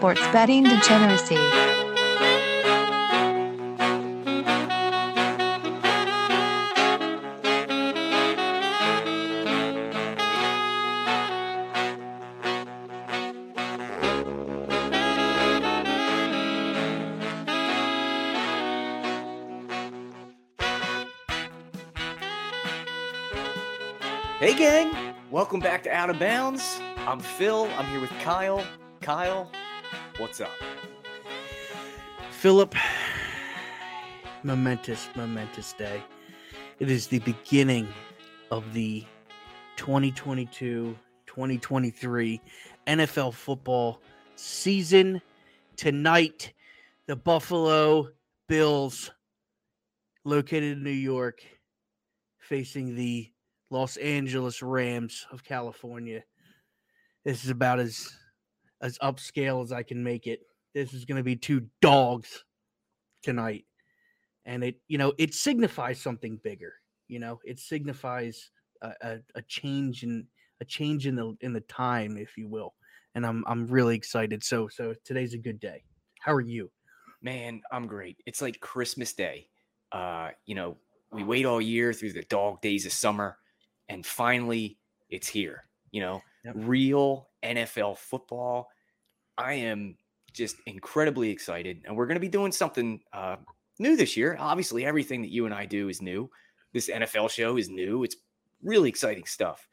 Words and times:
Sports 0.00 0.22
betting 0.32 0.64
degeneracy. 0.64 1.36
Hey, 24.38 24.54
gang! 24.56 25.14
Welcome 25.30 25.60
back 25.60 25.82
to 25.82 25.92
Out 25.92 26.08
of 26.08 26.18
Bounds. 26.18 26.80
I'm 27.06 27.20
Phil. 27.20 27.68
I'm 27.76 27.84
here 27.88 28.00
with 28.00 28.08
Kyle. 28.20 28.64
Kyle, 29.02 29.50
what's 30.20 30.38
up? 30.38 30.50
Philip, 32.30 32.74
momentous, 34.42 35.08
momentous 35.16 35.72
day. 35.72 36.02
It 36.78 36.90
is 36.90 37.06
the 37.06 37.20
beginning 37.20 37.88
of 38.50 38.74
the 38.74 39.06
2022 39.76 40.94
2023 41.26 42.38
NFL 42.86 43.32
football 43.32 44.02
season. 44.36 45.22
Tonight, 45.76 46.52
the 47.06 47.16
Buffalo 47.16 48.10
Bills, 48.46 49.10
located 50.24 50.76
in 50.76 50.82
New 50.82 50.90
York, 50.90 51.40
facing 52.40 52.94
the 52.94 53.30
Los 53.70 53.96
Angeles 53.96 54.60
Rams 54.60 55.26
of 55.32 55.42
California. 55.42 56.22
This 57.24 57.42
is 57.42 57.50
about 57.50 57.80
as 57.80 58.19
as 58.82 58.98
upscale 58.98 59.62
as 59.62 59.72
I 59.72 59.82
can 59.82 60.02
make 60.02 60.26
it. 60.26 60.40
This 60.74 60.94
is 60.94 61.04
going 61.04 61.16
to 61.16 61.24
be 61.24 61.36
two 61.36 61.66
dogs 61.80 62.44
tonight. 63.22 63.64
And 64.44 64.64
it, 64.64 64.76
you 64.88 64.98
know, 64.98 65.12
it 65.18 65.34
signifies 65.34 66.00
something 66.00 66.40
bigger. 66.42 66.74
You 67.08 67.18
know, 67.18 67.40
it 67.44 67.58
signifies 67.58 68.50
a, 68.82 68.92
a, 69.02 69.18
a 69.34 69.42
change 69.42 70.02
in 70.02 70.26
a 70.60 70.64
change 70.64 71.06
in 71.06 71.16
the 71.16 71.36
in 71.40 71.52
the 71.52 71.60
time, 71.62 72.16
if 72.16 72.36
you 72.36 72.48
will. 72.48 72.74
And 73.14 73.26
I'm 73.26 73.44
I'm 73.46 73.66
really 73.66 73.96
excited. 73.96 74.44
So 74.44 74.68
so 74.68 74.94
today's 75.04 75.34
a 75.34 75.38
good 75.38 75.60
day. 75.60 75.84
How 76.20 76.32
are 76.32 76.40
you? 76.40 76.70
Man, 77.22 77.60
I'm 77.70 77.86
great. 77.86 78.18
It's 78.26 78.40
like 78.40 78.60
Christmas 78.60 79.12
Day. 79.12 79.48
Uh, 79.92 80.30
you 80.46 80.54
know, 80.54 80.76
we 81.12 81.24
wait 81.24 81.44
all 81.44 81.60
year 81.60 81.92
through 81.92 82.12
the 82.12 82.22
dog 82.22 82.62
days 82.62 82.86
of 82.86 82.92
summer, 82.92 83.36
and 83.88 84.06
finally 84.06 84.78
it's 85.08 85.28
here. 85.28 85.64
You 85.90 86.00
know, 86.02 86.22
Yep. 86.44 86.54
real 86.56 87.28
NFL 87.44 87.98
football. 87.98 88.68
I 89.36 89.54
am 89.54 89.96
just 90.32 90.56
incredibly 90.66 91.30
excited, 91.30 91.82
and 91.84 91.96
we're 91.96 92.06
going 92.06 92.16
to 92.16 92.20
be 92.20 92.28
doing 92.28 92.52
something 92.52 93.00
uh, 93.12 93.36
new 93.78 93.96
this 93.96 94.16
year. 94.16 94.36
Obviously, 94.38 94.84
everything 94.84 95.22
that 95.22 95.30
you 95.30 95.46
and 95.46 95.54
I 95.54 95.66
do 95.66 95.88
is 95.88 96.00
new. 96.00 96.30
This 96.72 96.88
NFL 96.88 97.30
show 97.30 97.56
is 97.56 97.68
new. 97.68 98.04
It's 98.04 98.16
really 98.62 98.88
exciting 98.88 99.26
stuff. 99.26 99.66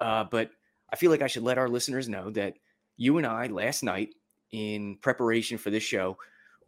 Uh, 0.00 0.24
but 0.24 0.50
I 0.92 0.96
feel 0.96 1.10
like 1.10 1.22
I 1.22 1.26
should 1.26 1.42
let 1.42 1.58
our 1.58 1.68
listeners 1.68 2.08
know 2.08 2.30
that 2.30 2.54
you 2.96 3.18
and 3.18 3.26
I 3.26 3.46
last 3.46 3.82
night, 3.82 4.10
in 4.52 4.98
preparation 5.00 5.58
for 5.58 5.70
this 5.70 5.82
show, 5.82 6.16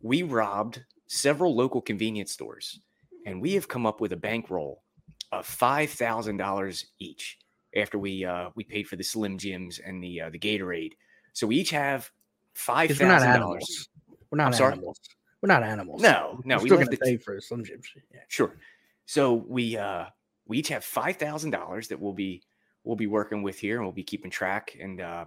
we 0.02 0.22
robbed 0.22 0.84
several 1.06 1.54
local 1.54 1.80
convenience 1.80 2.32
stores, 2.32 2.80
and 3.26 3.40
we 3.40 3.52
have 3.54 3.68
come 3.68 3.86
up 3.86 4.00
with 4.00 4.12
a 4.12 4.16
bankroll 4.16 4.82
of 5.30 5.46
five 5.46 5.90
thousand 5.90 6.36
dollars 6.36 6.86
each 6.98 7.38
after 7.76 7.98
we 7.98 8.24
uh, 8.24 8.50
we 8.54 8.64
paid 8.64 8.88
for 8.88 8.96
the 8.96 9.04
Slim 9.04 9.38
Jims 9.38 9.78
and 9.78 10.02
the 10.02 10.22
uh, 10.22 10.30
the 10.30 10.38
Gatorade. 10.38 10.92
So 11.32 11.46
we 11.46 11.56
each 11.56 11.70
have 11.70 12.10
five 12.54 12.90
not 13.00 13.20
dollars. 13.20 13.22
animals. 13.24 13.88
We're 14.30 14.38
not 14.38 14.46
I'm 14.48 14.52
sorry? 14.54 14.72
animals. 14.72 15.00
We're 15.42 15.48
not 15.48 15.62
animals. 15.62 16.00
No, 16.02 16.40
no, 16.44 16.56
We're 16.56 16.62
we 16.62 16.68
still 16.68 16.78
gonna 16.78 16.96
pay 16.96 17.16
for 17.18 17.40
Slim 17.40 17.64
Jim. 17.64 17.80
Yeah. 18.12 18.20
Sure. 18.28 18.56
So 19.04 19.34
we 19.34 19.76
uh 19.76 20.06
we 20.46 20.58
each 20.58 20.68
have 20.68 20.84
five 20.84 21.16
thousand 21.16 21.50
dollars 21.50 21.88
that 21.88 22.00
we'll 22.00 22.12
be 22.14 22.42
we'll 22.84 22.96
be 22.96 23.06
working 23.06 23.42
with 23.42 23.58
here 23.58 23.76
and 23.76 23.84
we'll 23.84 23.92
be 23.92 24.02
keeping 24.02 24.30
track 24.30 24.76
and 24.80 25.00
uh 25.00 25.24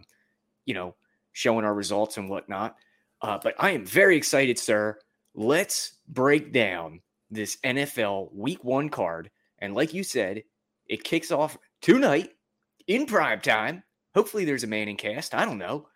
you 0.65 0.73
know 0.73 0.95
showing 1.31 1.63
our 1.65 1.73
results 1.73 2.17
and 2.17 2.29
whatnot. 2.29 2.75
Uh 3.21 3.37
but 3.41 3.55
I 3.59 3.71
am 3.71 3.85
very 3.85 4.17
excited, 4.17 4.57
sir. 4.57 4.97
Let's 5.35 5.93
break 6.07 6.51
down 6.51 7.01
this 7.29 7.57
NFL 7.63 8.33
week 8.33 8.63
one 8.63 8.89
card. 8.89 9.29
And 9.59 9.75
like 9.75 9.93
you 9.93 10.03
said, 10.03 10.43
it 10.87 11.03
kicks 11.03 11.31
off 11.31 11.57
tonight 11.81 12.31
in 12.89 13.05
prime 13.05 13.39
time. 13.39 13.83
Hopefully 14.13 14.43
there's 14.43 14.65
a 14.65 14.67
Manning 14.67 14.97
cast. 14.97 15.33
I 15.33 15.45
don't 15.45 15.57
know. 15.57 15.87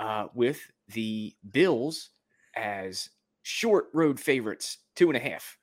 Uh 0.00 0.26
with 0.34 0.60
the 0.88 1.34
Bills 1.52 2.10
as 2.56 3.08
short 3.42 3.86
road 3.94 4.18
favorites, 4.18 4.78
two 4.96 5.08
and 5.08 5.16
a 5.16 5.20
half 5.20 5.56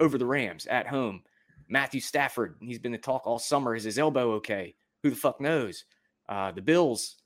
over 0.00 0.18
the 0.18 0.26
Rams 0.26 0.66
at 0.66 0.88
home. 0.88 1.22
Matthew 1.68 2.00
Stafford, 2.00 2.56
he's 2.60 2.78
been 2.78 2.92
the 2.92 2.98
talk 2.98 3.26
all 3.26 3.38
summer. 3.38 3.74
Is 3.74 3.84
his 3.84 3.98
elbow 3.98 4.32
okay? 4.32 4.74
Who 5.02 5.10
the 5.10 5.16
fuck 5.16 5.40
knows? 5.40 5.84
Uh, 6.28 6.52
the 6.52 6.60
Bills, 6.60 7.16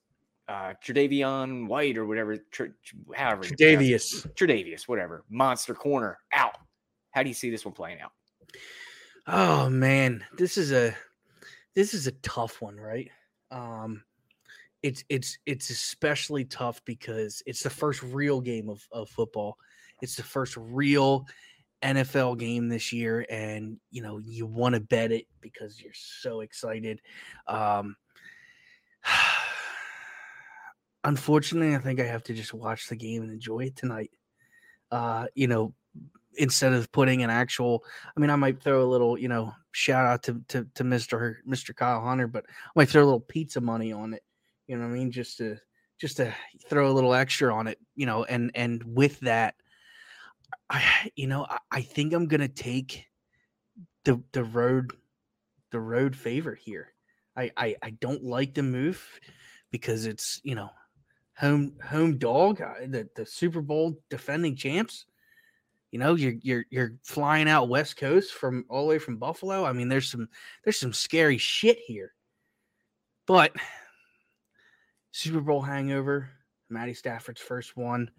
uh, 0.49 0.75
Tredavion 0.85 1.67
White 1.67 1.97
or 1.97 2.07
whatever, 2.07 2.37
tr- 2.51 2.67
however. 3.15 3.43
Tre'Davious. 3.43 4.27
Tredavious, 4.35 4.87
whatever, 4.87 5.25
monster 5.29 5.75
corner 5.75 6.19
out. 6.33 6.57
How 7.11 7.23
do 7.23 7.29
you 7.29 7.35
see 7.35 7.51
this 7.51 7.65
one 7.65 7.75
playing 7.75 8.01
out? 8.01 8.13
Oh 9.27 9.69
man, 9.69 10.25
this 10.37 10.57
is 10.57 10.71
a 10.73 10.95
this 11.77 11.95
is 11.95 12.09
a 12.09 12.13
tough 12.13 12.61
one, 12.61 12.77
right? 12.77 13.09
Um 13.53 14.03
it's 14.83 15.05
it's 15.09 15.39
it's 15.47 15.71
especially 15.71 16.45
tough 16.45 16.85
because 16.85 17.43
it's 17.47 17.63
the 17.63 17.71
first 17.71 18.03
real 18.03 18.41
game 18.41 18.69
of, 18.69 18.87
of 18.91 19.09
football. 19.09 19.57
It's 20.03 20.17
the 20.17 20.23
first 20.23 20.57
real 20.57 21.27
NFL 21.83 22.39
game 22.39 22.69
this 22.69 22.93
year, 22.93 23.27
and 23.31 23.79
you 23.91 24.03
know, 24.03 24.19
you 24.19 24.47
want 24.47 24.75
to 24.75 24.81
bet 24.81 25.13
it 25.13 25.27
because 25.41 25.81
you're 25.81 25.93
so 25.95 26.41
excited. 26.41 27.01
Um 27.47 27.97
unfortunately, 31.05 31.75
I 31.75 31.79
think 31.79 32.01
I 32.01 32.05
have 32.05 32.25
to 32.25 32.35
just 32.35 32.55
watch 32.55 32.89
the 32.89 32.97
game 32.97 33.23
and 33.23 33.31
enjoy 33.31 33.61
it 33.61 33.77
tonight. 33.77 34.11
Uh, 34.91 35.27
you 35.35 35.47
know, 35.47 35.75
instead 36.37 36.73
of 36.73 36.91
putting 36.93 37.23
an 37.23 37.31
actual 37.31 37.85
I 38.17 38.21
mean, 38.21 38.31
I 38.31 38.37
might 38.37 38.63
throw 38.63 38.83
a 38.83 38.91
little, 38.91 39.19
you 39.19 39.29
know, 39.29 39.53
shout 39.77 40.07
out 40.07 40.23
to 40.23 40.43
to, 40.49 40.67
to 40.75 40.85
Mr. 40.85 41.37
Mr. 41.47 41.77
Kyle 41.77 42.01
Hunter, 42.01 42.27
but 42.27 42.47
I 42.49 42.71
might 42.75 42.89
throw 42.89 43.03
a 43.03 43.05
little 43.05 43.21
pizza 43.21 43.61
money 43.61 43.93
on 43.93 44.15
it. 44.15 44.23
You 44.67 44.77
know 44.77 44.87
what 44.87 44.95
I 44.95 44.99
mean? 44.99 45.11
Just 45.11 45.37
to 45.39 45.59
just 46.01 46.17
to 46.17 46.35
throw 46.69 46.91
a 46.91 46.95
little 46.95 47.13
extra 47.13 47.55
on 47.55 47.67
it, 47.67 47.79
you 47.95 48.07
know, 48.07 48.25
and 48.25 48.51
and 48.55 48.83
with 48.85 49.21
that, 49.21 49.55
I 50.71 51.11
you 51.15 51.27
know, 51.27 51.47
I, 51.49 51.59
I 51.71 51.81
think 51.83 52.15
I'm 52.15 52.27
gonna 52.27 52.49
take 52.49 53.05
the 54.05 54.23
the 54.33 54.45
road 54.45 54.93
the 55.73 55.81
road 55.81 56.17
favorite 56.17 56.59
here. 56.59 56.95
I, 57.37 57.51
I 57.57 57.77
I 57.83 57.91
don't 57.91 58.25
like 58.25 58.55
the 58.55 58.63
move 58.63 59.07
because 59.71 60.07
it's 60.07 60.41
you 60.43 60.55
know 60.55 60.71
home 61.37 61.75
home 61.87 62.17
dog 62.17 62.63
uh, 62.63 62.87
the 62.87 63.11
the 63.15 63.27
Super 63.27 63.61
Bowl 63.61 64.01
defending 64.09 64.57
champs 64.57 65.05
you 65.91 65.99
know 65.99 66.15
you're 66.15 66.35
you're 66.43 66.65
you're 66.71 66.93
flying 67.05 67.49
out 67.49 67.69
west 67.69 67.97
coast 67.97 68.33
from 68.33 68.65
all 68.69 68.83
the 68.83 68.89
way 68.89 68.99
from 68.99 69.17
buffalo? 69.19 69.65
I 69.65 69.73
mean 69.73 69.89
there's 69.89 70.11
some 70.11 70.29
there's 70.65 70.79
some 70.79 70.93
scary 70.93 71.39
shit 71.39 71.79
here. 71.87 72.13
But 73.27 73.53
super 75.13 75.41
bowl 75.41 75.63
hangover 75.63 76.31
matty 76.69 76.95
stafford's 76.95 77.41
first 77.41 77.77
one. 77.77 78.11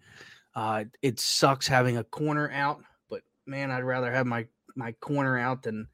Uh 0.54 0.84
it 1.02 1.20
sucks 1.20 1.68
having 1.68 1.98
a 1.98 2.04
corner 2.04 2.50
out 2.52 2.82
but 3.10 3.22
man 3.46 3.70
i'd 3.70 3.84
rather 3.84 4.10
have 4.12 4.26
my 4.26 4.46
my 4.74 4.92
corner 4.92 5.38
out 5.38 5.62
than 5.62 5.86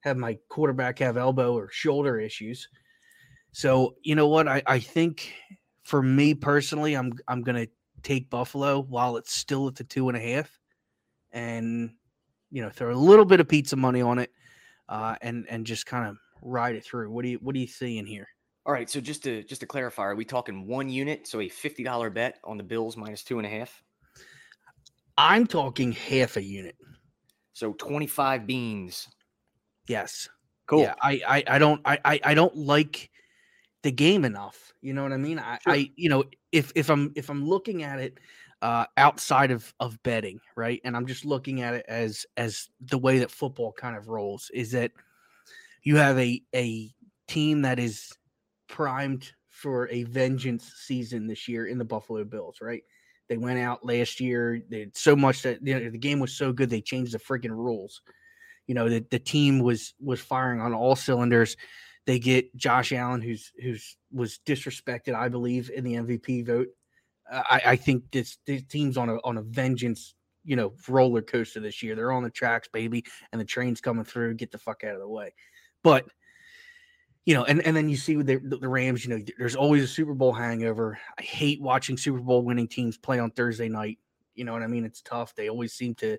have 0.00 0.16
my 0.16 0.38
quarterback 0.48 0.98
have 0.98 1.16
elbow 1.16 1.54
or 1.54 1.70
shoulder 1.70 2.18
issues. 2.18 2.68
So 3.52 3.96
you 4.02 4.14
know 4.14 4.28
what? 4.28 4.48
I 4.48 4.62
i 4.66 4.78
think 4.78 5.32
for 5.82 6.02
me 6.02 6.34
personally 6.34 6.94
i'm 6.94 7.12
i'm 7.26 7.42
gonna 7.42 7.66
take 8.02 8.30
buffalo 8.30 8.80
while 8.82 9.16
it's 9.16 9.34
still 9.34 9.66
at 9.66 9.74
the 9.74 9.82
two 9.82 10.08
and 10.08 10.16
a 10.16 10.20
half 10.20 10.59
and 11.32 11.90
you 12.50 12.62
know 12.62 12.70
throw 12.70 12.92
a 12.92 12.94
little 12.94 13.24
bit 13.24 13.40
of 13.40 13.48
pizza 13.48 13.76
money 13.76 14.02
on 14.02 14.18
it 14.18 14.30
uh, 14.88 15.14
and 15.22 15.46
and 15.48 15.66
just 15.66 15.86
kind 15.86 16.08
of 16.08 16.16
ride 16.42 16.74
it 16.74 16.84
through. 16.84 17.10
What 17.10 17.22
do 17.22 17.30
you 17.30 17.38
what 17.38 17.54
do 17.54 17.60
you 17.60 17.66
see 17.66 17.98
in 17.98 18.06
here? 18.06 18.28
All 18.66 18.72
right, 18.72 18.90
so 18.90 19.00
just 19.00 19.22
to 19.24 19.42
just 19.44 19.62
to 19.62 19.66
clarify, 19.66 20.02
are 20.02 20.14
we 20.14 20.24
talking 20.24 20.66
one 20.66 20.88
unit? 20.88 21.26
So 21.26 21.40
a 21.40 21.48
fifty 21.48 21.82
dollar 21.82 22.10
bet 22.10 22.38
on 22.44 22.56
the 22.56 22.64
Bills 22.64 22.96
minus 22.96 23.22
two 23.22 23.38
and 23.38 23.46
a 23.46 23.50
half. 23.50 23.82
I'm 25.16 25.46
talking 25.46 25.92
half 25.92 26.36
a 26.36 26.42
unit. 26.42 26.76
So 27.52 27.72
twenty 27.74 28.06
five 28.06 28.46
beans. 28.46 29.08
Yes. 29.86 30.28
Cool. 30.66 30.82
Yeah, 30.82 30.94
I, 31.02 31.20
I, 31.26 31.44
I 31.48 31.58
don't 31.58 31.80
I, 31.84 31.98
I, 32.04 32.20
I 32.24 32.34
don't 32.34 32.54
like 32.56 33.10
the 33.82 33.90
game 33.90 34.24
enough. 34.24 34.72
You 34.82 34.94
know 34.94 35.02
what 35.02 35.12
I 35.12 35.16
mean? 35.16 35.38
I, 35.38 35.58
Sure. 35.62 35.72
I 35.72 35.90
you 35.96 36.08
know 36.08 36.24
if 36.52 36.72
if 36.74 36.90
I'm 36.90 37.12
if 37.16 37.28
I'm 37.28 37.44
looking 37.44 37.82
at 37.82 37.98
it 37.98 38.18
uh, 38.62 38.86
outside 38.96 39.50
of 39.50 39.72
of 39.80 40.02
betting, 40.02 40.40
right, 40.56 40.80
and 40.84 40.96
I'm 40.96 41.06
just 41.06 41.24
looking 41.24 41.62
at 41.62 41.74
it 41.74 41.84
as 41.88 42.26
as 42.36 42.68
the 42.80 42.98
way 42.98 43.18
that 43.18 43.30
football 43.30 43.72
kind 43.72 43.96
of 43.96 44.08
rolls, 44.08 44.50
is 44.52 44.72
that 44.72 44.92
you 45.82 45.96
have 45.96 46.18
a 46.18 46.42
a 46.54 46.90
team 47.28 47.62
that 47.62 47.78
is 47.78 48.12
primed 48.68 49.32
for 49.48 49.88
a 49.88 50.04
vengeance 50.04 50.72
season 50.76 51.26
this 51.26 51.46
year 51.48 51.66
in 51.66 51.78
the 51.78 51.84
Buffalo 51.84 52.24
Bills, 52.24 52.58
right? 52.60 52.82
They 53.28 53.36
went 53.36 53.60
out 53.60 53.84
last 53.84 54.20
year. 54.20 54.62
They 54.68 54.80
had 54.80 54.96
so 54.96 55.14
much 55.14 55.42
that 55.42 55.58
you 55.62 55.78
know, 55.78 55.90
the 55.90 55.98
game 55.98 56.18
was 56.18 56.32
so 56.32 56.52
good 56.52 56.68
they 56.68 56.80
changed 56.80 57.12
the 57.12 57.18
freaking 57.18 57.50
rules. 57.50 58.02
You 58.66 58.74
know, 58.74 58.88
the, 58.88 59.04
the 59.10 59.18
team 59.18 59.60
was 59.60 59.94
was 60.00 60.20
firing 60.20 60.60
on 60.60 60.74
all 60.74 60.96
cylinders. 60.96 61.56
They 62.06 62.18
get 62.18 62.54
Josh 62.56 62.92
Allen, 62.92 63.20
who's 63.20 63.52
who's 63.62 63.96
was 64.12 64.40
disrespected, 64.46 65.14
I 65.14 65.28
believe, 65.28 65.70
in 65.74 65.84
the 65.84 65.94
MVP 65.94 66.46
vote. 66.46 66.68
Uh, 67.30 67.42
I, 67.48 67.62
I 67.66 67.76
think 67.76 68.10
this 68.10 68.38
this 68.46 68.62
team's 68.64 68.96
on 68.96 69.08
a 69.08 69.16
on 69.24 69.38
a 69.38 69.42
vengeance, 69.42 70.14
you 70.44 70.56
know, 70.56 70.72
roller 70.88 71.22
coaster 71.22 71.60
this 71.60 71.82
year. 71.82 71.94
They're 71.94 72.12
on 72.12 72.22
the 72.22 72.30
tracks, 72.30 72.68
baby, 72.68 73.04
and 73.32 73.40
the 73.40 73.44
train's 73.44 73.80
coming 73.80 74.04
through. 74.04 74.34
Get 74.34 74.50
the 74.50 74.58
fuck 74.58 74.84
out 74.84 74.94
of 74.94 75.00
the 75.00 75.08
way. 75.08 75.34
But 75.82 76.06
you 77.26 77.34
know, 77.34 77.44
and, 77.44 77.64
and 77.66 77.76
then 77.76 77.88
you 77.88 77.96
see 77.96 78.16
with 78.16 78.26
the, 78.26 78.38
the 78.38 78.68
Rams, 78.68 79.04
you 79.04 79.10
know, 79.10 79.24
there's 79.38 79.54
always 79.54 79.84
a 79.84 79.86
Super 79.86 80.14
Bowl 80.14 80.32
hangover. 80.32 80.98
I 81.18 81.22
hate 81.22 81.60
watching 81.60 81.96
Super 81.96 82.18
Bowl 82.18 82.42
winning 82.42 82.66
teams 82.66 82.96
play 82.96 83.18
on 83.18 83.30
Thursday 83.30 83.68
night. 83.68 83.98
You 84.34 84.44
know 84.44 84.52
what 84.52 84.62
I 84.62 84.66
mean? 84.66 84.84
It's 84.84 85.02
tough. 85.02 85.34
They 85.34 85.48
always 85.48 85.74
seem 85.74 85.94
to 85.96 86.16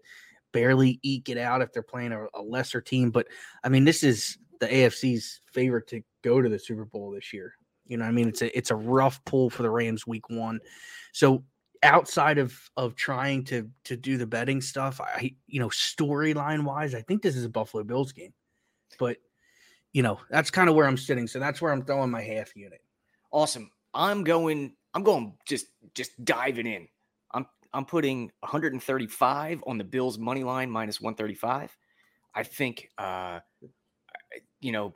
barely 0.52 1.00
eke 1.02 1.30
it 1.30 1.38
out 1.38 1.62
if 1.62 1.74
they're 1.74 1.82
playing 1.82 2.12
a, 2.12 2.28
a 2.36 2.42
lesser 2.42 2.82
team. 2.82 3.10
But 3.10 3.28
I 3.64 3.70
mean, 3.70 3.84
this 3.84 4.04
is 4.04 4.38
the 4.60 4.68
AFC's 4.68 5.42
favorite 5.52 5.88
to 5.88 6.02
go 6.22 6.42
to 6.42 6.48
the 6.48 6.60
Super 6.60 6.86
Bowl 6.86 7.12
this 7.12 7.34
year. 7.34 7.56
You 7.92 7.98
know, 7.98 8.06
I 8.06 8.12
mean, 8.12 8.30
it's 8.30 8.42
a 8.42 8.58
it's 8.58 8.72
a 8.72 8.76
rough 8.76 9.24
pull 9.26 9.50
for 9.50 9.64
the 9.64 9.70
Rams 9.70 10.08
week 10.08 10.30
one. 10.30 10.62
So 11.12 11.44
outside 11.84 12.38
of 12.38 12.58
of 12.78 12.96
trying 12.96 13.44
to 13.46 13.70
to 13.84 13.98
do 13.98 14.18
the 14.18 14.26
betting 14.26 14.62
stuff, 14.62 15.02
I 15.02 15.36
you 15.48 15.60
know, 15.60 15.68
storyline 15.68 16.64
wise, 16.64 16.96
I 16.96 17.02
think 17.02 17.22
this 17.22 17.36
is 17.36 17.44
a 17.44 17.50
Buffalo 17.50 17.84
Bills 17.84 18.14
game. 18.14 18.34
But 18.98 19.18
you 19.92 20.04
know, 20.04 20.20
that's 20.30 20.50
kind 20.50 20.70
of 20.70 20.76
where 20.76 20.88
I'm 20.88 20.96
sitting. 20.96 21.28
So 21.28 21.38
that's 21.38 21.62
where 21.62 21.74
I'm 21.74 21.84
throwing 21.84 22.10
my 22.12 22.22
half 22.22 22.56
unit. 22.56 22.82
Awesome. 23.32 23.70
I'm 23.94 24.24
going. 24.24 24.74
I'm 24.94 25.04
going. 25.04 25.34
Just 25.46 25.68
just 25.94 26.24
diving 26.24 26.68
in. 26.68 26.88
I'm 27.32 27.46
I'm 27.74 27.84
putting 27.86 28.32
135 28.40 29.64
on 29.68 29.78
the 29.78 29.84
Bills 29.84 30.18
money 30.18 30.46
line 30.46 30.70
minus 30.72 31.02
135. 31.02 31.76
I 32.34 32.44
think. 32.44 32.88
uh 32.98 33.42
You 34.62 34.72
know, 34.72 34.96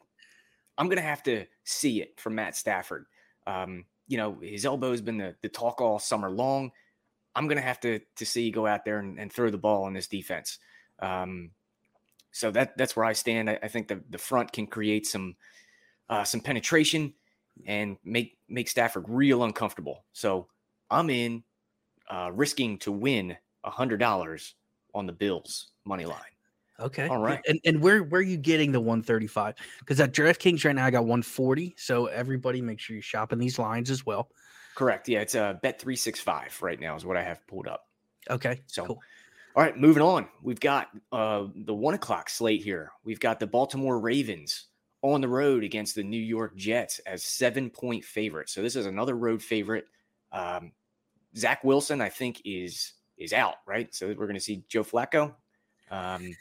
I'm 0.77 0.89
gonna 0.89 1.01
have 1.01 1.23
to 1.23 1.45
see 1.63 2.01
it 2.01 2.19
from 2.19 2.35
Matt 2.35 2.55
Stafford. 2.55 3.05
Um, 3.47 3.85
you 4.07 4.17
know, 4.17 4.37
his 4.41 4.65
elbow's 4.65 5.01
been 5.01 5.17
the, 5.17 5.35
the 5.41 5.49
talk 5.49 5.81
all 5.81 5.99
summer 5.99 6.29
long. 6.29 6.71
I'm 7.35 7.47
gonna 7.47 7.61
have 7.61 7.79
to 7.81 7.99
to 8.17 8.25
see 8.25 8.51
go 8.51 8.67
out 8.67 8.85
there 8.85 8.99
and, 8.99 9.19
and 9.19 9.31
throw 9.31 9.49
the 9.49 9.57
ball 9.57 9.83
on 9.83 9.93
this 9.93 10.07
defense. 10.07 10.59
Um, 10.99 11.51
so 12.31 12.51
that 12.51 12.77
that's 12.77 12.95
where 12.95 13.05
I 13.05 13.13
stand. 13.13 13.49
I, 13.49 13.59
I 13.63 13.67
think 13.67 13.87
the 13.87 14.01
the 14.09 14.17
front 14.17 14.51
can 14.51 14.67
create 14.67 15.07
some 15.07 15.35
uh, 16.09 16.23
some 16.23 16.41
penetration 16.41 17.13
and 17.65 17.97
make 18.03 18.37
make 18.49 18.69
Stafford 18.69 19.05
real 19.07 19.43
uncomfortable. 19.43 20.05
So 20.13 20.47
I'm 20.89 21.09
in, 21.09 21.43
uh, 22.09 22.31
risking 22.33 22.77
to 22.79 22.91
win 22.91 23.37
hundred 23.63 23.97
dollars 23.97 24.55
on 24.93 25.07
the 25.07 25.13
Bills 25.13 25.71
money 25.85 26.05
line. 26.05 26.34
Okay. 26.79 27.07
All 27.07 27.19
right. 27.19 27.41
And 27.47 27.59
and 27.65 27.81
where 27.81 28.03
where 28.03 28.19
are 28.19 28.23
you 28.23 28.37
getting 28.37 28.71
the 28.71 28.81
135? 28.81 29.55
Because 29.79 29.99
at 29.99 30.13
DraftKings 30.13 30.65
right 30.65 30.75
now 30.75 30.85
I 30.85 30.91
got 30.91 31.01
140. 31.01 31.75
So 31.77 32.07
everybody 32.07 32.61
make 32.61 32.79
sure 32.79 32.95
you're 32.95 33.03
shopping 33.03 33.39
these 33.39 33.57
lines 33.57 33.89
as 33.89 34.05
well. 34.05 34.29
Correct. 34.75 35.07
Yeah, 35.07 35.21
it's 35.21 35.35
a 35.35 35.57
bet 35.63 35.79
three 35.79 35.95
six 35.95 36.19
five 36.19 36.57
right 36.61 36.79
now 36.79 36.95
is 36.95 37.05
what 37.05 37.15
I 37.15 37.23
have 37.23 37.45
pulled 37.47 37.67
up. 37.67 37.87
Okay. 38.29 38.61
So, 38.67 38.85
cool. 38.85 38.99
all 39.55 39.63
right, 39.63 39.77
moving 39.77 40.03
on. 40.03 40.27
We've 40.41 40.59
got 40.59 40.89
uh, 41.11 41.45
the 41.55 41.73
one 41.73 41.93
o'clock 41.93 42.29
slate 42.29 42.61
here. 42.61 42.91
We've 43.05 43.19
got 43.19 43.39
the 43.39 43.47
Baltimore 43.47 43.99
Ravens 43.99 44.65
on 45.01 45.21
the 45.21 45.29
road 45.29 45.63
against 45.63 45.95
the 45.95 46.03
New 46.03 46.21
York 46.21 46.57
Jets 46.57 46.99
as 46.99 47.23
seven 47.23 47.69
point 47.69 48.03
favorites. 48.03 48.53
So 48.53 48.61
this 48.61 48.75
is 48.75 48.85
another 48.85 49.15
road 49.15 49.41
favorite. 49.41 49.85
Um, 50.33 50.73
Zach 51.37 51.63
Wilson, 51.63 52.01
I 52.01 52.09
think, 52.09 52.41
is 52.43 52.93
is 53.17 53.31
out. 53.31 53.55
Right. 53.65 53.95
So 53.95 54.07
we're 54.07 54.15
going 54.15 54.33
to 54.33 54.41
see 54.41 54.65
Joe 54.67 54.83
Flacco. 54.83 55.35
Um, 55.89 56.35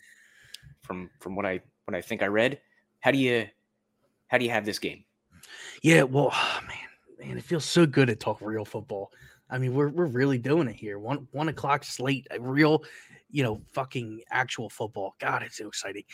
from 0.85 1.11
from 1.21 1.35
what 1.35 1.47
I 1.47 1.61
what 1.87 1.97
I 1.97 2.01
think 2.01 2.23
I 2.23 2.27
read. 2.27 2.61
How 3.01 3.11
do 3.11 3.19
you 3.19 3.47
how 4.29 4.39
do 4.39 4.45
you 4.45 4.51
have 4.51 4.65
this 4.65 4.79
game? 4.79 5.05
Yeah, 5.83 6.03
well, 6.03 6.31
man, 6.69 7.29
man, 7.29 7.39
it 7.39 7.45
feels 7.45 7.65
so 7.65 7.87
good 7.87 8.09
to 8.09 8.17
talk 8.17 8.41
real 8.41 8.65
football. 8.65 9.11
I 9.51 9.59
mean, 9.59 9.75
we're 9.75 9.89
we're 9.89 10.07
really 10.07 10.39
doing 10.39 10.69
it 10.69 10.77
here. 10.77 10.99
One 10.99 11.27
one 11.33 11.49
o'clock 11.49 11.85
slate, 11.85 12.27
real, 12.39 12.85
you 13.31 13.43
know, 13.43 13.61
fucking 13.73 14.23
actual 14.31 14.71
football. 14.71 15.15
God, 15.19 15.43
it's 15.43 15.59
so 15.59 15.69
exciting. 15.69 16.05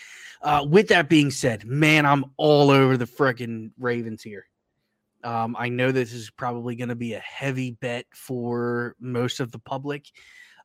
Uh, 0.43 0.67
with 0.69 0.89
that 0.89 1.09
being 1.09 1.31
said, 1.31 1.65
man, 1.65 2.07
I'm 2.07 2.25
all 2.37 2.71
over 2.71 2.97
the 2.97 3.07
freaking 3.07 3.71
Ravens 3.79 4.23
here. 4.23 4.47
Um, 5.23 5.55
I 5.59 5.69
know 5.69 5.93
this 5.93 6.13
is 6.13 6.31
probably 6.31 6.75
going 6.77 6.89
to 6.89 6.95
be 6.95 7.13
a 7.13 7.21
heavy 7.21 7.73
bet 7.73 8.07
for 8.15 8.97
most 8.99 9.39
of 9.39 9.53
the 9.53 9.59
public, 9.59 10.07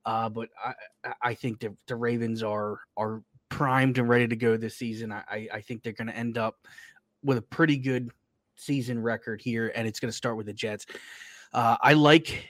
uh, 0.06 0.30
but 0.30 0.50
I- 0.64 1.14
I 1.22 1.34
think 1.34 1.60
the, 1.60 1.76
the 1.88 1.96
Ravens 1.96 2.42
are 2.42 2.80
are 2.98 3.22
primed 3.50 3.98
and 3.98 4.10
ready 4.10 4.28
to 4.28 4.36
go 4.36 4.58
this 4.58 4.76
season. 4.76 5.12
I 5.12 5.48
I, 5.54 5.62
think 5.62 5.84
they're 5.84 5.94
going 5.94 6.08
to 6.08 6.16
end 6.16 6.38
up 6.38 6.68
with 7.24 7.38
a 7.38 7.42
pretty 7.42 7.78
good 7.78 8.12
season 8.56 9.02
record 9.02 9.42
here, 9.42 9.72
and 9.76 9.88
it's 9.88 10.00
going 10.00 10.12
to 10.12 10.16
start 10.18 10.38
with 10.38 10.46
the 10.46 10.54
Jets. 10.54 10.86
Uh, 11.54 11.78
I 11.82 11.94
like 11.94 12.50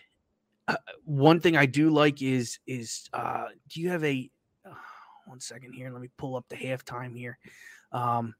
uh, 0.67 0.75
one 1.03 1.39
thing 1.39 1.57
I 1.57 1.65
do 1.65 1.89
like 1.89 2.21
is 2.21 2.59
is 2.67 3.09
uh, 3.13 3.45
do 3.69 3.81
you 3.81 3.89
have 3.89 4.03
a 4.03 4.29
uh, 4.65 4.73
one 5.25 5.39
second 5.39 5.73
here? 5.73 5.91
Let 5.91 6.01
me 6.01 6.09
pull 6.17 6.35
up 6.35 6.45
the 6.49 6.55
halftime 6.55 7.15
here. 7.15 7.37
Um, 7.91 8.35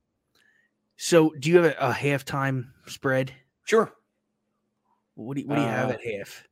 so 0.97 1.31
do 1.39 1.49
you 1.49 1.57
have 1.57 1.65
a, 1.65 1.89
a 1.89 1.93
halftime 1.93 2.67
spread? 2.87 3.33
Sure. 3.65 3.91
What 5.15 5.35
do 5.35 5.41
you, 5.41 5.47
what 5.47 5.55
do 5.55 5.61
you 5.61 5.67
have 5.67 5.89
Uh, 5.89 5.93
at 5.93 6.03
half? 6.03 6.47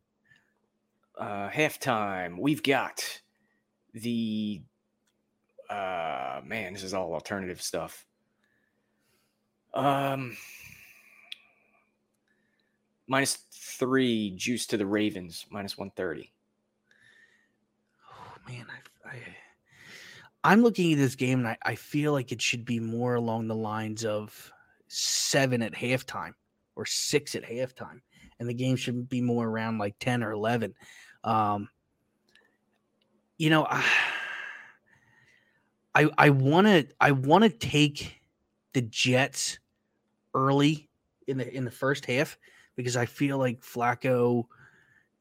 Uh, 1.18 1.50
halftime. 1.50 2.39
We've 2.39 2.63
got 2.63 3.22
the 3.94 4.62
uh 5.70 6.41
man, 6.46 6.74
this 6.74 6.84
is 6.84 6.93
all 6.93 7.13
alternative 7.13 7.62
stuff. 7.62 8.05
Um 9.74 10.38
minus 13.08 13.39
three 13.51 14.32
juice 14.32 14.65
to 14.67 14.77
the 14.77 14.86
Ravens, 14.86 15.46
minus 15.50 15.77
130. 15.77 16.32
Oh 18.12 18.51
man, 18.51 18.65
I, 18.70 19.10
I 19.10 19.20
I'm 20.43 20.62
looking 20.62 20.91
at 20.91 21.00
this 21.00 21.15
game 21.15 21.39
and 21.39 21.48
I, 21.48 21.58
I 21.63 21.75
feel 21.75 22.12
like 22.12 22.32
it 22.32 22.41
should 22.41 22.65
be 22.65 22.79
more 22.79 23.15
along 23.15 23.48
the 23.48 23.55
lines 23.55 24.03
of 24.03 24.51
seven 24.88 25.62
at 25.62 25.74
halftime 25.74 26.34
or 26.75 26.86
six 26.86 27.36
at 27.36 27.43
halftime, 27.43 28.01
and 28.39 28.50
the 28.50 28.53
game 28.53 28.75
should 28.75 29.08
be 29.08 29.22
more 29.22 29.48
around 29.48 29.77
like 29.77 29.96
ten 30.00 30.24
or 30.24 30.32
eleven. 30.32 30.74
Um, 31.24 31.70
you 33.38 33.50
know, 33.50 33.65
I 33.70 33.84
I, 35.96 36.10
I 36.18 36.30
want 36.30 36.68
to 36.68 36.88
I 37.00 37.12
want 37.12 37.44
to 37.44 37.50
take 37.50 38.22
the 38.74 38.82
Jets 38.82 39.60
early 40.34 40.90
in 41.28 41.38
the 41.38 41.54
in 41.54 41.66
the 41.66 41.72
first 41.72 42.06
half 42.06 42.38
because 42.76 42.98
I 42.98 43.06
feel 43.06 43.38
like 43.38 43.62
Flacco 43.62 44.46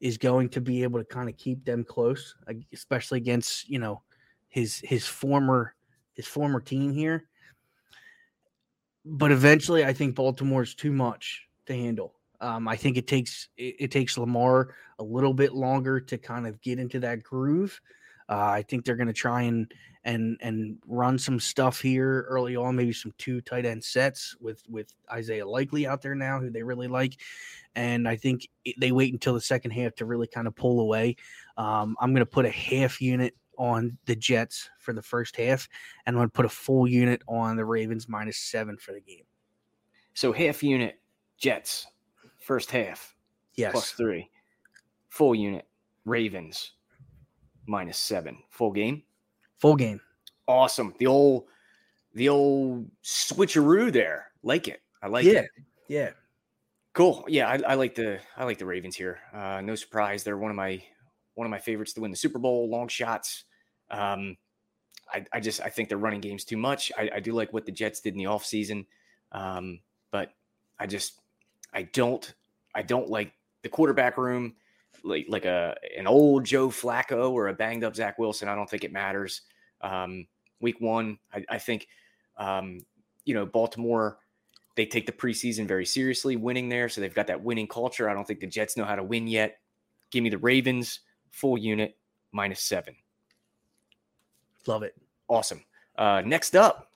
is 0.01 0.17
going 0.17 0.49
to 0.49 0.61
be 0.61 0.83
able 0.83 0.99
to 0.99 1.05
kind 1.05 1.29
of 1.29 1.37
keep 1.37 1.63
them 1.63 1.83
close, 1.83 2.35
especially 2.73 3.17
against 3.17 3.69
you 3.69 3.79
know 3.79 4.01
his 4.49 4.79
his 4.79 5.07
former 5.07 5.75
his 6.13 6.27
former 6.27 6.59
team 6.59 6.91
here. 6.91 7.25
But 9.05 9.31
eventually, 9.31 9.85
I 9.85 9.93
think 9.93 10.15
Baltimore's 10.15 10.75
too 10.75 10.91
much 10.91 11.47
to 11.67 11.73
handle. 11.73 12.15
Um, 12.41 12.67
I 12.67 12.75
think 12.75 12.97
it 12.97 13.07
takes 13.07 13.49
it, 13.57 13.75
it 13.79 13.91
takes 13.91 14.17
Lamar 14.17 14.75
a 14.99 15.03
little 15.03 15.33
bit 15.33 15.53
longer 15.53 15.99
to 15.99 16.17
kind 16.17 16.47
of 16.47 16.61
get 16.61 16.79
into 16.79 16.99
that 17.01 17.23
groove. 17.23 17.79
Uh, 18.29 18.47
I 18.47 18.61
think 18.63 18.85
they're 18.85 18.95
going 18.95 19.07
to 19.07 19.13
try 19.13 19.43
and 19.43 19.71
and 20.05 20.37
and 20.41 20.77
run 20.87 21.17
some 21.17 21.39
stuff 21.39 21.79
here 21.79 22.25
early 22.29 22.55
on, 22.55 22.75
maybe 22.75 22.93
some 22.93 23.13
two 23.17 23.41
tight 23.41 23.65
end 23.65 23.83
sets 23.83 24.35
with 24.39 24.61
with 24.67 24.93
Isaiah 25.11 25.47
Likely 25.47 25.87
out 25.87 26.01
there 26.01 26.15
now, 26.15 26.39
who 26.39 26.49
they 26.49 26.63
really 26.63 26.87
like. 26.87 27.19
And 27.75 28.07
I 28.07 28.15
think 28.15 28.47
they 28.77 28.91
wait 28.91 29.13
until 29.13 29.33
the 29.33 29.41
second 29.41 29.71
half 29.71 29.95
to 29.95 30.05
really 30.05 30.27
kind 30.27 30.47
of 30.47 30.55
pull 30.55 30.81
away. 30.81 31.15
Um, 31.57 31.95
I'm 31.99 32.11
going 32.13 32.19
to 32.19 32.25
put 32.25 32.45
a 32.45 32.51
half 32.51 33.01
unit 33.01 33.35
on 33.57 33.97
the 34.05 34.15
Jets 34.15 34.69
for 34.79 34.93
the 34.93 35.01
first 35.01 35.35
half, 35.35 35.67
and 36.05 36.15
I'm 36.15 36.19
going 36.19 36.29
to 36.29 36.33
put 36.33 36.45
a 36.45 36.49
full 36.49 36.87
unit 36.87 37.21
on 37.27 37.55
the 37.55 37.65
Ravens 37.65 38.09
minus 38.09 38.37
seven 38.37 38.77
for 38.77 38.93
the 38.93 39.01
game. 39.01 39.25
So 40.13 40.31
half 40.33 40.61
unit 40.63 40.99
Jets, 41.37 41.87
first 42.39 42.71
half 42.71 43.15
Yes. 43.55 43.71
plus 43.71 43.91
three. 43.91 44.29
Full 45.09 45.35
unit 45.35 45.67
Ravens 46.05 46.73
minus 47.67 47.97
seven. 47.97 48.37
Full 48.49 48.71
game. 48.71 49.03
Full 49.63 49.77
game. 49.77 50.01
Awesome. 50.45 50.93
The 50.99 51.07
old 51.07 51.45
the 52.13 52.27
old 52.27 52.91
switcheroo 53.01 53.93
there. 53.93 54.27
Like 54.43 54.67
it. 54.67 54.81
I 55.01 55.07
like 55.07 55.23
yeah. 55.23 55.39
it. 55.39 55.49
Yeah. 55.87 56.09
Cool. 56.91 57.23
Yeah, 57.29 57.47
I, 57.47 57.71
I 57.71 57.73
like 57.75 57.95
the 57.95 58.19
I 58.35 58.43
like 58.43 58.57
the 58.57 58.65
Ravens 58.65 58.97
here. 58.97 59.19
Uh, 59.33 59.61
no 59.61 59.75
surprise, 59.75 60.25
they're 60.25 60.37
one 60.37 60.51
of 60.51 60.57
my 60.57 60.83
one 61.35 61.47
of 61.47 61.51
my 61.51 61.59
favorites 61.59 61.93
to 61.93 62.01
win 62.01 62.11
the 62.11 62.17
Super 62.17 62.39
Bowl. 62.39 62.69
Long 62.69 62.89
shots. 62.89 63.45
Um, 63.89 64.35
I, 65.13 65.23
I 65.31 65.39
just 65.39 65.61
I 65.61 65.69
think 65.69 65.87
they're 65.87 65.97
running 65.97 66.19
game's 66.19 66.43
too 66.43 66.57
much. 66.57 66.91
I, 66.97 67.09
I 67.15 67.19
do 67.21 67.31
like 67.31 67.53
what 67.53 67.65
the 67.65 67.71
Jets 67.71 68.01
did 68.01 68.15
in 68.15 68.17
the 68.17 68.25
offseason. 68.25 68.85
Um, 69.31 69.79
but 70.11 70.33
I 70.77 70.87
just 70.87 71.21
I 71.73 71.83
don't 71.83 72.33
I 72.75 72.81
don't 72.81 73.09
like 73.09 73.31
the 73.61 73.69
quarterback 73.69 74.17
room 74.17 74.55
like 75.05 75.27
like 75.29 75.45
a 75.45 75.77
an 75.97 76.05
old 76.05 76.43
Joe 76.43 76.67
Flacco 76.67 77.31
or 77.31 77.47
a 77.47 77.53
banged 77.53 77.85
up 77.85 77.95
Zach 77.95 78.19
Wilson. 78.19 78.49
I 78.49 78.55
don't 78.55 78.69
think 78.69 78.83
it 78.83 78.91
matters. 78.91 79.43
Um, 79.83 80.25
week 80.59 80.81
one, 80.81 81.19
I, 81.31 81.45
I 81.49 81.57
think 81.59 81.87
um, 82.37 82.85
you 83.25 83.35
know 83.35 83.45
Baltimore 83.45 84.17
they 84.75 84.85
take 84.85 85.05
the 85.05 85.11
preseason 85.11 85.67
very 85.67 85.85
seriously, 85.85 86.35
winning 86.35 86.69
there. 86.69 86.89
So 86.89 87.01
they've 87.01 87.13
got 87.13 87.27
that 87.27 87.43
winning 87.43 87.67
culture. 87.67 88.09
I 88.09 88.13
don't 88.13 88.25
think 88.25 88.39
the 88.39 88.47
Jets 88.47 88.75
know 88.75 88.85
how 88.85 88.95
to 88.95 89.03
win 89.03 89.27
yet. 89.27 89.59
Give 90.09 90.23
me 90.23 90.29
the 90.29 90.37
Ravens, 90.37 91.01
full 91.29 91.57
unit, 91.57 91.95
minus 92.31 92.61
seven. 92.61 92.95
Love 94.65 94.83
it. 94.83 94.95
Awesome. 95.27 95.63
Uh, 95.97 96.21
next 96.25 96.55
up 96.55 96.91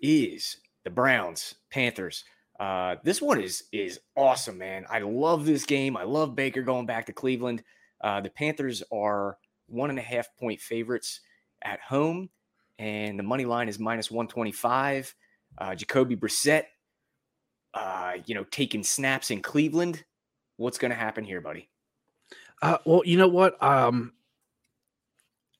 is 0.00 0.58
the 0.84 0.90
Browns, 0.90 1.56
Panthers. 1.70 2.24
Uh, 2.58 2.96
this 3.02 3.20
one 3.20 3.40
is 3.40 3.64
is 3.72 4.00
awesome, 4.16 4.58
man. 4.58 4.86
I 4.88 5.00
love 5.00 5.44
this 5.44 5.66
game. 5.66 5.96
I 5.96 6.04
love 6.04 6.34
Baker 6.34 6.62
going 6.62 6.86
back 6.86 7.06
to 7.06 7.12
Cleveland. 7.12 7.62
Uh, 8.00 8.20
the 8.20 8.30
Panthers 8.30 8.82
are 8.92 9.38
one 9.66 9.90
and 9.90 9.98
a 9.98 10.02
half 10.02 10.28
point 10.36 10.60
favorites 10.60 11.20
at 11.64 11.80
home, 11.80 12.30
and 12.78 13.18
the 13.18 13.22
money 13.22 13.44
line 13.44 13.68
is 13.68 13.78
minus 13.78 14.10
125. 14.10 15.14
Uh, 15.58 15.74
Jacoby 15.74 16.16
Brissett, 16.16 16.64
uh, 17.74 18.14
you 18.26 18.34
know, 18.34 18.44
taking 18.44 18.82
snaps 18.82 19.30
in 19.30 19.42
Cleveland. 19.42 20.04
What's 20.56 20.78
going 20.78 20.90
to 20.90 20.96
happen 20.96 21.24
here, 21.24 21.40
buddy? 21.40 21.68
Uh, 22.60 22.78
well, 22.84 23.02
you 23.04 23.18
know 23.18 23.28
what? 23.28 23.60
Um, 23.62 24.12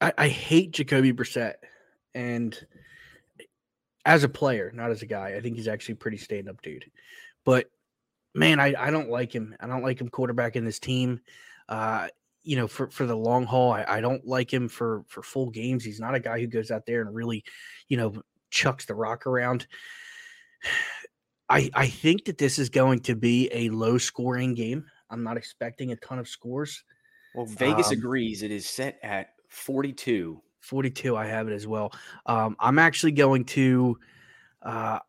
I, 0.00 0.12
I 0.16 0.28
hate 0.28 0.72
Jacoby 0.72 1.12
Brissett, 1.12 1.54
and 2.14 2.58
as 4.04 4.24
a 4.24 4.28
player, 4.28 4.72
not 4.74 4.90
as 4.90 5.02
a 5.02 5.06
guy, 5.06 5.34
I 5.36 5.40
think 5.40 5.56
he's 5.56 5.68
actually 5.68 5.94
pretty 5.94 6.16
stand 6.16 6.48
up 6.48 6.60
dude. 6.62 6.90
But 7.44 7.70
man, 8.34 8.60
I, 8.60 8.74
I 8.78 8.90
don't 8.90 9.10
like 9.10 9.34
him. 9.34 9.54
I 9.60 9.66
don't 9.66 9.82
like 9.82 10.00
him 10.00 10.08
quarterbacking 10.08 10.64
this 10.64 10.78
team. 10.78 11.20
Uh, 11.68 12.08
you 12.42 12.56
know, 12.56 12.66
for, 12.66 12.90
for 12.90 13.06
the 13.06 13.16
long 13.16 13.46
haul, 13.46 13.72
I, 13.72 13.84
I 13.86 14.00
don't 14.00 14.26
like 14.26 14.52
him 14.52 14.68
for 14.68 15.04
for 15.08 15.22
full 15.22 15.50
games. 15.50 15.84
He's 15.84 16.00
not 16.00 16.14
a 16.14 16.20
guy 16.20 16.40
who 16.40 16.46
goes 16.46 16.70
out 16.70 16.86
there 16.86 17.00
and 17.02 17.14
really, 17.14 17.44
you 17.88 17.96
know, 17.96 18.14
chucks 18.50 18.84
the 18.84 18.94
rock 18.94 19.26
around. 19.26 19.66
I 21.48 21.70
I 21.74 21.88
think 21.88 22.24
that 22.26 22.38
this 22.38 22.58
is 22.58 22.68
going 22.70 23.00
to 23.00 23.14
be 23.14 23.50
a 23.52 23.68
low 23.70 23.98
scoring 23.98 24.54
game. 24.54 24.86
I'm 25.10 25.22
not 25.22 25.36
expecting 25.36 25.92
a 25.92 25.96
ton 25.96 26.18
of 26.18 26.28
scores. 26.28 26.82
Well, 27.34 27.46
Vegas 27.46 27.88
Um, 27.88 27.94
agrees. 27.94 28.42
It 28.42 28.50
is 28.50 28.68
set 28.68 28.98
at 29.02 29.30
42. 29.48 30.40
42 30.60 31.16
i 31.16 31.26
have 31.26 31.48
it 31.48 31.52
as 31.52 31.66
well 31.66 31.92
um, 32.26 32.54
i'm 32.60 32.78
actually 32.78 33.10
going 33.10 33.44
to 33.44 33.98
uh, 34.62 35.00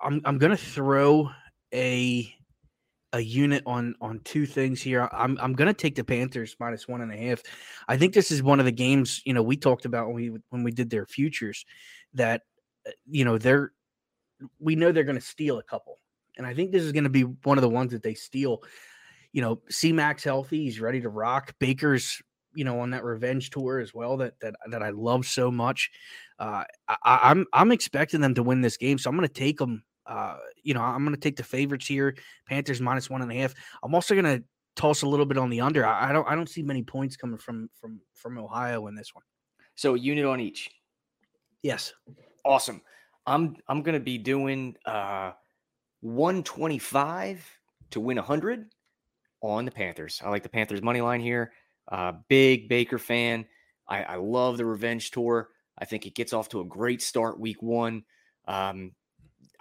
i'm, 0.00 0.20
I'm 0.24 0.38
going 0.38 0.52
to 0.52 0.56
throw 0.56 1.28
a 1.74 2.32
a 3.12 3.20
unit 3.20 3.62
on 3.66 3.94
on 4.00 4.20
two 4.24 4.46
things 4.46 4.80
here 4.80 5.08
i'm, 5.12 5.36
I'm 5.40 5.54
to 5.66 5.74
take 5.74 5.96
the 5.96 6.04
panthers 6.04 6.56
minus 6.60 6.86
one 6.86 7.00
and 7.00 7.12
a 7.12 7.16
half 7.16 7.42
i 7.88 7.96
think 7.96 8.14
this 8.14 8.30
is 8.30 8.42
one 8.42 8.60
of 8.60 8.66
the 8.66 8.72
games 8.72 9.20
you 9.24 9.34
know 9.34 9.42
we 9.42 9.56
talked 9.56 9.84
about 9.84 10.06
when 10.06 10.16
we 10.16 10.32
when 10.50 10.62
we 10.62 10.70
did 10.70 10.90
their 10.90 11.06
futures 11.06 11.64
that 12.14 12.42
uh, 12.86 12.92
you 13.08 13.24
know 13.24 13.36
they're 13.36 13.72
we 14.58 14.76
know 14.76 14.92
they're 14.92 15.04
to 15.18 15.24
steal 15.24 15.58
a 15.58 15.62
couple 15.64 15.98
and 16.38 16.46
i 16.46 16.54
think 16.54 16.70
this 16.70 16.84
is 16.84 16.92
to 17.04 17.10
be 17.10 17.22
one 17.22 17.58
of 17.58 17.62
the 17.62 17.68
ones 17.68 17.90
that 17.90 18.02
they 18.02 18.14
steal 18.14 18.62
you 19.32 19.42
know 19.42 19.60
c 19.68 19.92
max 19.92 20.22
healthy 20.22 20.64
he's 20.64 20.80
ready 20.80 21.00
to 21.00 21.08
rock 21.08 21.54
baker's 21.58 22.22
you 22.54 22.64
know 22.64 22.80
on 22.80 22.90
that 22.90 23.04
revenge 23.04 23.50
tour 23.50 23.78
as 23.78 23.94
well 23.94 24.16
that 24.16 24.34
that 24.40 24.54
that 24.70 24.82
I 24.82 24.90
love 24.90 25.26
so 25.26 25.50
much. 25.50 25.90
Uh, 26.38 26.64
I, 26.88 26.96
I'm 27.04 27.46
I'm 27.52 27.72
expecting 27.72 28.20
them 28.20 28.34
to 28.34 28.42
win 28.42 28.60
this 28.60 28.76
game, 28.76 28.98
so 28.98 29.10
I'm 29.10 29.16
to 29.28 29.32
take 29.32 29.58
them. 29.58 29.84
Uh, 30.10 30.36
you 30.62 30.74
know, 30.74 30.82
I'm 30.82 31.04
going 31.04 31.14
to 31.14 31.20
take 31.20 31.36
the 31.36 31.44
favorites 31.44 31.86
here. 31.86 32.16
Panthers 32.48 32.80
minus 32.80 33.08
one 33.08 33.22
and 33.22 33.30
a 33.30 33.34
half. 33.36 33.54
I'm 33.82 33.94
also 33.94 34.14
going 34.14 34.24
to 34.24 34.44
toss 34.74 35.02
a 35.02 35.06
little 35.06 35.24
bit 35.24 35.38
on 35.38 35.50
the 35.50 35.60
under. 35.60 35.86
I, 35.86 36.10
I 36.10 36.12
don't 36.12 36.28
I 36.28 36.34
don't 36.34 36.48
see 36.48 36.62
many 36.62 36.82
points 36.82 37.16
coming 37.16 37.38
from 37.38 37.70
from 37.80 38.00
from 38.14 38.38
Ohio 38.38 38.88
in 38.88 38.94
this 38.94 39.14
one. 39.14 39.22
So 39.76 39.94
a 39.94 39.98
unit 39.98 40.24
on 40.24 40.40
each. 40.40 40.70
Yes. 41.62 41.92
Awesome. 42.44 42.82
I'm 43.26 43.56
I'm 43.68 43.82
gonna 43.82 44.00
be 44.00 44.18
doing 44.18 44.76
uh 44.84 45.32
125 46.00 47.46
to 47.90 48.00
win 48.00 48.16
100 48.16 48.66
on 49.42 49.64
the 49.64 49.70
Panthers. 49.70 50.20
I 50.24 50.30
like 50.30 50.42
the 50.42 50.48
Panthers 50.48 50.82
money 50.82 51.00
line 51.00 51.20
here. 51.20 51.52
Uh, 51.90 52.12
big 52.28 52.68
Baker 52.68 52.98
fan. 52.98 53.46
I, 53.88 54.02
I 54.02 54.16
love 54.16 54.56
the 54.56 54.64
revenge 54.64 55.10
tour. 55.10 55.48
I 55.78 55.84
think 55.84 56.06
it 56.06 56.14
gets 56.14 56.32
off 56.32 56.48
to 56.50 56.60
a 56.60 56.64
great 56.64 57.02
start 57.02 57.38
week 57.38 57.62
one. 57.62 58.04
Um, 58.46 58.92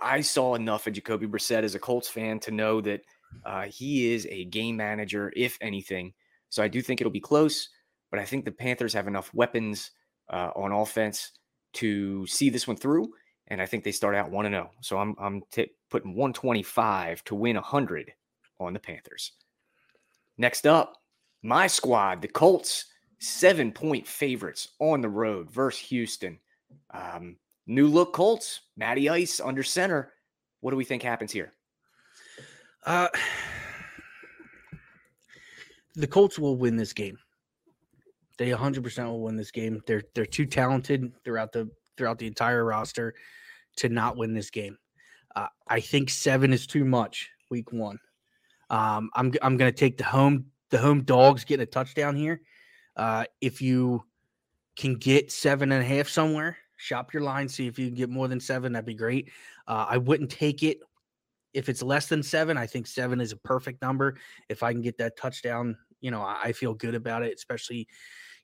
I 0.01 0.21
saw 0.21 0.55
enough 0.55 0.87
of 0.87 0.93
Jacoby 0.93 1.27
Brissett 1.27 1.63
as 1.63 1.75
a 1.75 1.79
Colts 1.79 2.07
fan 2.07 2.39
to 2.41 2.51
know 2.51 2.81
that 2.81 3.01
uh, 3.45 3.63
he 3.63 4.13
is 4.13 4.27
a 4.29 4.45
game 4.45 4.77
manager, 4.77 5.31
if 5.35 5.57
anything. 5.61 6.13
So 6.49 6.63
I 6.63 6.67
do 6.67 6.81
think 6.81 7.01
it'll 7.01 7.11
be 7.11 7.19
close, 7.19 7.69
but 8.11 8.19
I 8.19 8.25
think 8.25 8.45
the 8.45 8.51
Panthers 8.51 8.93
have 8.93 9.07
enough 9.07 9.33
weapons 9.33 9.91
uh, 10.29 10.51
on 10.55 10.71
offense 10.71 11.31
to 11.73 12.25
see 12.27 12.49
this 12.49 12.67
one 12.67 12.77
through. 12.77 13.09
And 13.47 13.61
I 13.61 13.65
think 13.65 13.83
they 13.83 13.91
start 13.91 14.15
out 14.15 14.31
1 14.31 14.45
0. 14.45 14.71
So 14.81 14.97
I'm, 14.97 15.15
I'm 15.19 15.41
t- 15.51 15.71
putting 15.89 16.15
125 16.15 17.23
to 17.25 17.35
win 17.35 17.55
100 17.55 18.11
on 18.59 18.73
the 18.73 18.79
Panthers. 18.79 19.31
Next 20.37 20.67
up, 20.67 20.97
my 21.41 21.67
squad, 21.67 22.21
the 22.21 22.27
Colts, 22.27 22.85
seven 23.19 23.71
point 23.71 24.07
favorites 24.07 24.69
on 24.79 25.01
the 25.01 25.09
road 25.09 25.49
versus 25.51 25.81
Houston. 25.87 26.39
Um, 26.91 27.37
new 27.69 27.87
look 27.87 28.13
Colts, 28.13 28.61
Matty 28.75 29.07
Ice 29.07 29.39
under 29.39 29.63
center. 29.63 30.11
What 30.59 30.71
do 30.71 30.77
we 30.77 30.83
think 30.83 31.03
happens 31.03 31.31
here? 31.31 31.53
Uh, 32.85 33.07
the 35.95 36.07
Colts 36.07 36.37
will 36.37 36.57
win 36.57 36.75
this 36.75 36.91
game. 36.91 37.17
They 38.37 38.49
100% 38.49 39.05
will 39.05 39.21
win 39.21 39.35
this 39.35 39.51
game. 39.51 39.81
They're 39.85 40.03
they're 40.15 40.25
too 40.25 40.45
talented 40.45 41.11
throughout 41.23 41.51
the 41.51 41.69
throughout 41.95 42.17
the 42.17 42.27
entire 42.27 42.65
roster 42.65 43.13
to 43.77 43.89
not 43.89 44.17
win 44.17 44.33
this 44.33 44.49
game. 44.49 44.77
Uh, 45.35 45.47
I 45.67 45.79
think 45.79 46.09
seven 46.09 46.51
is 46.53 46.65
too 46.65 46.85
much. 46.85 47.29
Week 47.49 47.71
one. 47.71 47.99
Um, 48.69 49.09
I'm 49.13 49.33
I'm 49.41 49.57
going 49.57 49.71
to 49.71 49.77
take 49.77 49.97
the 49.97 50.05
home 50.05 50.45
the 50.69 50.77
home 50.77 51.03
dogs 51.03 51.43
getting 51.43 51.63
a 51.63 51.65
touchdown 51.65 52.15
here. 52.15 52.41
Uh, 52.95 53.25
if 53.41 53.61
you 53.61 54.03
can 54.75 54.95
get 54.95 55.31
seven 55.31 55.71
and 55.71 55.83
a 55.83 55.85
half 55.85 56.07
somewhere, 56.07 56.57
shop 56.79 57.13
your 57.13 57.21
line, 57.21 57.47
see 57.47 57.67
if 57.67 57.77
you 57.77 57.87
can 57.87 57.95
get 57.95 58.09
more 58.09 58.27
than 58.27 58.39
seven. 58.39 58.73
That'd 58.73 58.85
be 58.85 58.95
great. 58.95 59.29
Uh, 59.67 59.85
I 59.89 59.97
wouldn't 59.97 60.31
take 60.31 60.63
it 60.63 60.79
if 61.53 61.69
it's 61.69 61.83
less 61.83 62.07
than 62.07 62.23
seven. 62.23 62.57
I 62.57 62.65
think 62.65 62.87
seven 62.87 63.19
is 63.19 63.33
a 63.33 63.37
perfect 63.37 63.81
number. 63.81 64.17
If 64.47 64.63
I 64.63 64.71
can 64.71 64.81
get 64.81 64.97
that 64.97 65.17
touchdown, 65.17 65.77
you 65.99 66.09
know, 66.09 66.21
I, 66.21 66.37
I 66.45 66.51
feel 66.53 66.73
good 66.73 66.95
about 66.95 67.23
it. 67.23 67.33
Especially, 67.35 67.87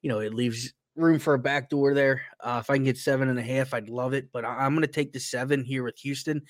you 0.01 0.09
know, 0.09 0.19
it 0.19 0.33
leaves 0.33 0.73
room 0.95 1.17
for 1.17 1.33
a 1.33 1.39
back 1.39 1.69
door 1.69 1.93
there. 1.93 2.23
Uh, 2.41 2.59
if 2.61 2.69
I 2.69 2.75
can 2.75 2.83
get 2.83 2.97
seven 2.97 3.29
and 3.29 3.39
a 3.39 3.43
half, 3.43 3.73
I'd 3.73 3.89
love 3.89 4.13
it. 4.13 4.29
But 4.33 4.43
I, 4.43 4.65
am 4.65 4.73
going 4.73 4.81
to 4.81 4.91
take 4.91 5.13
the 5.13 5.19
seven 5.19 5.63
here 5.63 5.83
with 5.83 5.97
Houston. 5.99 6.41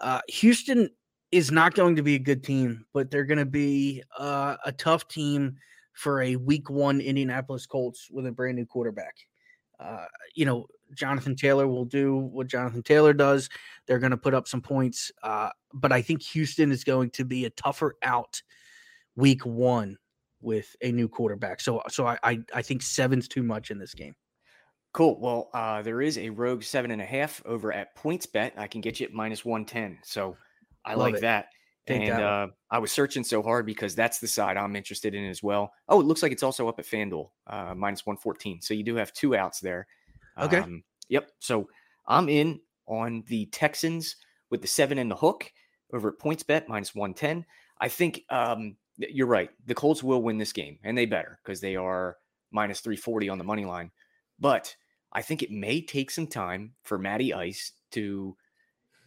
Uh, 0.00 0.20
Houston 0.28 0.90
is 1.30 1.52
not 1.52 1.74
going 1.74 1.96
to 1.96 2.02
be 2.02 2.16
a 2.16 2.20
good 2.20 2.42
team, 2.42 2.84
but 2.92 3.10
they're 3.10 3.24
going 3.24 3.38
to 3.38 3.46
be 3.46 4.02
uh, 4.18 4.56
a 4.64 4.72
tough 4.72 5.06
team 5.06 5.56
for 5.92 6.22
a 6.22 6.36
week 6.36 6.70
one 6.70 7.00
Indianapolis 7.00 7.66
Colts 7.66 8.08
with 8.10 8.26
a 8.26 8.32
brand 8.32 8.56
new 8.56 8.66
quarterback. 8.66 9.16
Uh, 9.78 10.06
you 10.34 10.44
know, 10.44 10.66
Jonathan 10.94 11.36
Taylor 11.36 11.66
will 11.66 11.84
do 11.84 12.16
what 12.16 12.46
Jonathan 12.46 12.82
Taylor 12.82 13.12
does. 13.12 13.48
They're 13.86 13.98
going 13.98 14.10
to 14.10 14.16
put 14.16 14.34
up 14.34 14.48
some 14.48 14.60
points, 14.60 15.10
uh, 15.22 15.50
but 15.72 15.92
I 15.92 16.02
think 16.02 16.22
Houston 16.22 16.72
is 16.72 16.84
going 16.84 17.10
to 17.10 17.24
be 17.24 17.44
a 17.44 17.50
tougher 17.50 17.96
out 18.02 18.42
week 19.16 19.44
one 19.44 19.96
with 20.40 20.74
a 20.82 20.92
new 20.92 21.08
quarterback. 21.08 21.60
So, 21.60 21.82
so 21.88 22.06
I, 22.06 22.18
I, 22.22 22.40
I 22.54 22.62
think 22.62 22.82
seven's 22.82 23.28
too 23.28 23.42
much 23.42 23.70
in 23.70 23.78
this 23.78 23.94
game. 23.94 24.14
Cool. 24.92 25.20
Well, 25.20 25.50
uh, 25.54 25.82
there 25.82 26.02
is 26.02 26.18
a 26.18 26.30
rogue 26.30 26.62
seven 26.62 26.90
and 26.90 27.00
a 27.00 27.04
half 27.04 27.40
over 27.44 27.72
at 27.72 27.94
points 27.94 28.26
bet. 28.26 28.54
I 28.56 28.66
can 28.66 28.80
get 28.80 28.98
you 28.98 29.06
at 29.06 29.12
minus 29.12 29.44
110. 29.44 29.98
So 30.02 30.36
I 30.84 30.94
Love 30.94 30.98
like 30.98 31.14
it. 31.16 31.20
that. 31.20 31.46
Take 31.86 32.02
and 32.02 32.12
that 32.12 32.22
uh, 32.22 32.46
I 32.70 32.78
was 32.78 32.92
searching 32.92 33.24
so 33.24 33.42
hard 33.42 33.66
because 33.66 33.94
that's 33.94 34.18
the 34.18 34.28
side 34.28 34.56
I'm 34.56 34.76
interested 34.76 35.14
in 35.14 35.24
as 35.24 35.42
well. 35.42 35.72
Oh, 35.88 36.00
it 36.00 36.06
looks 36.06 36.22
like 36.22 36.32
it's 36.32 36.42
also 36.42 36.68
up 36.68 36.78
at 36.78 36.86
FanDuel, 36.86 37.30
uh, 37.46 37.74
minus 37.76 38.04
114. 38.04 38.60
So 38.62 38.74
you 38.74 38.82
do 38.82 38.96
have 38.96 39.12
two 39.12 39.34
outs 39.36 39.60
there. 39.60 39.86
Okay. 40.38 40.58
Um, 40.58 40.82
yep. 41.08 41.30
So 41.38 41.68
I'm 42.06 42.28
in 42.28 42.60
on 42.86 43.24
the 43.28 43.46
Texans 43.46 44.16
with 44.50 44.62
the 44.62 44.68
seven 44.68 44.98
and 44.98 45.10
the 45.10 45.16
hook. 45.16 45.50
over 45.92 46.08
at 46.08 46.18
points 46.18 46.42
bet 46.42 46.68
minus 46.68 46.94
110. 46.94 47.44
I 47.80 47.88
think 47.88 48.22
um, 48.30 48.76
you're 48.96 49.26
right. 49.26 49.50
The 49.66 49.74
Colts 49.74 50.02
will 50.02 50.22
win 50.22 50.38
this 50.38 50.52
game, 50.52 50.78
and 50.84 50.96
they 50.96 51.06
better 51.06 51.38
because 51.42 51.60
they 51.60 51.76
are 51.76 52.16
minus 52.50 52.80
340 52.80 53.28
on 53.28 53.38
the 53.38 53.44
money 53.44 53.64
line. 53.64 53.90
But 54.38 54.74
I 55.12 55.22
think 55.22 55.42
it 55.42 55.50
may 55.50 55.80
take 55.80 56.10
some 56.10 56.26
time 56.26 56.74
for 56.82 56.98
Matty 56.98 57.32
Ice 57.32 57.72
to 57.92 58.36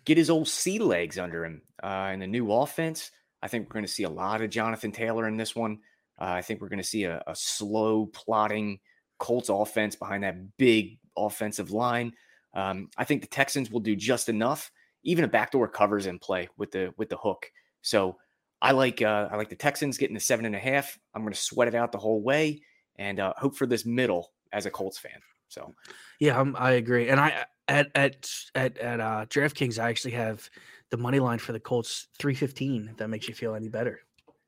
get 0.05 0.17
his 0.17 0.29
old 0.29 0.47
sea 0.47 0.79
legs 0.79 1.17
under 1.17 1.45
him 1.45 1.61
uh, 1.81 2.11
in 2.13 2.19
the 2.19 2.27
new 2.27 2.51
offense. 2.51 3.11
I 3.41 3.47
think 3.47 3.67
we're 3.67 3.73
going 3.73 3.85
to 3.85 3.91
see 3.91 4.03
a 4.03 4.09
lot 4.09 4.41
of 4.41 4.49
Jonathan 4.49 4.91
Taylor 4.91 5.27
in 5.27 5.37
this 5.37 5.55
one. 5.55 5.79
Uh, 6.19 6.25
I 6.25 6.41
think 6.41 6.61
we're 6.61 6.69
going 6.69 6.81
to 6.81 6.87
see 6.87 7.05
a, 7.05 7.21
a, 7.27 7.35
slow, 7.35 8.05
plotting 8.07 8.79
Colts 9.19 9.49
offense 9.49 9.95
behind 9.95 10.23
that 10.23 10.57
big 10.57 10.99
offensive 11.17 11.71
line. 11.71 12.13
Um, 12.53 12.89
I 12.97 13.03
think 13.03 13.21
the 13.21 13.27
Texans 13.27 13.71
will 13.71 13.79
do 13.79 13.95
just 13.95 14.29
enough. 14.29 14.71
Even 15.03 15.25
a 15.25 15.27
backdoor 15.27 15.67
covers 15.67 16.05
in 16.05 16.19
play 16.19 16.49
with 16.57 16.71
the 16.71 16.93
with 16.97 17.09
the 17.09 17.17
hook. 17.17 17.51
So 17.81 18.17
I 18.61 18.71
like 18.71 19.01
uh, 19.01 19.27
I 19.31 19.35
like 19.35 19.49
the 19.49 19.55
Texans 19.55 19.97
getting 19.97 20.13
the 20.13 20.19
seven 20.19 20.45
and 20.45 20.55
a 20.55 20.59
half. 20.59 20.97
I'm 21.13 21.21
going 21.21 21.33
to 21.33 21.39
sweat 21.39 21.67
it 21.67 21.75
out 21.75 21.91
the 21.91 21.97
whole 21.97 22.21
way 22.21 22.61
and 22.97 23.19
uh, 23.19 23.33
hope 23.37 23.55
for 23.55 23.65
this 23.65 23.85
middle 23.85 24.31
as 24.51 24.65
a 24.65 24.71
Colts 24.71 24.97
fan. 24.97 25.19
So 25.49 25.73
yeah, 26.19 26.39
I'm, 26.39 26.55
i 26.55 26.71
agree. 26.71 27.09
And 27.09 27.19
I 27.19 27.45
at 27.67 27.91
at 27.95 28.29
at 28.55 28.77
at 28.77 28.99
uh, 28.99 29.25
DraftKings, 29.29 29.81
I 29.81 29.89
actually 29.89 30.13
have 30.13 30.49
the 30.89 30.97
money 30.97 31.19
line 31.19 31.39
for 31.39 31.51
the 31.53 31.59
Colts 31.59 32.07
three 32.17 32.35
fifteen. 32.35 32.87
If 32.91 32.97
that 32.97 33.09
makes 33.09 33.27
you 33.27 33.33
feel 33.33 33.55
any 33.55 33.69
better. 33.69 34.01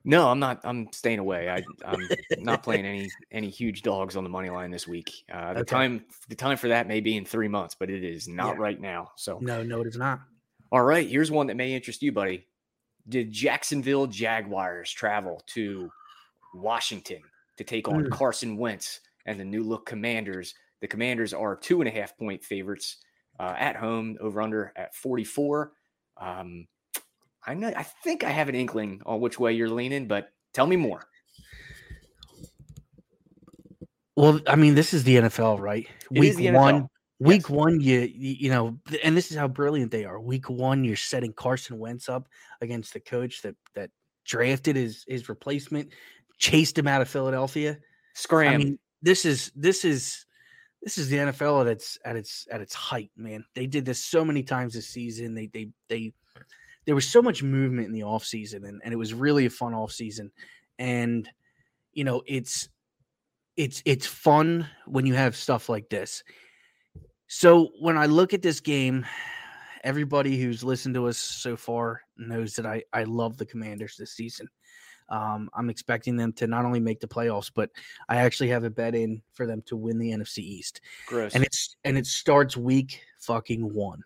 No, 0.07 0.29
I'm 0.29 0.39
not. 0.39 0.61
I'm 0.63 0.87
staying 0.93 1.17
away. 1.17 1.49
I, 1.49 1.63
am 1.91 2.07
not 2.37 2.61
playing 2.63 2.85
any 2.85 3.09
any 3.31 3.49
huge 3.49 3.81
dogs 3.81 4.15
on 4.15 4.23
the 4.23 4.29
money 4.29 4.51
line 4.51 4.69
this 4.69 4.87
week. 4.87 5.11
Uh, 5.33 5.53
the 5.53 5.59
okay. 5.61 5.75
time 5.75 6.05
the 6.29 6.35
time 6.35 6.57
for 6.57 6.67
that 6.67 6.87
may 6.87 7.01
be 7.01 7.17
in 7.17 7.25
three 7.25 7.47
months, 7.47 7.75
but 7.77 7.89
it 7.89 8.03
is 8.03 8.27
not 8.27 8.55
yeah. 8.55 8.61
right 8.61 8.79
now. 8.79 9.11
So 9.15 9.39
no, 9.41 9.63
no, 9.63 9.81
it 9.81 9.87
is 9.87 9.97
not. 9.97 10.21
All 10.71 10.83
right, 10.83 11.09
here's 11.09 11.31
one 11.31 11.47
that 11.47 11.57
may 11.57 11.73
interest 11.73 12.03
you, 12.03 12.11
buddy. 12.11 12.45
Did 13.09 13.31
Jacksonville 13.31 14.05
Jaguars 14.05 14.91
travel 14.91 15.41
to 15.47 15.89
Washington 16.53 17.21
to 17.57 17.63
take 17.63 17.87
on 17.87 18.05
mm. 18.05 18.11
Carson 18.11 18.57
Wentz 18.57 18.99
and 19.25 19.39
the 19.39 19.45
new 19.45 19.63
look 19.63 19.87
Commanders? 19.87 20.53
The 20.81 20.87
Commanders 20.87 21.33
are 21.33 21.55
two 21.55 21.81
and 21.81 21.87
a 21.87 21.91
half 21.91 22.15
point 22.17 22.43
favorites 22.43 22.97
uh, 23.39 23.55
at 23.57 23.75
home, 23.75 24.17
over 24.21 24.41
under 24.41 24.71
at 24.75 24.93
44. 24.93 25.71
Um, 26.17 26.67
I 27.47 27.53
know. 27.53 27.71
I 27.75 27.83
think 27.83 28.23
I 28.23 28.29
have 28.29 28.49
an 28.49 28.55
inkling 28.55 29.01
on 29.05 29.19
which 29.19 29.39
way 29.39 29.53
you're 29.53 29.69
leaning, 29.69 30.07
but 30.07 30.29
tell 30.53 30.67
me 30.67 30.75
more. 30.75 31.05
Well, 34.15 34.39
I 34.47 34.55
mean, 34.55 34.75
this 34.75 34.93
is 34.93 35.03
the 35.03 35.17
NFL, 35.17 35.59
right? 35.59 35.87
It 36.11 36.19
week 36.19 36.53
one, 36.53 36.87
week 37.19 37.41
yes. 37.41 37.49
one, 37.49 37.79
you 37.81 38.09
you 38.13 38.49
know, 38.49 38.77
and 39.03 39.15
this 39.15 39.29
is 39.29 39.37
how 39.37 39.47
brilliant 39.47 39.91
they 39.91 40.05
are. 40.05 40.19
Week 40.19 40.49
one, 40.49 40.83
you're 40.83 40.95
setting 40.95 41.33
Carson 41.33 41.77
Wentz 41.77 42.07
up 42.07 42.27
against 42.61 42.93
the 42.93 42.99
coach 43.01 43.41
that 43.41 43.55
that 43.75 43.89
drafted 44.23 44.77
his 44.77 45.03
his 45.07 45.27
replacement, 45.27 45.89
chased 46.37 46.77
him 46.77 46.87
out 46.87 47.01
of 47.01 47.09
Philadelphia. 47.09 47.77
Scram. 48.13 48.53
I 48.53 48.57
mean, 48.57 48.79
this 49.01 49.25
is 49.25 49.51
this 49.53 49.83
is 49.83 50.25
this 50.81 50.97
is 50.97 51.09
the 51.09 51.17
NFL 51.17 51.61
at 51.61 51.67
its 51.67 51.99
at 52.05 52.15
its 52.15 52.47
at 52.49 52.61
its 52.61 52.73
height, 52.73 53.11
man. 53.17 53.43
They 53.53 53.67
did 53.67 53.85
this 53.85 53.99
so 53.99 54.23
many 54.23 54.43
times 54.43 54.73
this 54.73 54.87
season. 54.87 55.35
They 55.35 55.47
they 55.47 55.69
they 55.89 56.13
there 56.85 56.95
was 56.95 57.07
so 57.07 57.21
much 57.21 57.43
movement 57.43 57.87
in 57.87 57.93
the 57.93 58.03
off 58.03 58.25
season 58.25 58.65
and, 58.65 58.81
and 58.83 58.93
it 58.93 58.97
was 58.97 59.13
really 59.13 59.45
a 59.45 59.49
fun 59.49 59.73
off 59.73 59.91
season. 59.91 60.31
And 60.77 61.29
you 61.95 62.03
know 62.03 62.21
it's 62.27 62.69
it's 63.57 63.81
it's 63.85 64.05
fun 64.05 64.67
when 64.85 65.05
you 65.05 65.15
have 65.15 65.35
stuff 65.35 65.69
like 65.69 65.89
this. 65.89 66.23
So 67.27 67.71
when 67.79 67.97
i 67.97 68.05
look 68.05 68.33
at 68.33 68.43
this 68.43 68.59
game 68.59 69.05
everybody 69.83 70.39
who's 70.39 70.63
listened 70.63 70.95
to 70.95 71.07
us 71.07 71.17
so 71.17 71.55
far 71.55 72.01
knows 72.17 72.53
that 72.55 72.65
i 72.65 72.83
i 72.93 73.03
love 73.03 73.37
the 73.37 73.45
commanders 73.45 73.95
this 73.97 74.11
season. 74.11 74.47
Um, 75.09 75.49
i'm 75.55 75.69
expecting 75.69 76.17
them 76.17 76.33
to 76.33 76.47
not 76.47 76.65
only 76.65 76.79
make 76.79 76.99
the 76.99 77.07
playoffs 77.07 77.51
but 77.53 77.69
i 78.09 78.17
actually 78.17 78.49
have 78.49 78.63
a 78.63 78.69
bet 78.69 78.95
in 78.95 79.21
for 79.33 79.45
them 79.47 79.61
to 79.67 79.75
win 79.75 79.97
the 79.97 80.11
nfc 80.11 80.39
east. 80.39 80.81
Gross. 81.07 81.33
and 81.33 81.43
it's 81.43 81.75
and 81.83 81.97
it 81.97 82.05
starts 82.05 82.55
week 82.57 83.01
fucking 83.19 83.73
one. 83.73 84.03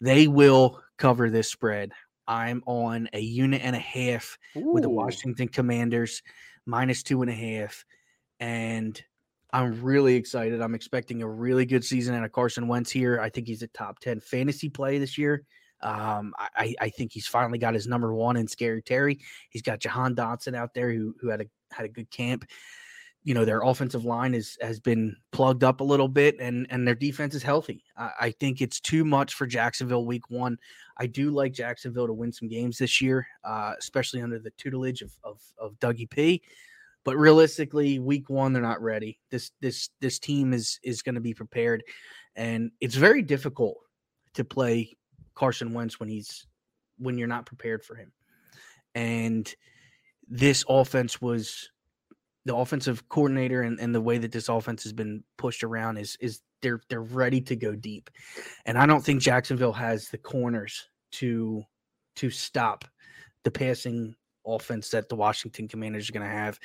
They 0.00 0.28
will 0.28 0.82
cover 1.00 1.30
this 1.30 1.50
spread. 1.50 1.92
I'm 2.28 2.62
on 2.66 3.08
a 3.12 3.18
unit 3.18 3.62
and 3.64 3.74
a 3.74 3.80
half 3.80 4.38
Ooh. 4.56 4.72
with 4.74 4.84
the 4.84 4.90
Washington 4.90 5.48
Commanders, 5.48 6.22
minus 6.66 7.02
two 7.02 7.22
and 7.22 7.30
a 7.30 7.34
half. 7.34 7.84
And 8.38 9.02
I'm 9.52 9.82
really 9.82 10.14
excited. 10.14 10.60
I'm 10.60 10.76
expecting 10.76 11.22
a 11.22 11.28
really 11.28 11.64
good 11.64 11.84
season 11.84 12.14
out 12.14 12.24
of 12.24 12.30
Carson 12.30 12.68
Wentz 12.68 12.90
here. 12.90 13.18
I 13.20 13.30
think 13.30 13.48
he's 13.48 13.62
a 13.62 13.66
top 13.68 13.98
10 13.98 14.20
fantasy 14.20 14.68
play 14.68 14.98
this 14.98 15.18
year. 15.18 15.44
Um, 15.82 16.34
I, 16.38 16.74
I 16.78 16.90
think 16.90 17.10
he's 17.12 17.26
finally 17.26 17.58
got 17.58 17.74
his 17.74 17.88
number 17.88 18.14
one 18.14 18.36
in 18.36 18.46
Scary 18.46 18.82
Terry. 18.82 19.18
He's 19.48 19.62
got 19.62 19.80
Jahan 19.80 20.14
Dotson 20.14 20.54
out 20.54 20.74
there 20.74 20.92
who 20.92 21.14
who 21.20 21.28
had 21.28 21.40
a 21.40 21.46
had 21.72 21.86
a 21.86 21.88
good 21.88 22.10
camp 22.10 22.44
you 23.22 23.34
know 23.34 23.44
their 23.44 23.62
offensive 23.62 24.04
line 24.04 24.34
is 24.34 24.56
has 24.60 24.80
been 24.80 25.14
plugged 25.30 25.62
up 25.62 25.80
a 25.80 25.84
little 25.84 26.08
bit 26.08 26.36
and 26.40 26.66
and 26.70 26.86
their 26.86 26.94
defense 26.94 27.34
is 27.34 27.42
healthy. 27.42 27.84
I, 27.96 28.10
I, 28.20 28.30
think 28.30 28.60
it's 28.60 28.80
too 28.80 29.04
much 29.04 29.34
for 29.34 29.46
jacksonville 29.46 30.06
week 30.06 30.30
one. 30.30 30.58
I 30.96 31.06
do 31.06 31.30
like 31.30 31.52
jacksonville 31.52 32.06
to 32.06 32.12
win 32.12 32.32
some 32.32 32.48
games 32.48 32.78
this 32.78 33.00
year 33.00 33.26
uh, 33.44 33.74
especially 33.78 34.22
under 34.22 34.38
the 34.38 34.52
tutelage 34.52 35.02
of, 35.02 35.12
of 35.22 35.40
of 35.58 35.78
dougie 35.80 36.08
p 36.08 36.42
but 37.04 37.16
realistically 37.16 37.98
week 37.98 38.30
one 38.30 38.52
they're 38.52 38.62
not 38.62 38.82
ready. 38.82 39.18
This 39.30 39.52
this 39.60 39.90
this 40.00 40.18
team 40.18 40.52
is 40.52 40.78
is 40.82 41.02
going 41.02 41.14
to 41.14 41.20
be 41.20 41.34
prepared 41.34 41.82
and 42.36 42.70
it's 42.80 42.94
very 42.94 43.22
difficult 43.22 43.76
to 44.34 44.44
play 44.44 44.96
carson 45.34 45.74
wentz 45.74 46.00
when 46.00 46.08
he's 46.08 46.46
when 46.98 47.18
you're 47.18 47.28
not 47.28 47.46
prepared 47.46 47.84
for 47.84 47.96
him. 47.96 48.12
And 48.94 49.52
this 50.28 50.64
offense 50.68 51.20
was 51.20 51.70
the 52.44 52.56
offensive 52.56 53.08
coordinator 53.08 53.62
and, 53.62 53.78
and 53.80 53.94
the 53.94 54.00
way 54.00 54.18
that 54.18 54.32
this 54.32 54.48
offense 54.48 54.82
has 54.82 54.92
been 54.92 55.22
pushed 55.36 55.62
around 55.62 55.98
is 55.98 56.16
is 56.20 56.40
they're 56.62 56.80
they're 56.88 57.02
ready 57.02 57.40
to 57.40 57.56
go 57.56 57.74
deep. 57.74 58.10
And 58.66 58.78
I 58.78 58.86
don't 58.86 59.04
think 59.04 59.20
Jacksonville 59.20 59.72
has 59.72 60.08
the 60.08 60.18
corners 60.18 60.88
to 61.12 61.62
to 62.16 62.30
stop 62.30 62.84
the 63.44 63.50
passing 63.50 64.14
offense 64.46 64.88
that 64.90 65.08
the 65.08 65.16
Washington 65.16 65.68
Commanders 65.68 66.08
are 66.08 66.12
going 66.12 66.26
to 66.26 66.32
have. 66.32 66.58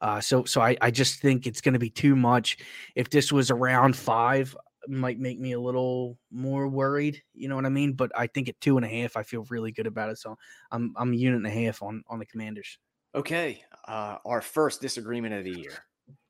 Uh, 0.00 0.20
so 0.20 0.44
so 0.44 0.60
I, 0.60 0.76
I 0.80 0.90
just 0.90 1.20
think 1.20 1.46
it's 1.46 1.60
going 1.60 1.74
to 1.74 1.78
be 1.78 1.90
too 1.90 2.16
much. 2.16 2.58
If 2.94 3.10
this 3.10 3.32
was 3.32 3.50
around 3.50 3.96
five, 3.96 4.54
might 4.88 5.18
make 5.18 5.38
me 5.38 5.52
a 5.52 5.60
little 5.60 6.18
more 6.30 6.68
worried. 6.68 7.22
You 7.34 7.48
know 7.48 7.56
what 7.56 7.66
I 7.66 7.70
mean? 7.70 7.92
But 7.92 8.10
I 8.16 8.26
think 8.26 8.48
at 8.48 8.60
two 8.60 8.76
and 8.76 8.84
a 8.84 8.88
half, 8.88 9.16
I 9.16 9.22
feel 9.22 9.46
really 9.50 9.72
good 9.72 9.86
about 9.86 10.10
it. 10.10 10.18
So 10.18 10.36
I'm 10.70 10.94
I'm 10.96 11.12
a 11.12 11.16
unit 11.16 11.36
and 11.36 11.46
a 11.46 11.50
half 11.50 11.82
on 11.82 12.02
on 12.08 12.18
the 12.18 12.26
Commanders. 12.26 12.78
Okay, 13.14 13.62
uh, 13.88 14.18
our 14.24 14.40
first 14.40 14.80
disagreement 14.80 15.34
of 15.34 15.44
the 15.44 15.58
year. 15.58 15.72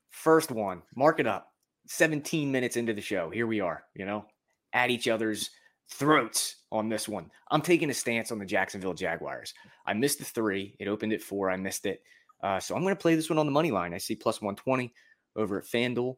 First 0.09 0.51
one, 0.51 0.81
mark 0.95 1.19
it 1.19 1.27
up. 1.27 1.47
17 1.87 2.51
minutes 2.51 2.75
into 2.75 2.93
the 2.93 3.01
show. 3.01 3.29
Here 3.29 3.45
we 3.45 3.59
are, 3.59 3.83
you 3.95 4.05
know, 4.05 4.25
at 4.73 4.89
each 4.89 5.07
other's 5.07 5.51
throats 5.91 6.55
on 6.71 6.89
this 6.89 7.07
one. 7.07 7.29
I'm 7.51 7.61
taking 7.61 7.89
a 7.89 7.93
stance 7.93 8.31
on 8.31 8.39
the 8.39 8.45
Jacksonville 8.45 8.93
Jaguars. 8.93 9.53
I 9.85 9.93
missed 9.93 10.19
the 10.19 10.25
three. 10.25 10.75
It 10.79 10.87
opened 10.87 11.13
at 11.13 11.21
four. 11.21 11.51
I 11.51 11.57
missed 11.57 11.85
it. 11.85 12.01
Uh, 12.41 12.59
so 12.59 12.75
I'm 12.75 12.81
going 12.81 12.95
to 12.95 13.01
play 13.01 13.15
this 13.15 13.29
one 13.29 13.37
on 13.37 13.45
the 13.45 13.51
money 13.51 13.71
line. 13.71 13.93
I 13.93 13.99
see 13.99 14.15
plus 14.15 14.41
120 14.41 14.91
over 15.35 15.59
at 15.59 15.65
FanDuel. 15.65 16.15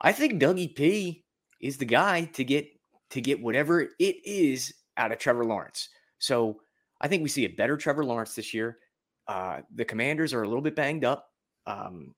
I 0.00 0.12
think 0.12 0.40
Dougie 0.40 0.74
P 0.74 1.24
is 1.60 1.76
the 1.76 1.84
guy 1.84 2.24
to 2.34 2.44
get 2.44 2.68
to 3.10 3.20
get 3.20 3.42
whatever 3.42 3.80
it 3.80 4.16
is 4.24 4.74
out 4.96 5.10
of 5.10 5.18
Trevor 5.18 5.44
Lawrence. 5.44 5.88
So 6.18 6.60
I 7.00 7.08
think 7.08 7.22
we 7.22 7.28
see 7.28 7.46
a 7.46 7.48
better 7.48 7.76
Trevor 7.76 8.04
Lawrence 8.04 8.34
this 8.34 8.52
year. 8.52 8.78
Uh, 9.28 9.60
the 9.74 9.84
Commanders 9.84 10.32
are 10.32 10.42
a 10.42 10.48
little 10.48 10.62
bit 10.62 10.74
banged 10.74 11.04
up. 11.04 11.30
Um, 11.66 12.14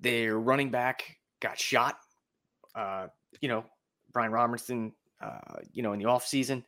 their 0.00 0.38
running 0.38 0.70
back 0.70 1.18
got 1.40 1.58
shot. 1.58 1.96
Uh, 2.74 3.08
you 3.40 3.48
know, 3.48 3.64
Brian 4.12 4.32
Robinson, 4.32 4.92
uh, 5.20 5.58
you 5.72 5.82
know, 5.82 5.92
in 5.92 5.98
the 5.98 6.06
offseason. 6.06 6.64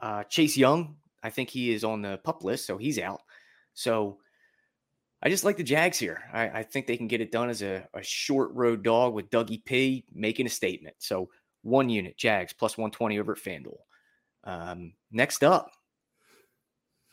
Uh, 0.00 0.22
Chase 0.24 0.56
Young, 0.56 0.96
I 1.22 1.30
think 1.30 1.50
he 1.50 1.72
is 1.72 1.82
on 1.82 2.02
the 2.02 2.18
pup 2.24 2.44
list, 2.44 2.66
so 2.66 2.76
he's 2.76 2.98
out. 2.98 3.22
So 3.74 4.18
I 5.22 5.28
just 5.28 5.44
like 5.44 5.56
the 5.56 5.62
Jags 5.62 5.98
here. 5.98 6.22
I, 6.32 6.48
I 6.48 6.62
think 6.62 6.86
they 6.86 6.96
can 6.96 7.08
get 7.08 7.20
it 7.20 7.32
done 7.32 7.50
as 7.50 7.62
a, 7.62 7.86
a, 7.94 8.02
short 8.02 8.50
road 8.52 8.82
dog 8.82 9.14
with 9.14 9.30
Dougie 9.30 9.64
P 9.64 10.04
making 10.12 10.46
a 10.46 10.50
statement. 10.50 10.96
So 10.98 11.28
one 11.62 11.88
unit, 11.88 12.16
Jags 12.16 12.52
plus 12.52 12.78
120 12.78 13.18
over 13.18 13.32
at 13.32 13.38
FanDuel. 13.38 13.78
Um, 14.44 14.94
next 15.10 15.44
up, 15.44 15.72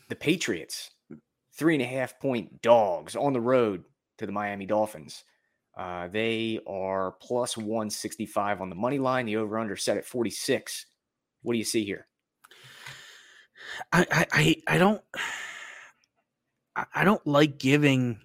the 0.07 0.15
Patriots 0.15 0.91
three 1.57 1.73
and 1.73 1.83
a 1.83 1.87
half 1.87 2.19
point 2.19 2.61
dogs 2.61 3.15
on 3.15 3.33
the 3.33 3.41
road 3.41 3.83
to 4.19 4.25
the 4.25 4.31
Miami 4.31 4.65
Dolphins. 4.65 5.23
Uh, 5.77 6.07
they 6.07 6.59
are 6.67 7.13
plus 7.21 7.57
165 7.57 8.61
on 8.61 8.69
the 8.69 8.75
money 8.75 8.99
line. 8.99 9.25
The 9.25 9.37
over 9.37 9.59
under 9.59 9.75
set 9.75 9.97
at 9.97 10.05
46. 10.05 10.85
What 11.41 11.53
do 11.53 11.59
you 11.59 11.65
see 11.65 11.83
here? 11.85 12.07
I, 13.91 14.25
I, 14.31 14.55
I 14.67 14.77
don't, 14.77 15.01
I 16.93 17.03
don't 17.03 17.25
like 17.25 17.57
giving 17.57 18.19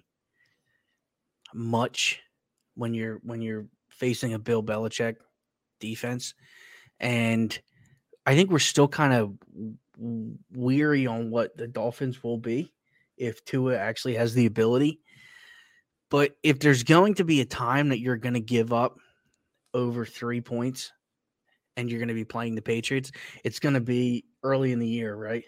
much 1.53 2.21
when 2.75 2.93
you're, 2.93 3.19
when 3.23 3.41
you're 3.41 3.67
facing 3.89 4.33
a 4.33 4.39
Bill 4.39 4.63
Belichick 4.63 5.17
defense. 5.79 6.33
And 6.99 7.57
I 8.25 8.35
think 8.35 8.49
we're 8.49 8.59
still 8.59 8.87
kind 8.87 9.13
of 9.13 9.33
weary 10.51 11.05
on 11.05 11.29
what 11.29 11.55
the 11.55 11.67
Dolphins 11.67 12.23
will 12.23 12.37
be 12.37 12.73
if 13.17 13.43
Tua 13.45 13.77
actually 13.77 14.15
has 14.15 14.33
the 14.33 14.45
ability. 14.45 14.99
But 16.09 16.35
if 16.43 16.59
there's 16.59 16.83
going 16.83 17.15
to 17.15 17.23
be 17.23 17.41
a 17.41 17.45
time 17.45 17.89
that 17.89 17.99
you're 17.99 18.17
going 18.17 18.35
to 18.35 18.39
give 18.39 18.71
up 18.71 18.97
over 19.73 20.05
three 20.05 20.41
points 20.41 20.91
and 21.75 21.89
you're 21.89 21.99
going 21.99 22.07
to 22.09 22.13
be 22.13 22.25
playing 22.25 22.55
the 22.55 22.61
Patriots, 22.61 23.11
it's 23.43 23.59
going 23.59 23.73
to 23.73 23.81
be 23.81 24.25
early 24.43 24.71
in 24.71 24.79
the 24.79 24.87
year, 24.87 25.15
right? 25.15 25.43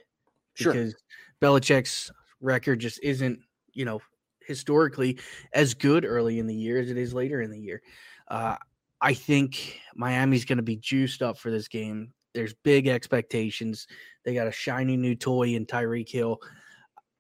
Sure. 0.56 0.74
Because 0.74 0.96
Belichick's 1.42 2.12
record 2.42 2.80
just 2.80 3.00
isn't, 3.04 3.40
you 3.74 3.86
know, 3.86 4.02
historically 4.48 5.20
as 5.54 5.74
good 5.74 6.06
early 6.06 6.40
in 6.40 6.48
the 6.48 6.56
year 6.56 6.80
as 6.80 6.90
it 6.90 6.98
is 6.98 7.14
later 7.14 7.42
in 7.42 7.52
the 7.52 7.60
year. 7.60 7.82
Uh, 8.28 8.56
I 9.02 9.14
think 9.14 9.80
Miami's 9.96 10.46
going 10.46 10.58
to 10.58 10.64
be 10.64 10.78
juiced 10.78 11.22
up 11.22 11.38
for 11.38 11.52
this 11.52 11.68
game. 11.68 12.12
There's 12.34 12.54
big 12.54 12.88
expectations. 12.88 13.88
They 14.24 14.34
got 14.34 14.48
a 14.48 14.52
shiny 14.52 14.98
new 14.98 15.16
toy 15.16 15.50
in 15.50 15.66
Tyreek 15.66 16.10
Hill. 16.10 16.40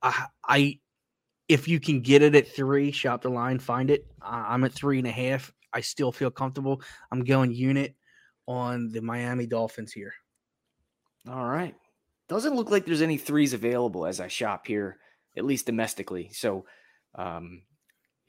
I, 0.06 0.26
I, 0.48 0.80
if 1.50 1.68
you 1.68 1.80
can 1.80 2.02
get 2.02 2.22
it 2.22 2.36
at 2.36 2.48
three, 2.48 2.91
shop 2.91 3.24
the 3.24 3.30
line, 3.30 3.60
find 3.60 3.89
it. 3.89 4.06
I'm 4.22 4.63
at 4.63 4.72
three 4.72 5.00
and 5.00 5.08
a 5.08 5.12
half. 5.12 5.52
I 5.74 5.82
still 5.82 6.12
feel 6.12 6.32
comfortable. 6.32 6.82
I'm 7.12 7.24
going 7.24 7.52
unit 7.52 7.96
on 8.48 8.91
the 8.91 9.02
Miami 9.02 9.48
Dolphins 9.48 9.91
here. 9.91 10.13
All 11.28 11.46
right. 11.46 11.76
Doesn't 12.30 12.56
look 12.56 12.70
like 12.70 12.86
there's 12.86 13.02
any 13.02 13.18
threes 13.18 13.54
available 13.54 14.06
as 14.06 14.20
I 14.20 14.28
shop 14.28 14.68
here, 14.68 14.98
at 15.36 15.46
least 15.46 15.65
domestically. 15.65 16.30
So 16.34 16.65
um, 17.15 17.63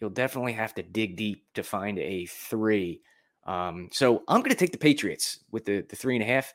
you'll 0.01 0.11
definitely 0.11 0.55
have 0.55 0.75
to 0.75 0.83
dig 0.83 1.17
deep 1.17 1.45
to 1.55 1.63
find 1.63 1.99
a 1.99 2.27
three. 2.27 3.03
Um, 3.47 3.91
so 3.93 4.23
I'm 4.29 4.41
going 4.41 4.51
to 4.51 4.57
take 4.57 4.73
the 4.73 4.79
Patriots 4.79 5.41
with 5.51 5.67
the 5.67 5.83
the 5.89 5.97
three 5.97 6.17
and 6.17 6.23
a 6.23 6.27
half. 6.27 6.53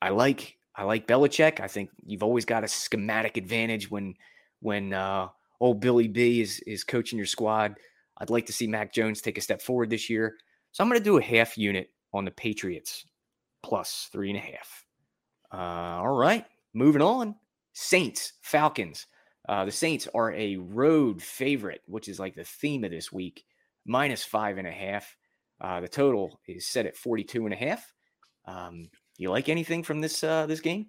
I 0.00 0.10
like 0.10 0.56
I 0.74 0.84
like 0.84 1.06
Belichick. 1.06 1.60
I 1.60 1.68
think 1.68 1.90
you've 2.06 2.22
always 2.22 2.44
got 2.44 2.64
a 2.64 2.68
schematic 2.68 3.36
advantage 3.36 3.90
when 3.90 4.14
when 4.62 4.92
uh, 4.92 5.28
old 5.60 5.80
Billy 5.80 6.08
B 6.08 6.40
is 6.40 6.60
is 6.66 6.84
coaching 6.84 7.18
your 7.18 7.26
squad. 7.26 7.76
I'd 8.18 8.30
like 8.30 8.46
to 8.46 8.52
see 8.52 8.66
Mac 8.66 8.92
Jones 8.94 9.20
take 9.20 9.36
a 9.36 9.42
step 9.42 9.60
forward 9.60 9.90
this 9.90 10.08
year. 10.08 10.36
So 10.70 10.82
I'm 10.82 10.88
going 10.88 11.00
to 11.00 11.04
do 11.04 11.18
a 11.18 11.22
half 11.22 11.58
unit 11.58 11.90
on 12.14 12.24
the 12.24 12.30
Patriots 12.30 13.04
plus 13.62 14.08
three 14.12 14.30
and 14.30 14.38
a 14.38 14.40
half. 14.40 14.84
Uh, 15.52 16.00
all 16.00 16.16
right, 16.16 16.46
moving 16.72 17.02
on. 17.02 17.34
Saints, 17.74 18.34
Falcons. 18.42 19.06
Uh, 19.48 19.64
the 19.64 19.72
Saints 19.72 20.08
are 20.14 20.32
a 20.32 20.56
road 20.56 21.20
favorite, 21.20 21.82
which 21.86 22.08
is 22.08 22.20
like 22.20 22.34
the 22.34 22.44
theme 22.44 22.84
of 22.84 22.90
this 22.90 23.12
week, 23.12 23.44
minus 23.84 24.24
five 24.24 24.58
and 24.58 24.68
a 24.68 24.72
half. 24.72 25.16
Uh, 25.60 25.80
the 25.80 25.88
total 25.88 26.40
is 26.46 26.66
set 26.66 26.86
at 26.86 26.96
42 26.96 27.44
and 27.44 27.54
a 27.54 27.56
half. 27.56 27.92
Um, 28.46 28.88
you 29.16 29.30
like 29.30 29.48
anything 29.48 29.82
from 29.82 30.00
this 30.00 30.22
uh, 30.22 30.46
this 30.46 30.60
game? 30.60 30.86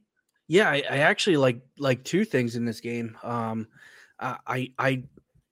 Yeah, 0.47 0.69
I, 0.69 0.83
I, 0.89 0.97
actually 0.99 1.37
like 1.37 1.61
like 1.77 2.03
two 2.03 2.25
things 2.25 2.55
in 2.55 2.65
this 2.65 2.81
game. 2.81 3.17
Um, 3.23 3.67
I 4.19 4.71
I 4.77 5.03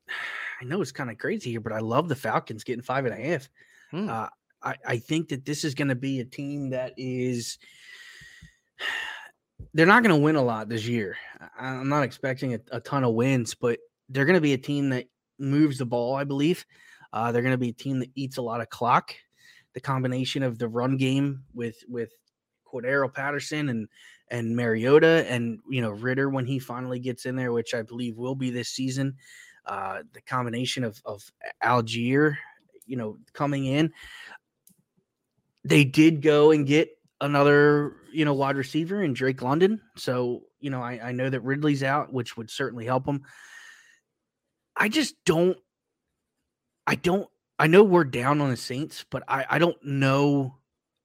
I 0.62 0.64
know 0.66 0.82
it's 0.82 0.92
kind 0.92 1.10
of 1.10 1.18
crazy 1.18 1.52
here, 1.52 1.60
but 1.60 1.74
I 1.74 1.80
love 1.80 2.08
the 2.08 2.16
Falcons 2.16 2.64
getting 2.64 2.84
five 2.84 3.06
and 3.06 3.14
a 3.14 3.30
half. 3.30 3.50
Hmm. 3.90 4.10
Uh, 4.10 4.28
I, 4.64 4.76
I 4.86 4.98
think 4.98 5.30
that 5.30 5.46
this 5.46 5.64
is 5.64 5.74
going 5.74 5.88
to 5.88 5.96
be 5.96 6.20
a 6.20 6.26
team 6.26 6.70
that 6.70 6.94
is 6.98 7.58
they're 9.74 9.86
not 9.86 10.04
going 10.04 10.16
to 10.16 10.22
win 10.22 10.36
a 10.36 10.42
lot 10.42 10.70
this 10.70 10.86
year. 10.86 11.18
I'm 11.58 11.90
not 11.90 12.04
expecting 12.04 12.54
a, 12.54 12.60
a 12.72 12.80
ton 12.80 13.04
of 13.04 13.14
wins, 13.14 13.56
but 13.56 13.80
they're 14.10 14.26
going 14.26 14.36
to 14.36 14.42
be 14.42 14.54
a 14.54 14.58
team 14.58 14.90
that 14.90 15.08
moves 15.40 15.78
the 15.78 15.86
ball, 15.86 16.16
I 16.16 16.24
believe. 16.24 16.66
Uh, 17.14 17.32
they're 17.32 17.42
going 17.42 17.54
to 17.54 17.58
be 17.58 17.70
a 17.70 17.74
team 17.74 18.00
that 18.00 18.10
eats 18.16 18.38
a 18.38 18.42
lot 18.42 18.62
of 18.62 18.70
clock. 18.70 19.14
The 19.74 19.82
combination 19.82 20.44
of 20.44 20.58
the 20.60 20.68
run 20.68 20.98
game 20.98 21.44
with 21.54 21.78
with 21.88 22.12
Cordarrelle 22.66 23.14
Patterson 23.14 23.70
and 23.70 23.88
and 24.32 24.56
Mariota 24.56 25.26
and 25.30 25.60
you 25.70 25.82
know 25.82 25.92
Ridder 25.92 26.30
when 26.30 26.46
he 26.46 26.58
finally 26.58 27.00
gets 27.00 27.26
in 27.26 27.36
there, 27.36 27.52
which 27.52 27.76
I 27.76 27.84
believe 27.84 28.18
will 28.18 28.34
be 28.34 28.50
this 28.50 28.70
season. 28.70 29.18
Uh, 29.66 30.02
the 30.14 30.22
combination 30.22 30.84
of 30.84 31.00
of 31.06 31.30
Allgeier, 31.64 32.38
you 32.88 32.98
know, 32.98 33.18
coming 33.34 33.66
in, 33.66 33.92
they 35.64 35.84
did 35.84 36.22
go 36.22 36.52
and 36.52 36.66
get 36.66 36.90
another 37.20 37.98
you 38.12 38.26
know 38.26 38.34
wide 38.34 38.56
receiver 38.56 39.04
in 39.04 39.14
Drake 39.14 39.42
London. 39.42 39.82
So 39.98 40.44
you 40.62 40.70
know 40.70 40.82
I, 40.82 41.10
I 41.10 41.12
know 41.12 41.30
that 41.30 41.42
Ridley's 41.42 41.84
out, 41.84 42.12
which 42.12 42.38
would 42.38 42.50
certainly 42.50 42.86
help 42.86 43.06
them. 43.06 43.24
I 44.76 44.88
just 44.88 45.14
don't. 45.26 45.58
I 46.88 46.96
don't. 46.96 47.28
I 47.60 47.68
know 47.68 47.84
we're 47.84 48.06
down 48.06 48.42
on 48.42 48.50
the 48.50 48.58
Saints, 48.58 49.06
but 49.10 49.24
I 49.28 49.46
I 49.50 49.60
don't 49.60 49.78
know. 49.84 50.56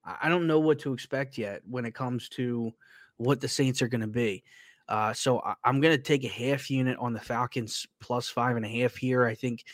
I 0.05 0.29
don't 0.29 0.47
know 0.47 0.61
what 0.61 0.79
to 0.81 0.93
expect 0.93 1.37
yet 1.37 1.63
when 1.69 1.85
it 1.85 1.93
comes 1.93 2.29
to 2.31 2.73
what 3.17 3.41
the 3.41 3.49
Saints 3.49 3.83
are 3.83 3.89
going 3.89 4.01
to 4.01 4.07
be. 4.07 4.43
Uh, 4.89 5.13
so 5.13 5.41
I, 5.41 5.55
I'm 5.65 5.81
going 5.81 5.97
to 5.97 6.03
take 6.03 6.25
a 6.25 6.29
half 6.29 6.71
unit 6.71 6.97
on 6.99 7.13
the 7.13 7.21
Falcons 7.21 7.87
plus 8.01 8.29
five 8.29 8.57
and 8.57 8.65
a 8.65 8.69
half 8.69 8.97
here. 8.97 9.25
I 9.25 9.35
think, 9.35 9.65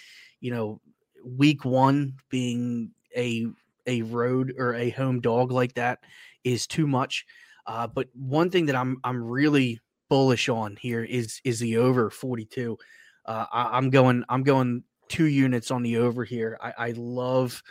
you 0.40 0.50
know, 0.50 0.80
week 1.24 1.64
one 1.64 2.14
being 2.30 2.90
a 3.16 3.46
a 3.86 4.02
road 4.02 4.54
or 4.58 4.74
a 4.74 4.90
home 4.90 5.20
dog 5.20 5.50
like 5.50 5.74
that 5.74 6.00
is 6.44 6.66
too 6.66 6.86
much. 6.86 7.26
Uh, 7.66 7.86
but 7.86 8.08
one 8.14 8.50
thing 8.50 8.66
that 8.66 8.76
I'm 8.76 8.98
I'm 9.04 9.22
really 9.22 9.80
bullish 10.08 10.48
on 10.48 10.76
here 10.76 11.04
is 11.04 11.40
is 11.44 11.58
the 11.58 11.76
over 11.76 12.10
42. 12.10 12.78
Uh, 13.24 13.46
I, 13.52 13.78
am 13.78 13.90
going 13.90 14.24
I'm 14.28 14.42
going 14.42 14.82
two 15.08 15.26
units 15.26 15.70
on 15.70 15.82
the 15.82 15.98
over 15.98 16.24
here. 16.24 16.58
I, 16.60 16.72
I 16.78 16.90
love 16.96 17.62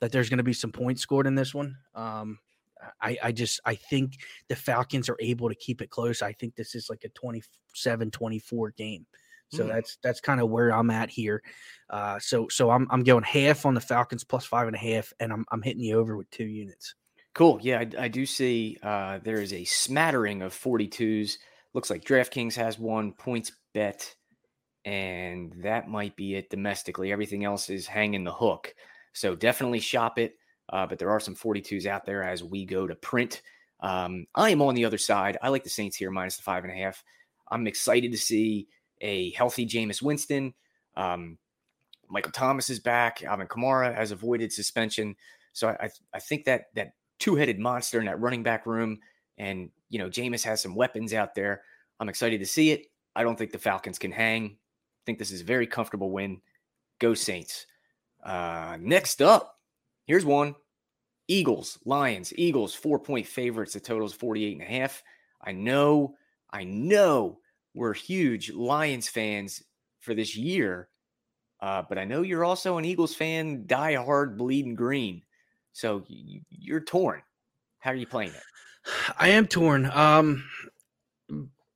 that 0.00 0.12
there's 0.12 0.28
going 0.28 0.38
to 0.38 0.44
be 0.44 0.52
some 0.52 0.72
points 0.72 1.02
scored 1.02 1.26
in 1.26 1.34
this 1.34 1.54
one. 1.54 1.76
Um, 1.94 2.38
I, 3.00 3.18
I 3.22 3.32
just 3.32 3.60
I 3.64 3.74
think 3.74 4.18
the 4.48 4.56
Falcons 4.56 5.08
are 5.08 5.18
able 5.20 5.48
to 5.48 5.54
keep 5.54 5.82
it 5.82 5.90
close. 5.90 6.22
I 6.22 6.32
think 6.32 6.54
this 6.54 6.74
is 6.74 6.88
like 6.88 7.04
a 7.04 7.10
27-24 7.10 8.76
game. 8.76 9.06
So 9.52 9.64
mm. 9.64 9.68
that's 9.68 9.98
that's 10.02 10.20
kind 10.20 10.40
of 10.40 10.50
where 10.50 10.70
I'm 10.70 10.90
at 10.90 11.10
here. 11.10 11.42
Uh, 11.90 12.18
so 12.18 12.48
so 12.48 12.70
I'm 12.70 12.86
I'm 12.90 13.04
going 13.04 13.24
half 13.24 13.66
on 13.66 13.74
the 13.74 13.80
Falcons 13.80 14.24
plus 14.24 14.44
five 14.44 14.66
and 14.66 14.76
a 14.76 14.78
half, 14.78 15.12
and 15.20 15.32
I'm 15.32 15.44
I'm 15.50 15.62
hitting 15.62 15.82
the 15.82 15.94
over 15.94 16.16
with 16.16 16.30
two 16.30 16.46
units. 16.46 16.94
Cool. 17.34 17.58
Yeah, 17.62 17.80
I, 17.80 18.04
I 18.04 18.08
do 18.08 18.26
see 18.26 18.78
uh, 18.82 19.18
there 19.22 19.40
is 19.40 19.52
a 19.52 19.64
smattering 19.64 20.42
of 20.42 20.54
42s. 20.54 21.36
Looks 21.72 21.90
like 21.90 22.04
DraftKings 22.04 22.54
has 22.54 22.78
one 22.78 23.12
points 23.12 23.50
bet, 23.72 24.14
and 24.84 25.52
that 25.64 25.88
might 25.88 26.14
be 26.14 26.36
it 26.36 26.48
domestically. 26.48 27.10
Everything 27.10 27.44
else 27.44 27.70
is 27.70 27.88
hanging 27.88 28.22
the 28.22 28.32
hook. 28.32 28.72
So 29.14 29.34
definitely 29.34 29.80
shop 29.80 30.18
it. 30.18 30.36
Uh, 30.70 30.86
but 30.86 30.98
there 30.98 31.10
are 31.10 31.20
some 31.20 31.34
42s 31.34 31.86
out 31.86 32.04
there 32.04 32.22
as 32.22 32.42
we 32.42 32.64
go 32.64 32.86
to 32.86 32.94
print. 32.94 33.42
Um, 33.80 34.26
I 34.34 34.50
am 34.50 34.62
on 34.62 34.74
the 34.74 34.84
other 34.84 34.98
side. 34.98 35.36
I 35.42 35.48
like 35.48 35.64
the 35.64 35.70
Saints 35.70 35.96
here 35.96 36.10
minus 36.10 36.36
the 36.36 36.42
five 36.42 36.64
and 36.64 36.72
a 36.72 36.76
half. 36.76 37.04
I'm 37.50 37.66
excited 37.66 38.12
to 38.12 38.18
see 38.18 38.66
a 39.00 39.30
healthy 39.32 39.66
Jameis 39.66 40.00
Winston. 40.00 40.54
Um, 40.96 41.38
Michael 42.08 42.32
Thomas 42.32 42.70
is 42.70 42.80
back. 42.80 43.22
Alvin 43.22 43.46
Kamara 43.46 43.94
has 43.94 44.10
avoided 44.10 44.52
suspension. 44.52 45.16
So 45.52 45.68
I, 45.68 45.90
I 46.12 46.18
think 46.18 46.44
that 46.44 46.66
that 46.74 46.94
two-headed 47.18 47.58
monster 47.58 48.00
in 48.00 48.06
that 48.06 48.20
running 48.20 48.42
back 48.42 48.66
room, 48.66 48.98
and 49.38 49.70
you 49.88 49.98
know 49.98 50.08
Jameis 50.08 50.44
has 50.44 50.60
some 50.60 50.74
weapons 50.74 51.14
out 51.14 51.34
there. 51.34 51.62
I'm 52.00 52.08
excited 52.08 52.40
to 52.40 52.46
see 52.46 52.70
it. 52.70 52.86
I 53.14 53.22
don't 53.22 53.36
think 53.36 53.52
the 53.52 53.58
Falcons 53.58 53.98
can 53.98 54.12
hang. 54.12 54.46
I 54.46 55.02
think 55.06 55.18
this 55.18 55.30
is 55.30 55.42
a 55.42 55.44
very 55.44 55.66
comfortable 55.66 56.10
win. 56.10 56.40
Go 56.98 57.14
Saints. 57.14 57.66
Uh, 58.22 58.78
next 58.80 59.20
up, 59.22 59.53
here's 60.06 60.24
one. 60.24 60.54
Eagles, 61.28 61.78
Lions, 61.84 62.32
Eagles, 62.36 62.74
four 62.74 62.98
point 62.98 63.26
favorites. 63.26 63.72
The 63.72 63.80
total 63.80 64.06
is 64.06 64.12
48 64.12 64.52
and 64.52 64.62
a 64.62 64.64
half. 64.64 65.02
I 65.42 65.52
know, 65.52 66.16
I 66.50 66.64
know 66.64 67.38
we're 67.74 67.94
huge 67.94 68.52
Lions 68.52 69.08
fans 69.08 69.62
for 70.00 70.14
this 70.14 70.36
year. 70.36 70.88
Uh, 71.60 71.82
but 71.88 71.98
I 71.98 72.04
know 72.04 72.22
you're 72.22 72.44
also 72.44 72.76
an 72.76 72.84
Eagles 72.84 73.14
fan, 73.14 73.64
die 73.66 73.94
hard, 73.94 74.36
bleeding 74.36 74.74
green. 74.74 75.22
So 75.72 76.04
you, 76.08 76.76
are 76.76 76.80
torn. 76.80 77.22
How 77.78 77.90
are 77.90 77.96
you 77.96 78.06
playing 78.06 78.30
it? 78.30 78.42
I 79.18 79.28
am 79.28 79.46
torn. 79.46 79.90
Um, 79.92 80.44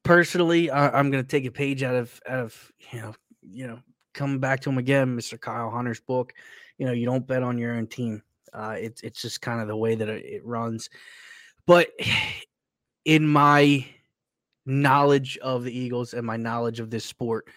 personally, 0.04 0.70
I, 0.70 0.98
am 0.98 1.10
going 1.10 1.24
to 1.24 1.28
take 1.28 1.46
a 1.46 1.50
page 1.50 1.82
out 1.82 1.94
of 1.94 2.20
out 2.28 2.38
of 2.40 2.72
you 2.92 3.00
know 3.00 3.14
you 3.42 3.66
know 3.66 3.78
coming 4.14 4.38
back 4.38 4.60
to 4.60 4.70
him 4.70 4.78
again, 4.78 5.16
Mr. 5.16 5.40
Kyle 5.40 5.70
Hunter's 5.70 6.00
book. 6.00 6.32
You 6.78 6.86
know, 6.86 6.92
you 6.92 7.06
don't 7.06 7.26
bet 7.26 7.42
on 7.42 7.58
your 7.58 7.74
own 7.74 7.86
team. 7.86 8.22
Uh, 8.52 8.76
it's 8.78 9.02
it's 9.02 9.20
just 9.20 9.40
kind 9.40 9.60
of 9.60 9.68
the 9.68 9.76
way 9.76 9.94
that 9.94 10.08
it, 10.08 10.44
runs. 10.44 10.88
But 11.66 11.90
in 13.04 13.26
my 13.26 13.86
knowledge 14.64 15.38
of 15.38 15.64
the 15.64 15.76
Eagles 15.76 16.14
and 16.14 16.26
my 16.26 16.36
knowledge 16.36 16.80
of 16.80 16.90
this 16.90 17.04
sport, 17.04 17.48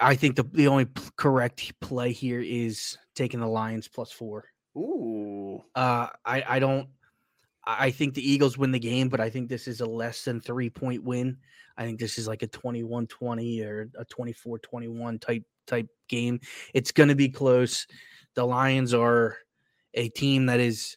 I 0.00 0.14
think 0.14 0.36
the, 0.36 0.44
the 0.44 0.68
only 0.68 0.86
p- 0.86 1.02
correct 1.16 1.72
play 1.80 2.12
here 2.12 2.40
is 2.40 2.98
taking 3.14 3.40
the 3.40 3.46
Lions 3.46 3.88
plus 3.88 4.12
four. 4.12 4.44
Ooh. 4.76 5.62
Uh, 5.74 6.08
I, 6.24 6.44
I 6.48 6.58
don't. 6.58 6.88
I 7.64 7.90
think 7.90 8.14
the 8.14 8.28
Eagles 8.28 8.56
win 8.56 8.72
the 8.72 8.78
game, 8.78 9.08
but 9.08 9.20
I 9.20 9.28
think 9.28 9.48
this 9.48 9.68
is 9.68 9.80
a 9.80 9.86
less 9.86 10.24
than 10.24 10.40
three 10.40 10.70
point 10.70 11.04
win. 11.04 11.36
I 11.76 11.84
think 11.84 12.00
this 12.00 12.18
is 12.18 12.26
like 12.26 12.42
a 12.42 12.46
21 12.46 13.06
20 13.06 13.62
or 13.62 13.90
a 13.98 14.04
24 14.04 14.58
21 14.58 15.18
type 15.18 15.44
type 15.70 15.88
game. 16.08 16.40
It's 16.74 16.92
going 16.92 17.08
to 17.08 17.14
be 17.14 17.28
close. 17.28 17.86
The 18.34 18.44
Lions 18.44 18.92
are 18.92 19.38
a 19.94 20.08
team 20.10 20.46
that 20.46 20.60
is 20.60 20.96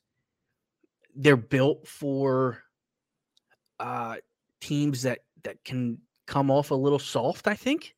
they're 1.15 1.37
built 1.37 1.87
for 1.87 2.63
uh, 3.79 4.15
teams 4.61 5.03
that 5.03 5.19
that 5.43 5.63
can 5.63 5.99
come 6.25 6.49
off 6.49 6.71
a 6.71 6.75
little 6.75 6.99
soft. 6.99 7.47
I 7.47 7.55
think, 7.55 7.95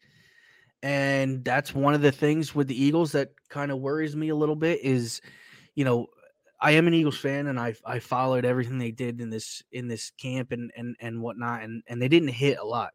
and 0.84 1.44
that's 1.44 1.74
one 1.74 1.94
of 1.94 2.02
the 2.02 2.12
things 2.12 2.54
with 2.54 2.68
the 2.68 2.82
Eagles 2.82 3.12
that 3.14 3.32
kind 3.50 3.72
of 3.72 3.80
worries 3.80 4.16
me 4.16 4.30
a 4.30 4.36
little 4.36 4.56
bit. 4.56 4.84
Is 4.84 5.22
you 5.76 5.86
know 5.86 6.08
I 6.62 6.72
am 6.72 6.88
an 6.88 6.94
Eagles 6.94 7.18
fan, 7.18 7.48
and 7.48 7.60
I 7.60 7.76
I 7.86 8.00
followed 8.00 8.46
everything 8.46 8.78
they 8.78 8.92
did 8.92 9.22
in 9.22 9.30
this 9.30 9.64
in 9.72 9.88
this 9.88 10.12
camp 10.12 10.52
and 10.52 10.72
and 10.76 10.96
and 11.00 11.22
whatnot, 11.22 11.64
and 11.64 11.84
and 11.88 12.02
they 12.02 12.08
didn't 12.08 12.30
hit 12.30 12.58
a 12.58 12.66
lot. 12.66 12.94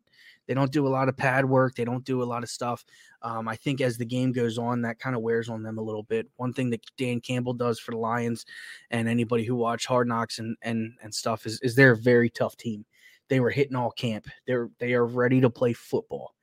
They 0.51 0.55
don't 0.55 0.73
do 0.73 0.85
a 0.85 0.91
lot 0.91 1.09
of 1.09 1.17
pad 1.17 1.45
work. 1.45 1.77
They 1.77 1.85
don't 1.85 2.05
do 2.05 2.25
a 2.25 2.25
lot 2.25 2.43
of 2.43 2.51
stuff. 2.51 2.85
Um, 3.23 3.47
I 3.47 3.55
think 3.55 3.81
as 3.81 3.97
the 3.97 4.05
game 4.05 4.33
goes 4.33 4.59
on, 4.59 4.83
that 4.83 4.99
kind 4.99 5.15
of 5.15 5.23
wears 5.23 5.49
on 5.49 5.63
them 5.63 5.79
a 5.79 5.81
little 5.81 6.03
bit. 6.03 6.27
One 6.39 6.53
thing 6.53 6.71
that 6.71 6.85
Dan 6.99 7.21
Campbell 7.21 7.55
does 7.55 7.79
for 7.79 7.93
the 7.93 7.99
Lions, 7.99 8.47
and 8.91 9.09
anybody 9.09 9.45
who 9.45 9.55
watched 9.55 9.87
Hard 9.87 10.09
Knocks 10.09 10.41
and 10.41 10.57
and 10.63 10.95
and 11.05 11.15
stuff 11.15 11.47
is 11.47 11.61
is 11.61 11.77
they're 11.77 11.93
a 11.93 11.97
very 11.97 12.29
tough 12.29 12.57
team. 12.57 12.85
They 13.29 13.39
were 13.39 13.51
hitting 13.51 13.77
all 13.77 13.93
camp. 13.93 14.27
They're 14.45 14.71
they 14.81 14.95
are 14.95 15.07
ready 15.07 15.41
to 15.41 15.51
play 15.51 15.73
football, 15.73 16.35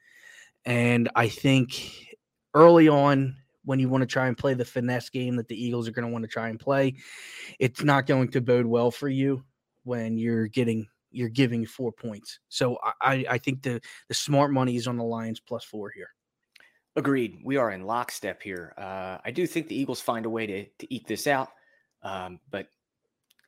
and 0.63 1.09
I 1.13 1.27
think 1.27 2.15
early 2.53 2.87
on 2.87 3.35
when 3.65 3.77
you 3.77 3.89
want 3.89 4.03
to 4.03 4.07
try 4.07 4.27
and 4.27 4.37
play 4.37 4.53
the 4.53 4.63
finesse 4.63 5.09
game 5.09 5.35
that 5.35 5.49
the 5.49 5.61
Eagles 5.61 5.85
are 5.85 5.91
going 5.91 6.07
to 6.07 6.13
want 6.13 6.23
to 6.23 6.29
try 6.29 6.47
and 6.47 6.57
play, 6.57 6.95
it's 7.59 7.83
not 7.83 8.07
going 8.07 8.29
to 8.29 8.39
bode 8.39 8.67
well 8.67 8.89
for 8.89 9.09
you 9.09 9.43
when 9.83 10.17
you're 10.17 10.47
getting 10.47 10.87
you're 11.11 11.29
giving 11.29 11.65
four 11.65 11.91
points. 11.91 12.39
So 12.49 12.77
I 13.01 13.25
I 13.29 13.37
think 13.37 13.61
the 13.61 13.81
the 14.07 14.13
smart 14.13 14.51
money 14.51 14.75
is 14.75 14.87
on 14.87 14.97
the 14.97 15.03
Lions 15.03 15.39
plus 15.39 15.63
four 15.63 15.89
here. 15.89 16.09
Agreed. 16.95 17.39
We 17.43 17.57
are 17.57 17.71
in 17.71 17.83
lockstep 17.83 18.41
here. 18.41 18.73
Uh, 18.77 19.19
I 19.23 19.31
do 19.31 19.45
think 19.45 19.67
the 19.67 19.79
Eagles 19.79 20.01
find 20.01 20.25
a 20.25 20.29
way 20.29 20.47
to 20.47 20.65
to 20.65 20.93
eat 20.93 21.07
this 21.07 21.27
out, 21.27 21.49
um, 22.03 22.39
but 22.49 22.67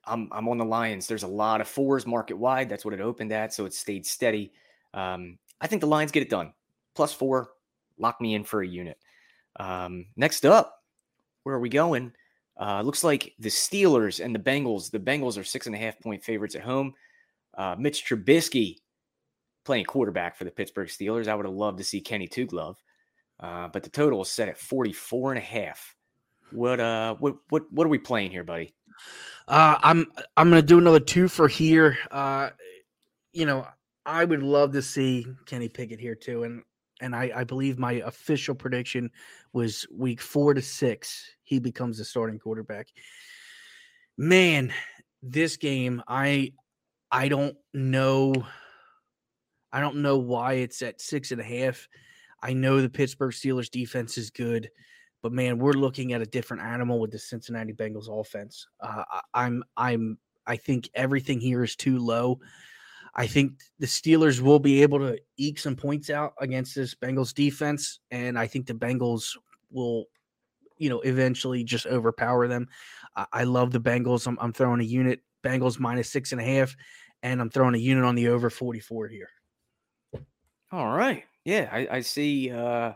I'm 0.05 0.29
I'm 0.31 0.47
on 0.47 0.57
the 0.57 0.65
Lions. 0.65 1.07
There's 1.07 1.23
a 1.23 1.27
lot 1.27 1.61
of 1.61 1.67
fours 1.67 2.05
market 2.05 2.37
wide. 2.37 2.69
That's 2.69 2.85
what 2.85 2.93
it 2.93 3.01
opened 3.01 3.31
at, 3.31 3.53
so 3.53 3.65
it 3.65 3.73
stayed 3.73 4.05
steady. 4.05 4.53
Um, 4.93 5.37
I 5.61 5.67
think 5.67 5.81
the 5.81 5.87
Lions 5.87 6.11
get 6.11 6.23
it 6.23 6.29
done. 6.29 6.53
Plus 6.95 7.13
four, 7.13 7.49
lock 7.97 8.19
me 8.21 8.35
in 8.35 8.43
for 8.43 8.61
a 8.61 8.67
unit. 8.67 8.97
Um, 9.59 10.05
next 10.15 10.45
up, 10.45 10.83
where 11.43 11.55
are 11.55 11.59
we 11.59 11.69
going? 11.69 12.13
Uh, 12.59 12.81
looks 12.81 13.03
like 13.03 13.33
the 13.39 13.49
Steelers 13.49 14.23
and 14.23 14.35
the 14.35 14.39
Bengals. 14.39 14.91
The 14.91 14.99
Bengals 14.99 15.37
are 15.37 15.43
six 15.43 15.65
and 15.65 15.75
a 15.75 15.79
half 15.79 15.99
point 15.99 16.23
favorites 16.23 16.55
at 16.55 16.61
home. 16.61 16.93
Uh, 17.59 17.75
Mitch 17.77 18.05
Trubisky 18.05 18.77
playing 19.65 19.83
quarterback 19.83 20.37
for 20.37 20.45
the 20.45 20.51
Pittsburgh 20.51 20.87
Steelers. 20.87 21.27
I 21.27 21.35
would 21.35 21.45
have 21.45 21.53
loved 21.53 21.77
to 21.79 21.83
see 21.83 21.99
Kenny 21.99 22.27
Tugglove, 22.27 22.77
uh, 23.41 23.67
but 23.67 23.83
the 23.83 23.89
total 23.89 24.21
is 24.21 24.31
set 24.31 24.47
at 24.47 24.57
44 24.57 25.33
and 25.33 25.37
a 25.37 25.41
half. 25.41 25.93
What 26.51 26.79
uh 26.79 27.15
what 27.19 27.35
what 27.49 27.71
what 27.71 27.85
are 27.85 27.89
we 27.89 27.99
playing 27.99 28.31
here, 28.31 28.43
buddy? 28.43 28.73
Uh, 29.47 29.77
I'm 29.83 30.07
I'm 30.37 30.49
gonna 30.49 30.61
do 30.61 30.79
another 30.79 30.99
two 30.99 31.27
for 31.27 31.47
here. 31.47 31.97
Uh, 32.09 32.49
you 33.33 33.45
know, 33.45 33.67
I 34.05 34.25
would 34.25 34.41
love 34.41 34.71
to 34.71 34.81
see 34.81 35.27
Kenny 35.45 35.69
Pickett 35.69 35.99
here 35.99 36.15
too, 36.15 36.43
and 36.43 36.63
and 37.01 37.15
I, 37.15 37.31
I 37.35 37.43
believe 37.43 37.77
my 37.77 37.93
official 37.93 38.55
prediction 38.55 39.11
was 39.53 39.85
week 39.91 40.21
four 40.21 40.53
to 40.53 40.61
six, 40.61 41.29
he 41.43 41.59
becomes 41.59 41.97
the 41.97 42.05
starting 42.05 42.39
quarterback. 42.39 42.87
Man, 44.17 44.73
this 45.21 45.57
game, 45.57 46.01
I 46.07 46.53
I 47.11 47.27
don't 47.27 47.55
know. 47.73 48.33
I 49.71 49.81
don't 49.81 49.97
know 49.97 50.17
why 50.17 50.53
it's 50.53 50.81
at 50.81 51.01
six 51.01 51.31
and 51.31 51.41
a 51.41 51.43
half. 51.43 51.87
I 52.41 52.53
know 52.53 52.81
the 52.81 52.89
Pittsburgh 52.89 53.33
Steelers 53.33 53.69
defense 53.69 54.17
is 54.17 54.29
good, 54.29 54.69
but 55.21 55.31
man, 55.31 55.59
we're 55.59 55.73
looking 55.73 56.13
at 56.13 56.21
a 56.21 56.25
different 56.25 56.63
animal 56.63 56.99
with 56.99 57.11
the 57.11 57.19
Cincinnati 57.19 57.73
Bengals 57.73 58.09
offense. 58.09 58.67
Uh, 58.79 59.03
I'm 59.33 59.63
I'm 59.75 60.17
I 60.47 60.55
think 60.55 60.89
everything 60.93 61.39
here 61.39 61.63
is 61.63 61.75
too 61.75 61.99
low. 61.99 62.39
I 63.15 63.27
think 63.27 63.53
the 63.79 63.87
Steelers 63.87 64.39
will 64.39 64.59
be 64.59 64.81
able 64.81 64.99
to 64.99 65.19
eke 65.37 65.59
some 65.59 65.75
points 65.75 66.09
out 66.09 66.33
against 66.39 66.75
this 66.75 66.95
Bengals 66.95 67.33
defense, 67.33 67.99
and 68.11 68.37
I 68.37 68.47
think 68.47 68.65
the 68.65 68.73
Bengals 68.73 69.35
will, 69.71 70.05
you 70.77 70.89
know, 70.89 71.01
eventually 71.01 71.63
just 71.63 71.85
overpower 71.85 72.47
them. 72.47 72.67
I, 73.15 73.25
I 73.33 73.43
love 73.43 73.71
the 73.71 73.81
Bengals. 73.81 74.27
I'm, 74.27 74.37
I'm, 74.39 74.53
throwing 74.53 74.79
a 74.79 74.83
unit 74.83 75.21
Bengals 75.43 75.79
minus 75.79 76.11
six 76.11 76.31
and 76.31 76.41
a 76.41 76.43
half, 76.43 76.75
and 77.23 77.41
I'm 77.41 77.49
throwing 77.49 77.75
a 77.75 77.79
unit 77.79 78.03
on 78.03 78.15
the 78.15 78.27
over 78.29 78.49
44 78.49 79.07
here. 79.07 79.29
All 80.71 80.95
right. 80.95 81.23
Yeah, 81.45 81.69
I, 81.71 81.87
I 81.89 82.01
see. 82.01 82.51
Uh, 82.51 82.93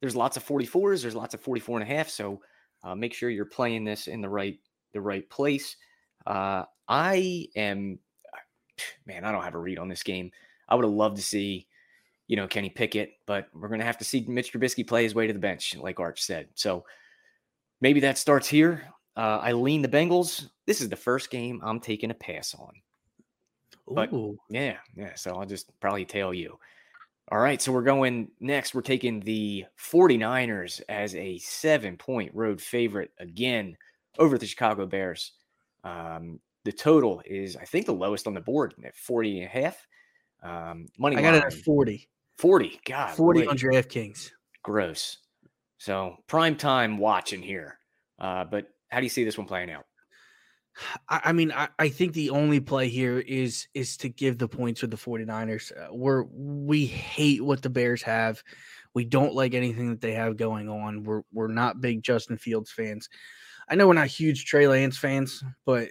there's 0.00 0.14
lots 0.14 0.36
of 0.36 0.46
44s. 0.46 1.02
There's 1.02 1.14
lots 1.14 1.34
of 1.34 1.40
44 1.40 1.80
and 1.80 1.90
a 1.90 1.94
half. 1.94 2.08
So 2.08 2.40
uh, 2.84 2.94
make 2.94 3.14
sure 3.14 3.30
you're 3.30 3.44
playing 3.44 3.84
this 3.84 4.06
in 4.06 4.20
the 4.20 4.28
right 4.28 4.58
the 4.92 5.00
right 5.00 5.28
place. 5.28 5.76
Uh, 6.26 6.64
I 6.88 7.48
am 7.56 7.98
man, 9.06 9.24
I 9.24 9.32
don't 9.32 9.42
have 9.42 9.54
a 9.54 9.58
read 9.58 9.78
on 9.78 9.88
this 9.88 10.02
game. 10.02 10.30
I 10.68 10.74
would 10.74 10.84
have 10.84 10.92
loved 10.92 11.16
to 11.16 11.22
see, 11.22 11.66
you 12.26 12.36
know, 12.36 12.46
Kenny 12.46 12.70
Pickett, 12.70 13.12
but 13.26 13.48
we're 13.54 13.68
going 13.68 13.80
to 13.80 13.86
have 13.86 13.98
to 13.98 14.04
see 14.04 14.24
Mitch 14.28 14.52
Trubisky 14.52 14.86
play 14.86 15.02
his 15.02 15.14
way 15.14 15.26
to 15.26 15.32
the 15.32 15.38
bench, 15.38 15.76
like 15.76 15.98
Arch 15.98 16.22
said. 16.22 16.48
So 16.54 16.84
maybe 17.80 18.00
that 18.00 18.18
starts 18.18 18.48
here. 18.48 18.92
Uh, 19.18 19.40
I 19.42 19.50
lean 19.50 19.82
the 19.82 19.88
Bengals. 19.88 20.48
This 20.64 20.80
is 20.80 20.88
the 20.88 20.96
first 20.96 21.28
game 21.28 21.60
I'm 21.64 21.80
taking 21.80 22.12
a 22.12 22.14
pass 22.14 22.54
on. 22.54 22.72
But 23.88 24.12
Ooh. 24.12 24.38
yeah, 24.48 24.76
yeah. 24.96 25.16
So 25.16 25.32
I'll 25.32 25.44
just 25.44 25.72
probably 25.80 26.04
tell 26.04 26.32
you. 26.32 26.56
All 27.32 27.40
right. 27.40 27.60
So 27.60 27.72
we're 27.72 27.82
going 27.82 28.30
next. 28.38 28.74
We're 28.74 28.82
taking 28.82 29.18
the 29.18 29.64
49ers 29.76 30.80
as 30.88 31.16
a 31.16 31.36
seven 31.38 31.96
point 31.96 32.30
road 32.32 32.60
favorite 32.60 33.10
again 33.18 33.76
over 34.20 34.38
the 34.38 34.46
Chicago 34.46 34.86
Bears. 34.86 35.32
Um, 35.82 36.38
the 36.64 36.72
total 36.72 37.20
is, 37.26 37.56
I 37.56 37.64
think, 37.64 37.86
the 37.86 37.92
lowest 37.92 38.28
on 38.28 38.34
the 38.34 38.40
board 38.40 38.74
at 38.84 38.94
40 38.94 39.40
and 39.40 39.46
a 39.46 39.48
half. 39.48 39.86
Um, 40.44 40.86
money 40.96 41.16
I 41.16 41.22
got 41.22 41.34
line, 41.34 41.42
it 41.42 41.44
at 41.46 41.52
40. 41.54 42.08
40. 42.36 42.80
God. 42.84 43.16
40 43.16 43.40
wait. 43.40 43.48
on 43.48 43.56
DraftKings. 43.56 44.30
Gross. 44.62 45.18
So 45.78 46.18
prime 46.28 46.54
time 46.54 46.98
watching 46.98 47.42
here. 47.42 47.78
Uh, 48.20 48.44
but 48.44 48.68
how 48.88 48.98
do 48.98 49.04
you 49.04 49.10
see 49.10 49.24
this 49.24 49.38
one 49.38 49.46
playing 49.46 49.70
out? 49.70 49.84
I, 51.08 51.32
mean, 51.32 51.50
I, 51.50 51.68
I, 51.78 51.88
think 51.88 52.12
the 52.12 52.30
only 52.30 52.60
play 52.60 52.88
here 52.88 53.18
is 53.18 53.66
is 53.74 53.96
to 53.96 54.08
give 54.08 54.38
the 54.38 54.46
points 54.46 54.80
with 54.80 54.92
the 54.92 54.96
49ers. 54.96 55.72
Uh, 55.72 55.92
we're 55.92 56.22
we 56.30 56.86
hate 56.86 57.42
what 57.42 57.62
the 57.62 57.70
Bears 57.70 58.02
have. 58.02 58.44
We 58.94 59.04
don't 59.04 59.34
like 59.34 59.54
anything 59.54 59.90
that 59.90 60.00
they 60.00 60.12
have 60.12 60.36
going 60.36 60.68
on. 60.68 61.02
We're 61.02 61.22
we're 61.32 61.48
not 61.48 61.80
big 61.80 62.04
Justin 62.04 62.38
Fields 62.38 62.70
fans. 62.70 63.08
I 63.68 63.74
know 63.74 63.88
we're 63.88 63.94
not 63.94 64.06
huge 64.06 64.44
Trey 64.44 64.68
Lance 64.68 64.96
fans, 64.96 65.42
but 65.66 65.88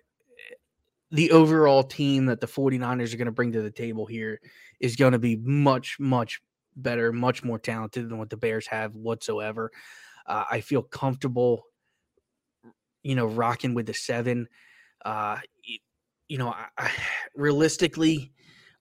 the 1.12 1.32
overall 1.32 1.84
team 1.84 2.26
that 2.26 2.42
the 2.42 2.48
49ers 2.48 3.14
are 3.14 3.18
going 3.18 3.28
to 3.28 3.32
bring 3.32 3.52
to 3.54 3.62
the 3.62 3.72
table 3.72 4.06
here 4.06 4.42
is 4.80 4.96
going 4.96 5.14
to 5.14 5.20
be 5.20 5.38
much, 5.38 5.98
much 6.00 6.42
better, 6.76 7.14
much 7.14 7.44
more 7.44 7.60
talented 7.60 8.10
than 8.10 8.18
what 8.18 8.30
the 8.30 8.38
Bears 8.38 8.68
have 8.68 8.94
whatsoever. 8.96 9.72
Uh, 10.26 10.44
I 10.52 10.62
feel 10.62 10.82
comfortable, 10.82 11.64
you 13.08 13.15
know, 13.15 13.26
rocking 13.26 13.74
with 13.74 13.86
the 13.86 13.93
seven. 13.93 14.48
Uh, 15.06 15.38
you, 15.63 15.80
you 16.28 16.38
know, 16.38 16.50
I, 16.50 16.65
I, 16.78 16.91
realistically, 17.36 18.32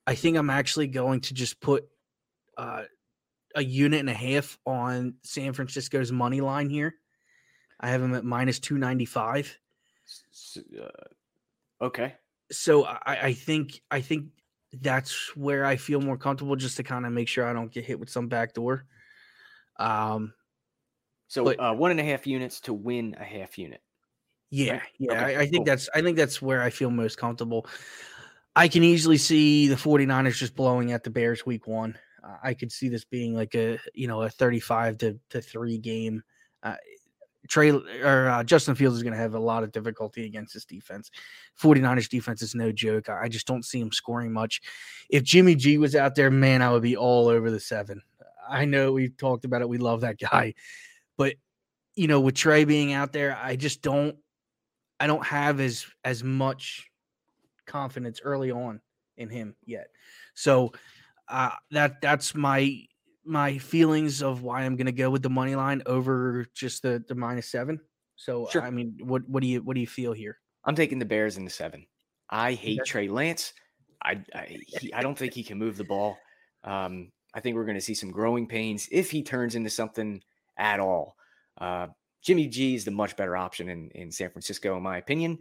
I 0.05 0.15
think 0.15 0.37
I'm 0.37 0.49
actually 0.49 0.87
going 0.87 1.21
to 1.21 1.33
just 1.33 1.61
put 1.61 1.85
uh, 2.57 2.83
a 3.55 3.63
unit 3.63 3.99
and 3.99 4.09
a 4.09 4.13
half 4.13 4.57
on 4.65 5.15
San 5.23 5.53
Francisco's 5.53 6.11
money 6.11 6.41
line 6.41 6.69
here. 6.69 6.95
I 7.79 7.89
have 7.89 8.01
them 8.01 8.15
at 8.15 8.25
minus 8.25 8.59
295. 8.59 9.57
Uh, 10.81 10.87
Okay. 11.79 12.15
So 12.51 12.85
I, 12.85 12.99
I 13.05 13.33
think 13.33 13.81
I 13.91 14.01
think 14.01 14.29
that's 14.73 15.35
where 15.35 15.63
I 15.63 15.75
feel 15.75 16.01
more 16.01 16.17
comfortable 16.17 16.55
just 16.55 16.77
to 16.77 16.83
kind 16.83 17.05
of 17.05 17.11
make 17.11 17.27
sure 17.27 17.45
I 17.45 17.53
don't 17.53 17.71
get 17.71 17.85
hit 17.85 17.99
with 17.99 18.09
some 18.09 18.29
backdoor. 18.29 18.85
Um 19.79 20.33
so 21.27 21.43
but, 21.43 21.59
uh, 21.59 21.73
one 21.73 21.91
and 21.91 21.99
a 21.99 22.03
half 22.03 22.25
units 22.25 22.61
to 22.61 22.73
win 22.73 23.15
a 23.19 23.23
half 23.23 23.59
unit. 23.59 23.81
Yeah, 24.49 24.81
yeah. 24.97 25.11
Okay, 25.11 25.35
I, 25.35 25.41
I, 25.41 25.45
think 25.45 25.57
cool. 25.57 25.65
that's 25.65 25.89
I 25.93 26.01
think 26.01 26.17
that's 26.17 26.41
where 26.41 26.61
I 26.61 26.69
feel 26.69 26.89
most 26.89 27.17
comfortable. 27.17 27.67
I 28.55 28.67
can 28.67 28.83
easily 28.83 29.17
see 29.17 29.67
the 29.67 29.75
49ers 29.75 30.37
just 30.37 30.55
blowing 30.55 30.91
at 30.91 31.03
the 31.03 31.09
Bears 31.09 31.45
week 31.45 31.67
one. 31.67 31.97
Uh, 32.23 32.37
I 32.43 32.53
could 32.53 32.71
see 32.71 32.89
this 32.89 33.03
being 33.03 33.35
like 33.35 33.55
a 33.55 33.77
you 33.93 34.07
know 34.07 34.21
a 34.21 34.29
35 34.29 34.97
to, 34.99 35.19
to 35.31 35.41
3 35.41 35.77
game. 35.79 36.23
Uh, 36.63 36.75
Trey 37.47 37.71
or 37.71 38.29
uh, 38.29 38.43
Justin 38.43 38.75
Fields 38.75 38.97
is 38.97 39.03
going 39.03 39.13
to 39.13 39.19
have 39.19 39.33
a 39.33 39.39
lot 39.39 39.63
of 39.63 39.71
difficulty 39.71 40.25
against 40.25 40.53
this 40.53 40.65
defense. 40.65 41.11
49ers 41.61 42.09
defense 42.09 42.41
is 42.41 42.55
no 42.55 42.71
joke. 42.71 43.09
I 43.09 43.29
just 43.29 43.47
don't 43.47 43.65
see 43.65 43.79
him 43.79 43.91
scoring 43.91 44.31
much. 44.31 44.61
If 45.09 45.23
Jimmy 45.23 45.55
G 45.55 45.77
was 45.77 45.95
out 45.95 46.15
there, 46.15 46.29
man, 46.29 46.61
I 46.61 46.71
would 46.71 46.83
be 46.83 46.97
all 46.97 47.27
over 47.27 47.49
the 47.49 47.59
seven. 47.59 48.01
I 48.49 48.65
know 48.65 48.91
we've 48.91 49.15
talked 49.17 49.45
about 49.45 49.61
it. 49.61 49.69
We 49.69 49.77
love 49.77 50.01
that 50.01 50.19
guy. 50.31 50.53
But, 51.17 51.35
you 51.95 52.07
know, 52.07 52.19
with 52.19 52.35
Trey 52.35 52.65
being 52.65 52.93
out 52.93 53.13
there, 53.13 53.37
I 53.41 53.55
just 53.55 53.81
don't 53.81 54.17
I 54.99 55.07
don't 55.07 55.25
have 55.25 55.59
as 55.59 55.85
as 56.03 56.23
much 56.23 56.89
confidence 57.65 58.19
early 58.23 58.51
on 58.51 58.81
in 59.17 59.29
him 59.29 59.55
yet. 59.65 59.87
So 60.33 60.73
uh, 61.27 61.51
that 61.71 62.01
that's 62.01 62.33
my 62.35 62.83
my 63.25 63.57
feelings 63.57 64.23
of 64.23 64.41
why 64.41 64.61
I'm 64.61 64.75
going 64.75 64.85
to 64.85 64.91
go 64.91 65.09
with 65.09 65.21
the 65.21 65.29
money 65.29 65.55
line 65.55 65.83
over 65.85 66.45
just 66.53 66.81
the 66.81 67.03
the 67.07 67.15
minus 67.15 67.47
seven. 67.47 67.79
So 68.15 68.47
sure. 68.51 68.63
I 68.63 68.69
mean, 68.69 68.97
what 69.01 69.27
what 69.27 69.41
do 69.41 69.47
you 69.47 69.61
what 69.61 69.75
do 69.75 69.81
you 69.81 69.87
feel 69.87 70.13
here? 70.13 70.39
I'm 70.63 70.75
taking 70.75 70.99
the 70.99 71.05
Bears 71.05 71.37
in 71.37 71.45
the 71.45 71.51
seven. 71.51 71.85
I 72.29 72.53
hate 72.53 72.81
Trey 72.85 73.07
Lance. 73.07 73.53
I 74.03 74.21
I, 74.33 74.57
he, 74.65 74.93
I 74.93 75.01
don't 75.01 75.17
think 75.17 75.33
he 75.33 75.43
can 75.43 75.57
move 75.57 75.77
the 75.77 75.83
ball. 75.83 76.17
Um, 76.63 77.11
I 77.33 77.39
think 77.39 77.55
we're 77.55 77.65
going 77.65 77.77
to 77.77 77.81
see 77.81 77.93
some 77.93 78.11
growing 78.11 78.47
pains 78.47 78.87
if 78.91 79.11
he 79.11 79.21
turns 79.21 79.55
into 79.55 79.69
something 79.69 80.21
at 80.57 80.79
all. 80.79 81.15
Uh, 81.59 81.87
Jimmy 82.27 82.47
G 82.47 82.75
is 82.75 82.83
the 82.83 82.91
much 82.91 83.15
better 83.15 83.37
option 83.37 83.69
in, 83.69 83.89
in 83.91 84.11
San 84.11 84.29
Francisco, 84.29 84.75
in 84.75 84.83
my 84.83 84.97
opinion. 84.97 85.37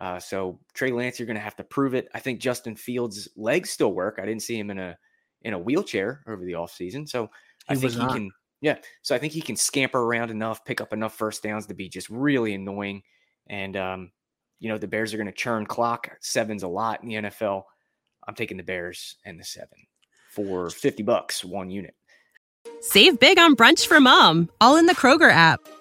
Uh, 0.00 0.20
so 0.20 0.60
Trey 0.72 0.92
Lance, 0.92 1.18
you're 1.18 1.26
going 1.26 1.34
to 1.34 1.42
have 1.42 1.56
to 1.56 1.64
prove 1.64 1.96
it. 1.96 2.06
I 2.14 2.20
think 2.20 2.38
Justin 2.38 2.76
Fields' 2.76 3.28
legs 3.34 3.70
still 3.70 3.92
work. 3.92 4.20
I 4.22 4.24
didn't 4.24 4.42
see 4.42 4.56
him 4.56 4.70
in 4.70 4.78
a 4.78 4.96
in 5.42 5.52
a 5.52 5.58
wheelchair 5.58 6.22
over 6.28 6.44
the 6.44 6.52
offseason. 6.52 7.08
So 7.08 7.28
I 7.68 7.74
think 7.74 7.94
he 7.94 7.98
not. 7.98 8.12
can, 8.12 8.30
yeah. 8.60 8.76
So 9.02 9.16
I 9.16 9.18
think 9.18 9.32
he 9.32 9.40
can 9.40 9.56
scamper 9.56 9.98
around 9.98 10.30
enough, 10.30 10.64
pick 10.64 10.80
up 10.80 10.92
enough 10.92 11.18
first 11.18 11.42
downs 11.42 11.66
to 11.66 11.74
be 11.74 11.88
just 11.88 12.08
really 12.08 12.54
annoying. 12.54 13.02
And 13.48 13.76
um, 13.76 14.12
you 14.60 14.68
know, 14.68 14.78
the 14.78 14.86
Bears 14.86 15.12
are 15.12 15.16
going 15.16 15.26
to 15.26 15.32
churn 15.32 15.66
clock. 15.66 16.08
Seven's 16.20 16.62
a 16.62 16.68
lot 16.68 17.02
in 17.02 17.08
the 17.08 17.14
NFL. 17.16 17.64
I'm 18.28 18.36
taking 18.36 18.58
the 18.58 18.62
Bears 18.62 19.16
and 19.24 19.40
the 19.40 19.44
seven 19.44 19.88
for 20.30 20.70
50 20.70 21.02
bucks, 21.02 21.44
one 21.44 21.68
unit. 21.68 21.96
Save 22.80 23.18
big 23.18 23.40
on 23.40 23.56
brunch 23.56 23.88
for 23.88 23.98
mom, 23.98 24.50
all 24.60 24.76
in 24.76 24.86
the 24.86 24.94
Kroger 24.94 25.32
app. 25.32 25.58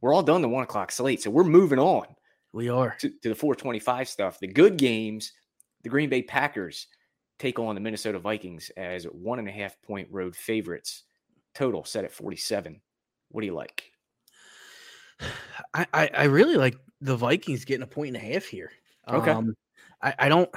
we're 0.00 0.14
all 0.14 0.22
done 0.22 0.42
the 0.42 0.48
one 0.48 0.64
o'clock 0.64 0.92
slate, 0.92 1.22
so 1.22 1.30
we're 1.30 1.44
moving 1.44 1.78
on. 1.78 2.06
We 2.52 2.68
are 2.68 2.96
to, 3.00 3.08
to 3.08 3.28
the 3.28 3.34
425 3.34 4.08
stuff. 4.08 4.38
The 4.40 4.48
good 4.48 4.76
games, 4.76 5.32
the 5.82 5.88
Green 5.88 6.08
Bay 6.08 6.22
Packers 6.22 6.86
take 7.38 7.58
on 7.58 7.74
the 7.74 7.80
Minnesota 7.80 8.18
Vikings 8.18 8.70
as 8.76 9.04
one 9.04 9.38
and 9.38 9.48
a 9.48 9.52
half 9.52 9.80
point 9.82 10.08
road 10.10 10.34
favorites. 10.34 11.04
Total 11.54 11.84
set 11.84 12.04
at 12.04 12.12
47. 12.12 12.80
What 13.30 13.40
do 13.40 13.46
you 13.46 13.54
like? 13.54 13.84
I, 15.74 15.86
I, 15.92 16.10
I 16.14 16.24
really 16.24 16.56
like 16.56 16.76
the 17.00 17.16
Vikings 17.16 17.64
getting 17.64 17.82
a 17.82 17.86
point 17.86 18.16
and 18.16 18.16
a 18.16 18.32
half 18.32 18.44
here. 18.44 18.72
Okay. 19.08 19.30
Um, 19.30 19.54
I, 20.02 20.14
I 20.18 20.28
don't. 20.28 20.50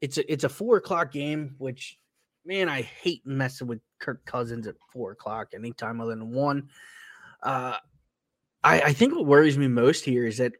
It's 0.00 0.18
a 0.18 0.32
it's 0.32 0.44
a 0.44 0.48
four 0.48 0.78
o'clock 0.78 1.12
game, 1.12 1.54
which 1.58 1.98
man, 2.44 2.68
I 2.68 2.82
hate 2.82 3.26
messing 3.26 3.66
with 3.66 3.80
Kirk 3.98 4.24
Cousins 4.24 4.66
at 4.66 4.76
four 4.92 5.12
o'clock 5.12 5.48
anytime 5.54 6.00
other 6.00 6.14
than 6.14 6.32
one. 6.32 6.68
Uh, 7.42 7.76
I, 8.62 8.80
I 8.80 8.92
think 8.92 9.14
what 9.14 9.26
worries 9.26 9.58
me 9.58 9.68
most 9.68 10.04
here 10.04 10.26
is 10.26 10.38
that 10.38 10.52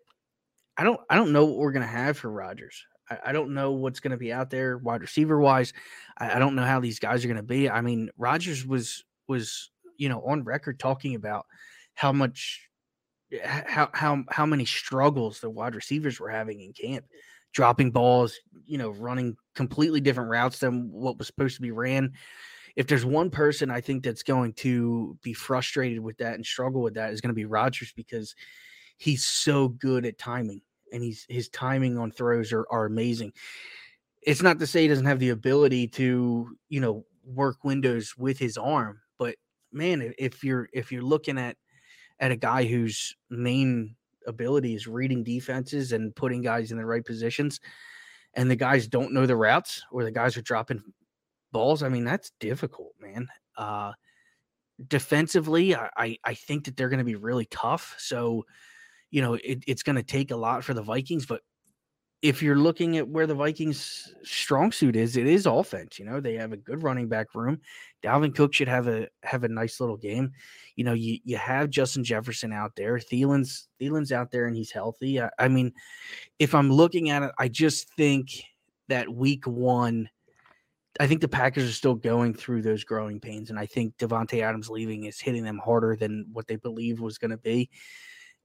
I 0.76 0.84
don't 0.84 1.00
I 1.10 1.16
don't 1.16 1.32
know 1.32 1.44
what 1.44 1.58
we're 1.58 1.72
gonna 1.72 1.86
have 1.86 2.16
for 2.16 2.30
Rodgers. 2.30 2.84
I, 3.10 3.18
I 3.26 3.32
don't 3.32 3.54
know 3.54 3.72
what's 3.72 4.00
gonna 4.00 4.16
be 4.16 4.32
out 4.32 4.50
there 4.50 4.78
wide 4.78 5.02
receiver 5.02 5.38
wise. 5.38 5.72
I, 6.18 6.36
I 6.36 6.38
don't 6.38 6.54
know 6.54 6.64
how 6.64 6.80
these 6.80 6.98
guys 6.98 7.24
are 7.24 7.28
gonna 7.28 7.42
be. 7.42 7.68
I 7.68 7.80
mean, 7.80 8.10
Rodgers 8.16 8.66
was 8.66 9.04
was 9.28 9.70
you 9.96 10.08
know 10.08 10.22
on 10.22 10.44
record 10.44 10.78
talking 10.78 11.14
about 11.14 11.46
how 11.94 12.12
much 12.12 12.68
how 13.44 13.90
how 13.92 14.24
how 14.30 14.46
many 14.46 14.64
struggles 14.64 15.40
the 15.40 15.50
wide 15.50 15.74
receivers 15.74 16.18
were 16.18 16.30
having 16.30 16.60
in 16.60 16.72
camp, 16.72 17.04
dropping 17.52 17.90
balls, 17.90 18.36
you 18.64 18.78
know, 18.78 18.90
running 18.90 19.36
completely 19.54 20.00
different 20.00 20.30
routes 20.30 20.58
than 20.58 20.90
what 20.90 21.18
was 21.18 21.26
supposed 21.26 21.56
to 21.56 21.62
be 21.62 21.70
ran. 21.70 22.12
If 22.80 22.86
there's 22.86 23.04
one 23.04 23.28
person 23.28 23.70
I 23.70 23.82
think 23.82 24.02
that's 24.02 24.22
going 24.22 24.54
to 24.54 25.18
be 25.22 25.34
frustrated 25.34 26.00
with 26.00 26.16
that 26.16 26.36
and 26.36 26.46
struggle 26.46 26.80
with 26.80 26.94
that 26.94 27.12
is 27.12 27.20
going 27.20 27.28
to 27.28 27.34
be 27.34 27.44
Rodgers 27.44 27.92
because 27.94 28.34
he's 28.96 29.22
so 29.22 29.68
good 29.68 30.06
at 30.06 30.16
timing 30.16 30.62
and 30.90 31.02
he's 31.02 31.26
his 31.28 31.50
timing 31.50 31.98
on 31.98 32.10
throws 32.10 32.54
are, 32.54 32.66
are 32.70 32.86
amazing. 32.86 33.34
It's 34.22 34.40
not 34.40 34.58
to 34.60 34.66
say 34.66 34.80
he 34.80 34.88
doesn't 34.88 35.04
have 35.04 35.18
the 35.18 35.28
ability 35.28 35.88
to, 35.88 36.56
you 36.70 36.80
know, 36.80 37.04
work 37.22 37.64
windows 37.64 38.14
with 38.16 38.38
his 38.38 38.56
arm, 38.56 38.98
but 39.18 39.36
man, 39.70 40.14
if 40.16 40.42
you're 40.42 40.70
if 40.72 40.90
you're 40.90 41.02
looking 41.02 41.36
at 41.36 41.58
at 42.18 42.32
a 42.32 42.36
guy 42.36 42.64
whose 42.64 43.14
main 43.28 43.94
ability 44.26 44.74
is 44.74 44.86
reading 44.86 45.22
defenses 45.22 45.92
and 45.92 46.16
putting 46.16 46.40
guys 46.40 46.72
in 46.72 46.78
the 46.78 46.86
right 46.86 47.04
positions, 47.04 47.60
and 48.32 48.50
the 48.50 48.56
guys 48.56 48.88
don't 48.88 49.12
know 49.12 49.26
the 49.26 49.36
routes 49.36 49.82
or 49.92 50.02
the 50.02 50.10
guys 50.10 50.34
are 50.38 50.42
dropping 50.42 50.82
balls. 51.52 51.82
I 51.82 51.88
mean, 51.88 52.04
that's 52.04 52.32
difficult, 52.40 52.92
man. 53.00 53.28
Uh, 53.56 53.92
defensively, 54.88 55.74
I, 55.76 56.16
I 56.24 56.34
think 56.34 56.64
that 56.64 56.76
they're 56.76 56.88
going 56.88 56.98
to 56.98 57.04
be 57.04 57.16
really 57.16 57.46
tough. 57.46 57.94
So, 57.98 58.44
you 59.10 59.22
know, 59.22 59.34
it, 59.34 59.64
it's 59.66 59.82
going 59.82 59.96
to 59.96 60.02
take 60.02 60.30
a 60.30 60.36
lot 60.36 60.64
for 60.64 60.74
the 60.74 60.82
Vikings, 60.82 61.26
but 61.26 61.42
if 62.22 62.42
you're 62.42 62.56
looking 62.56 62.98
at 62.98 63.08
where 63.08 63.26
the 63.26 63.34
Vikings' 63.34 64.12
strong 64.22 64.72
suit 64.72 64.94
is, 64.94 65.16
it 65.16 65.26
is 65.26 65.46
offense. 65.46 65.98
You 65.98 66.04
know, 66.04 66.20
they 66.20 66.34
have 66.34 66.52
a 66.52 66.56
good 66.58 66.82
running 66.82 67.08
back 67.08 67.34
room. 67.34 67.60
Dalvin 68.02 68.34
Cook 68.34 68.52
should 68.52 68.68
have 68.68 68.88
a 68.88 69.08
have 69.22 69.44
a 69.44 69.48
nice 69.48 69.80
little 69.80 69.96
game. 69.96 70.32
You 70.76 70.84
know, 70.84 70.92
you 70.92 71.18
you 71.24 71.38
have 71.38 71.70
Justin 71.70 72.04
Jefferson 72.04 72.52
out 72.52 72.72
there. 72.76 72.98
Thielen's 72.98 73.68
Thielen's 73.80 74.12
out 74.12 74.30
there 74.30 74.46
and 74.46 74.54
he's 74.54 74.70
healthy. 74.70 75.20
I, 75.20 75.30
I 75.38 75.48
mean, 75.48 75.72
if 76.38 76.54
I'm 76.54 76.70
looking 76.70 77.08
at 77.08 77.22
it, 77.22 77.32
I 77.38 77.48
just 77.48 77.88
think 77.94 78.28
that 78.88 79.08
week 79.08 79.46
one, 79.46 80.10
I 80.98 81.07
think 81.07 81.20
the 81.20 81.29
Packers 81.29 81.68
are 81.68 81.72
still 81.72 81.94
going 81.94 82.35
through 82.35 82.62
those 82.62 82.83
growing 82.83 83.20
pains, 83.20 83.50
and 83.50 83.59
I 83.59 83.66
think 83.66 83.96
Davante 83.96 84.42
Adams 84.42 84.68
leaving 84.68 85.05
is 85.05 85.20
hitting 85.20 85.44
them 85.44 85.59
harder 85.59 85.94
than 85.94 86.26
what 86.33 86.48
they 86.48 86.57
believed 86.57 87.00
was 87.00 87.18
going 87.18 87.31
to 87.31 87.37
be. 87.37 87.70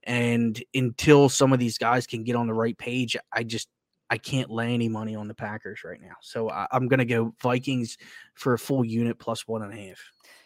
And 0.04 0.62
until 0.72 1.28
some 1.28 1.52
of 1.52 1.58
these 1.58 1.78
guys 1.78 2.06
can 2.06 2.22
get 2.22 2.36
on 2.36 2.46
the 2.46 2.54
right 2.54 2.78
page, 2.78 3.16
I 3.32 3.42
just 3.42 3.68
I 4.08 4.18
can't 4.18 4.50
lay 4.50 4.72
any 4.72 4.88
money 4.88 5.16
on 5.16 5.26
the 5.26 5.34
Packers 5.34 5.82
right 5.84 6.00
now. 6.00 6.14
So 6.20 6.48
I, 6.48 6.68
am 6.72 6.86
going 6.86 6.98
to 6.98 7.04
go 7.04 7.34
Vikings 7.42 7.98
for 8.34 8.54
a 8.54 8.58
full 8.58 8.84
unit 8.84 9.18
plus 9.18 9.48
one 9.48 9.62
and 9.62 9.72
a 9.72 9.76
half. 9.88 9.98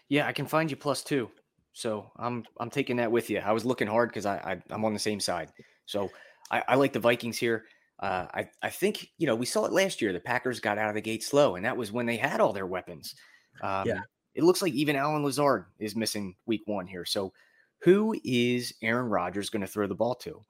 Yeah, 0.09 0.27
I 0.27 0.33
can 0.33 0.47
find 0.47 0.71
you 0.71 0.79
plus 0.79 1.03
two. 1.03 1.31
So 1.73 2.11
I'm 2.17 2.45
I'm 2.59 2.71
taking 2.71 2.97
that 2.97 3.13
with 3.13 3.31
you. 3.31 3.39
I 3.39 3.53
was 3.53 3.65
looking 3.65 3.87
hard 3.87 4.09
because 4.09 4.27
I, 4.27 4.37
I 4.71 4.75
am 4.75 4.85
on 4.85 4.95
the 4.95 4.99
same 4.99 5.21
side. 5.21 5.53
So 5.87 6.11
I, 6.51 6.63
I 6.69 6.75
like 6.77 6.93
the 6.93 7.01
Vikings 7.01 7.37
here. 7.37 7.65
Uh, 8.01 8.27
I 8.33 8.49
I 8.63 8.71
think 8.71 9.11
you 9.19 9.27
know 9.27 9.35
we 9.37 9.47
saw 9.47 9.67
it 9.67 9.73
last 9.73 10.01
year. 10.01 10.13
The 10.13 10.21
Packers 10.21 10.59
got 10.59 10.79
out 10.79 10.89
of 10.89 10.95
the 10.95 11.03
gate 11.03 11.23
slow, 11.23 11.57
and 11.57 11.65
that 11.65 11.77
was 11.77 11.93
when 11.93 12.07
they 12.07 12.17
had 12.17 12.41
all 12.41 12.53
their 12.53 12.67
weapons. 12.67 13.15
Um, 13.63 13.87
yeah. 13.87 14.01
It 14.35 14.45
looks 14.45 14.63
like 14.63 14.73
even 14.73 14.97
Allen 14.97 15.25
Lazard 15.25 15.67
is 15.79 15.97
missing 15.97 16.35
week 16.47 16.63
one 16.67 16.87
here. 16.87 17.05
So 17.05 17.33
who 17.81 18.19
is 18.25 18.75
Aaron 18.83 19.07
Rodgers 19.09 19.51
going 19.51 19.63
to 19.63 19.67
throw 19.67 19.87
the 19.87 19.95
ball 19.95 20.15
to? 20.17 20.43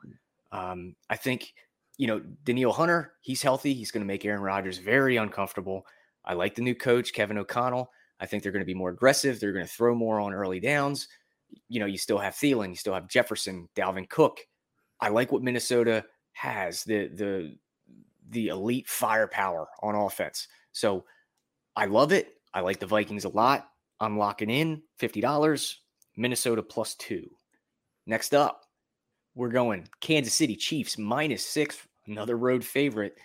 Um, 0.53 0.95
I 1.09 1.17
think, 1.17 1.55
you 1.97 2.07
know, 2.07 2.21
Danielle 2.45 2.73
Hunter, 2.73 3.15
he's 3.21 3.43
healthy. 3.43 3.73
He's 3.73 3.91
going 3.91 4.03
to 4.03 4.07
make 4.07 4.25
Aaron 4.25 4.43
Rodgers 4.43 4.79
very 4.79 5.17
uncomfortable. 5.17 5.87
I 6.25 6.35
like 6.35 6.55
the 6.55 6.63
new 6.63 6.75
coach, 6.75 7.13
Kevin 7.13 7.39
O'Connell. 7.39 7.91
I 8.21 8.27
think 8.27 8.43
they're 8.43 8.53
going 8.53 8.63
to 8.63 8.67
be 8.67 8.75
more 8.75 8.91
aggressive. 8.91 9.41
They're 9.41 9.53
going 9.53 9.67
to 9.67 9.73
throw 9.73 9.95
more 9.95 10.21
on 10.21 10.35
early 10.35 10.61
downs. 10.61 11.09
You 11.69 11.81
know, 11.81 11.87
you 11.87 11.99
still 11.99 12.19
have 12.19 12.35
Thielen, 12.35 12.69
you 12.69 12.77
still 12.77 12.95
have 12.95 13.09
Jefferson, 13.09 13.69
Dalvin 13.75 14.09
Cook. 14.09 14.41
I 15.01 15.09
like 15.09 15.33
what 15.33 15.43
Minnesota 15.43 16.05
has 16.33 16.85
the 16.85 17.09
the 17.09 17.57
the 18.31 18.49
elite 18.49 18.89
firepower 18.89 19.69
on 19.83 19.95
offense. 19.95 20.49
So 20.73 21.05
I 21.77 21.87
love 21.87 22.13
it. 22.13 22.37
I 22.55 22.61
like 22.61 22.79
the 22.79 22.87
Vikings 22.87 23.25
a 23.25 23.29
lot. 23.29 23.69
I'm 24.01 24.19
locking 24.19 24.51
in 24.51 24.83
fifty 24.99 25.21
dollars. 25.21 25.81
Minnesota 26.17 26.63
plus 26.63 26.95
two. 26.95 27.31
Next 28.07 28.35
up, 28.35 28.65
we're 29.35 29.49
going 29.49 29.89
Kansas 30.01 30.35
City 30.35 30.57
Chiefs 30.57 30.99
minus 30.99 31.47
six, 31.47 31.79
another 32.07 32.37
road 32.37 32.65
favorite, 32.65 33.17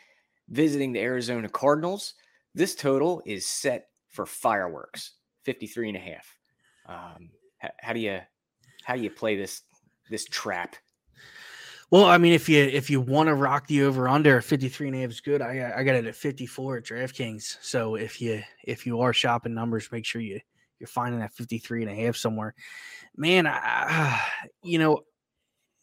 visiting 0.49 0.93
the 0.93 1.01
Arizona 1.01 1.49
Cardinals. 1.49 2.13
This 2.53 2.75
total 2.75 3.21
is 3.25 3.45
set 3.45 3.87
for 4.09 4.25
fireworks, 4.25 5.13
53 5.43 5.89
and 5.89 5.97
a 5.97 5.99
half. 5.99 6.37
Um, 6.87 7.29
how, 7.57 7.69
how 7.81 7.93
do 7.93 7.99
you 7.99 8.19
how 8.83 8.95
do 8.95 9.01
you 9.01 9.09
play 9.09 9.35
this 9.35 9.63
this 10.09 10.25
trap? 10.25 10.75
Well, 11.91 12.05
I 12.05 12.17
mean, 12.17 12.33
if 12.33 12.49
you 12.49 12.63
if 12.63 12.89
you 12.89 12.99
want 12.99 13.27
to 13.27 13.35
rock 13.35 13.67
the 13.67 13.83
over 13.83 14.07
under 14.07 14.41
53 14.41 14.87
and 14.87 14.97
a 14.97 15.01
half 15.01 15.11
is 15.11 15.21
good. 15.21 15.41
I 15.41 15.73
I 15.75 15.83
got 15.83 15.95
it 15.95 16.05
at 16.05 16.15
54 16.15 16.77
at 16.77 16.83
DraftKings. 16.83 17.57
So 17.61 17.95
if 17.95 18.19
you 18.21 18.41
if 18.63 18.85
you 18.85 19.01
are 19.01 19.13
shopping 19.13 19.53
numbers, 19.53 19.91
make 19.91 20.05
sure 20.05 20.21
you 20.21 20.39
you're 20.79 20.87
finding 20.87 21.19
that 21.19 21.33
53 21.33 21.83
and 21.83 21.91
a 21.91 21.95
half 21.95 22.15
somewhere. 22.15 22.53
Man, 23.15 23.47
I, 23.47 24.19
you 24.63 24.79
know, 24.79 25.01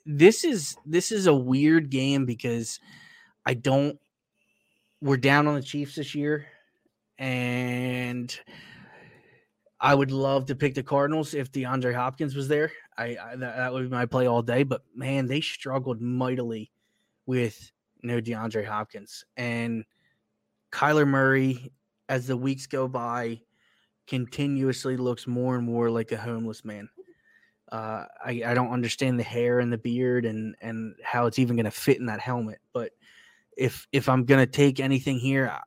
this 0.05 0.45
is 0.45 0.77
this 0.85 1.13
is 1.13 1.27
a 1.27 1.35
weird 1.35 1.91
game 1.91 2.27
because 2.27 2.81
I 3.47 3.55
don't 3.55 3.99
we're 5.01 5.17
down 5.17 5.47
on 5.47 5.55
the 5.55 5.63
Chiefs 5.63 5.97
this 5.97 6.15
year 6.15 6.47
and 7.19 8.37
I 9.83 9.97
would 9.97 10.13
love 10.13 10.47
to 10.47 10.55
pick 10.55 10.77
the 10.77 10.83
Cardinals 10.85 11.35
if 11.35 11.51
DeAndre 11.51 11.93
Hopkins 11.93 12.37
was 12.37 12.47
there. 12.47 12.71
I, 12.97 13.17
I 13.21 13.37
that, 13.37 13.57
that, 13.57 13.73
would 13.73 13.91
be 13.91 13.97
my 13.97 14.07
play 14.07 14.27
all 14.29 14.41
day, 14.41 14.63
but 14.63 14.83
man, 14.95 15.27
they 15.27 15.41
struggled 15.41 16.01
mightily 16.01 16.71
with 17.27 17.73
you 18.01 18.09
no 18.09 18.15
know, 18.15 18.21
DeAndre 18.21 18.65
Hopkins 18.65 19.25
and 19.37 19.85
Kyler 20.71 21.07
Murray, 21.07 21.73
as 22.09 22.29
the 22.29 22.37
weeks 22.37 22.67
go 22.67 22.87
by, 22.87 23.41
continuously 24.07 24.97
looks 24.97 25.27
more 25.27 25.57
and 25.57 25.67
more 25.67 25.91
like 25.91 26.13
a 26.13 26.17
homeless 26.17 26.65
man. 26.65 26.89
Uh, 27.71 28.05
I, 28.25 28.43
I 28.47 28.55
don't 28.55 28.71
understand 28.71 29.19
the 29.19 29.25
hair 29.25 29.59
and 29.59 29.73
the 29.73 29.79
beard 29.79 30.27
and 30.27 30.55
and 30.61 30.95
how 31.03 31.27
it's 31.27 31.41
even 31.41 31.57
going 31.57 31.65
to 31.65 31.73
fit 31.73 31.99
in 31.99 32.07
that 32.07 32.21
helmet. 32.21 32.61
But 32.73 32.93
if 33.57 33.89
if 33.91 34.09
I'm 34.09 34.27
going 34.27 34.45
to 34.45 34.51
take 34.51 34.79
anything 34.79 35.19
here, 35.19 35.59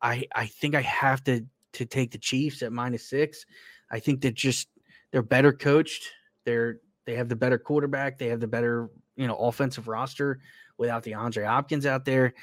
I 0.00 0.26
I 0.32 0.46
think 0.46 0.76
I 0.76 0.82
have 0.82 1.24
to 1.24 1.44
to 1.74 1.84
take 1.84 2.10
the 2.10 2.18
Chiefs 2.18 2.62
at 2.62 2.72
minus 2.72 3.08
six. 3.08 3.44
I 3.90 3.98
think 3.98 4.20
that 4.22 4.34
just 4.34 4.68
they're 5.12 5.22
better 5.22 5.52
coached. 5.52 6.10
They're 6.44 6.80
they 7.06 7.14
have 7.14 7.28
the 7.28 7.36
better 7.36 7.58
quarterback. 7.58 8.18
They 8.18 8.28
have 8.28 8.40
the 8.40 8.46
better 8.46 8.90
you 9.16 9.26
know 9.26 9.36
offensive 9.36 9.88
roster 9.88 10.40
without 10.76 11.04
DeAndre 11.04 11.46
Hopkins 11.46 11.86
out 11.86 12.04
there. 12.04 12.34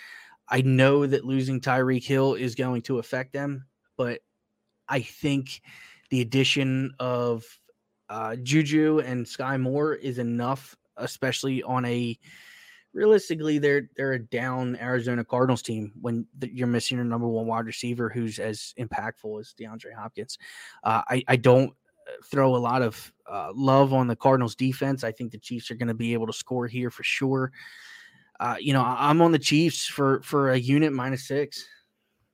I 0.50 0.62
know 0.62 1.06
that 1.08 1.26
losing 1.26 1.60
Tyreek 1.60 2.06
Hill 2.06 2.36
is 2.36 2.56
going 2.56 2.84
to 2.84 3.00
affect 3.00 3.34
them, 3.34 3.66
but 3.98 4.22
I 4.88 5.02
think 5.02 5.62
the 6.10 6.22
addition 6.22 6.94
of 7.00 7.44
uh, 8.10 8.36
Juju 8.36 9.00
and 9.00 9.26
Skyy 9.26 9.60
Moore 9.60 9.96
is 9.96 10.20
enough, 10.20 10.76
especially 10.98 11.64
on 11.64 11.86
a 11.86 12.18
realistically 12.96 13.60
they're 13.60 13.90
they're 13.96 14.14
a 14.14 14.20
down 14.20 14.78
Arizona 14.78 15.24
Cardinals 15.24 15.62
team 15.62 15.92
when 16.02 16.26
you're 16.42 16.66
missing 16.66 16.98
your 16.98 17.06
number 17.06 17.28
one 17.28 17.46
wide 17.46 17.66
receiver 17.66 18.10
who's 18.10 18.40
as 18.40 18.74
impactful 18.80 19.40
as 19.40 19.54
DeAndre 19.60 19.94
Hopkins. 19.94 20.40
Uh, 20.84 21.02
I 21.08 21.24
I 21.28 21.36
don't 21.36 21.72
uh, 22.08 22.12
throw 22.32 22.56
a 22.56 22.58
lot 22.58 22.82
of 22.82 23.12
uh, 23.30 23.52
love 23.54 23.94
on 23.94 24.08
the 24.08 24.16
Cardinals 24.16 24.56
defense. 24.56 25.04
I 25.04 25.12
think 25.12 25.32
the 25.32 25.38
Chiefs 25.38 25.70
are 25.70 25.76
going 25.76 25.90
to 25.90 25.94
be 25.94 26.14
able 26.14 26.28
to 26.28 26.34
score 26.34 26.68
here 26.68 26.90
for 26.90 27.04
sure. 27.04 27.52
Uh, 28.40 28.56
you 28.60 28.74
know, 28.74 28.82
I'm 28.82 29.22
on 29.22 29.34
the 29.34 29.40
Chiefs 29.40 29.86
for 29.86 30.22
for 30.24 30.52
a 30.52 30.58
unit 30.58 30.94
minus 30.94 31.28
six. 31.28 31.66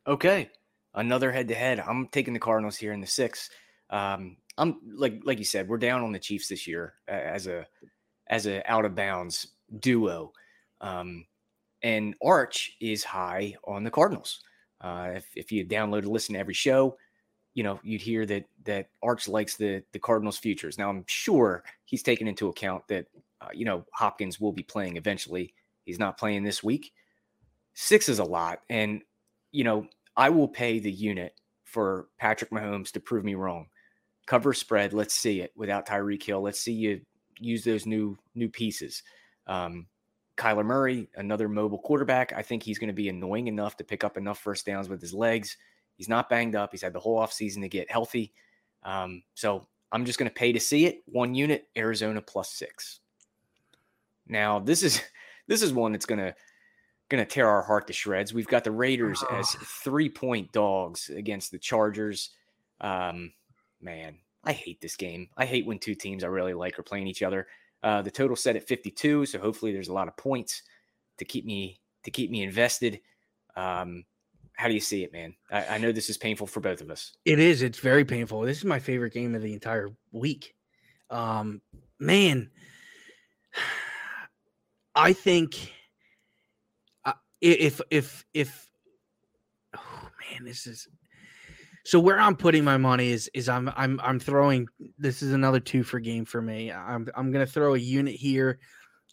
Okay, 0.05 0.49
another 0.93 1.32
head 1.32 1.47
to 1.47 1.55
head. 1.55 1.80
I'm 1.80 2.07
taking 2.07 2.34
the 2.34 2.39
Cardinals 2.39 2.78
here 2.78 2.93
in 2.93 3.01
the 3.01 3.07
six. 3.07 3.49
Um, 3.89 4.38
I'm 4.57 4.80
like 4.95 5.22
like 5.26 5.39
you 5.39 5.45
said, 5.45 5.68
we're 5.68 5.78
down 5.80 6.03
on 6.03 6.12
the 6.12 6.20
Chiefs 6.20 6.47
this 6.47 6.68
year 6.68 6.93
as 7.07 7.47
a 7.47 7.66
as 8.28 8.45
a 8.45 8.70
out 8.72 8.86
of 8.86 8.95
bounds 8.95 9.47
duo, 9.80 10.34
um, 10.82 11.25
and 11.84 12.15
Arch 12.23 12.75
is 12.79 13.03
high 13.03 13.55
on 13.63 13.84
the 13.84 13.91
Cardinals. 13.91 14.41
Uh, 14.82 15.11
if 15.15 15.25
if 15.36 15.51
you 15.51 15.65
download 15.65 15.99
and 15.99 16.09
listen 16.09 16.34
to 16.34 16.39
every 16.39 16.53
show, 16.53 16.97
you 17.53 17.63
know 17.63 17.79
you'd 17.84 18.01
hear 18.01 18.25
that 18.25 18.45
that 18.65 18.89
Arch 19.01 19.27
likes 19.27 19.55
the 19.55 19.84
the 19.93 19.99
Cardinals' 19.99 20.38
futures. 20.38 20.77
Now 20.77 20.89
I'm 20.89 21.05
sure 21.07 21.63
he's 21.86 22.03
taken 22.03 22.27
into 22.27 22.49
account 22.49 22.88
that 22.88 23.05
uh, 23.41 23.49
you 23.53 23.65
know 23.65 23.86
Hopkins 23.93 24.39
will 24.39 24.51
be 24.51 24.63
playing 24.63 24.97
eventually. 24.97 25.53
He's 25.86 25.99
not 25.99 26.17
playing 26.17 26.43
this 26.43 26.63
week. 26.63 26.93
Six 27.73 28.09
is 28.09 28.19
a 28.19 28.23
lot, 28.23 28.61
and 28.69 29.01
you 29.51 29.63
know 29.63 29.88
I 30.17 30.29
will 30.29 30.47
pay 30.47 30.79
the 30.79 30.91
unit 30.91 31.34
for 31.63 32.07
Patrick 32.19 32.51
Mahomes 32.51 32.91
to 32.91 32.99
prove 32.99 33.23
me 33.23 33.36
wrong 33.36 33.67
cover 34.25 34.53
spread. 34.53 34.93
Let's 34.93 35.13
see 35.13 35.41
it 35.41 35.51
without 35.55 35.86
Tyreek 35.86 36.23
Hill. 36.23 36.41
Let's 36.41 36.59
see 36.61 36.71
you 36.71 37.01
use 37.39 37.63
those 37.63 37.86
new 37.86 38.17
new 38.36 38.49
pieces. 38.49 39.03
Um, 39.47 39.88
Kyler 40.41 40.65
Murray, 40.65 41.07
another 41.15 41.47
mobile 41.47 41.77
quarterback. 41.77 42.33
I 42.33 42.41
think 42.41 42.63
he's 42.63 42.79
going 42.79 42.87
to 42.87 42.93
be 42.93 43.09
annoying 43.09 43.47
enough 43.47 43.77
to 43.77 43.83
pick 43.83 44.03
up 44.03 44.17
enough 44.17 44.39
first 44.39 44.65
downs 44.65 44.89
with 44.89 44.99
his 44.99 45.13
legs. 45.13 45.55
He's 45.97 46.09
not 46.09 46.29
banged 46.29 46.55
up. 46.55 46.71
He's 46.71 46.81
had 46.81 46.93
the 46.93 46.99
whole 46.99 47.19
offseason 47.19 47.61
to 47.61 47.69
get 47.69 47.91
healthy. 47.91 48.33
Um, 48.81 49.21
so 49.35 49.67
I'm 49.91 50.03
just 50.03 50.17
going 50.17 50.29
to 50.29 50.33
pay 50.33 50.51
to 50.51 50.59
see 50.59 50.87
it. 50.87 51.03
One 51.05 51.35
unit, 51.35 51.67
Arizona 51.77 52.21
plus 52.23 52.49
six. 52.49 53.01
Now 54.27 54.57
this 54.57 54.81
is 54.81 54.99
this 55.47 55.61
is 55.61 55.73
one 55.73 55.91
that's 55.91 56.07
going 56.07 56.19
to 56.19 56.33
going 57.09 57.23
to 57.23 57.29
tear 57.29 57.47
our 57.47 57.61
heart 57.61 57.85
to 57.87 57.93
shreds. 57.93 58.33
We've 58.33 58.47
got 58.47 58.63
the 58.63 58.71
Raiders 58.71 59.23
oh. 59.29 59.35
as 59.35 59.51
three 59.51 60.09
point 60.09 60.51
dogs 60.51 61.09
against 61.09 61.51
the 61.51 61.59
Chargers. 61.59 62.31
Um, 62.79 63.33
man, 63.79 64.15
I 64.43 64.53
hate 64.53 64.81
this 64.81 64.95
game. 64.95 65.29
I 65.37 65.45
hate 65.45 65.67
when 65.67 65.77
two 65.77 65.93
teams 65.93 66.23
I 66.23 66.27
really 66.27 66.55
like 66.55 66.79
are 66.79 66.83
playing 66.83 67.05
each 67.05 67.21
other. 67.21 67.47
Uh, 67.84 68.01
the 68.01 68.11
total 68.11 68.36
set 68.36 68.55
at 68.55 68.67
52, 68.67 69.25
so 69.25 69.39
hopefully 69.39 69.71
there's 69.71 69.88
a 69.88 69.93
lot 69.93 70.07
of 70.07 70.15
points 70.15 70.61
to 71.17 71.25
keep 71.25 71.45
me 71.45 71.79
to 72.03 72.11
keep 72.11 72.29
me 72.29 72.43
invested. 72.43 72.99
Um, 73.55 74.05
how 74.53 74.67
do 74.67 74.73
you 74.73 74.79
see 74.79 75.03
it, 75.03 75.11
man? 75.11 75.36
I, 75.51 75.65
I, 75.65 75.77
know 75.77 75.91
this 75.91 76.09
is 76.09 76.17
painful 76.17 76.47
for 76.47 76.59
both 76.59 76.82
of 76.82 76.89
us. 76.91 77.13
It 77.25 77.39
is. 77.39 77.61
It's 77.61 77.79
very 77.79 78.05
painful. 78.05 78.41
This 78.41 78.59
is 78.59 78.65
my 78.65 78.79
favorite 78.79 79.13
game 79.13 79.34
of 79.34 79.41
the 79.41 79.53
entire 79.53 79.89
week. 80.11 80.55
Um, 81.09 81.61
man, 81.99 82.51
I 84.95 85.13
think 85.13 85.73
uh, 87.05 87.13
if 87.39 87.82
if 87.89 88.25
if 88.34 88.69
oh 89.75 90.09
man, 90.32 90.45
this 90.45 90.67
is 90.67 90.88
so 91.84 91.99
where 91.99 92.19
I'm 92.19 92.36
putting 92.36 92.63
my 92.63 92.77
money 92.77 93.11
is 93.11 93.29
is 93.34 93.49
I'm 93.49 93.71
I'm 93.75 93.99
I'm 94.03 94.19
throwing 94.19 94.67
this 94.97 95.21
is 95.21 95.34
another 95.34 95.59
two 95.59 95.84
for 95.84 95.99
game 95.99 96.25
for 96.25 96.41
me. 96.41 96.71
I'm 96.71 97.07
I'm 97.15 97.32
gonna 97.32 97.45
throw 97.45 97.73
a 97.73 97.79
unit 97.79 98.15
here. 98.15 98.59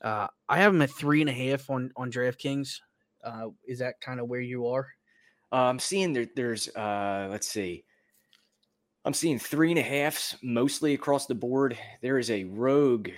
Uh, 0.03 0.29
I 0.49 0.59
have 0.59 0.73
them 0.73 0.83
at 0.83 0.91
three 0.91 1.21
and 1.21 1.31
a 1.31 1.33
half 1.33 1.71
on 1.71 1.91
on 1.97 2.11
DraftKings. 2.11 2.77
Uh, 3.25 3.49
is 3.67 3.79
that 3.81 4.01
kind 4.01 4.21
of 4.21 4.29
where 4.29 4.41
you 4.41 4.67
are? 4.67 4.87
Uh, 5.51 5.65
I'm 5.65 5.79
seeing 5.79 6.13
there, 6.13 6.27
there's 6.37 6.69
uh, 6.77 7.29
let's 7.31 7.49
see. 7.49 7.85
I'm 9.05 9.15
seeing 9.15 9.39
three 9.39 9.71
and 9.71 9.79
a 9.79 9.83
halfs 9.83 10.37
mostly 10.43 10.95
across 10.95 11.27
the 11.27 11.35
board. 11.35 11.79
There 12.03 12.19
is 12.19 12.31
a 12.31 12.45
rogue 12.45 13.09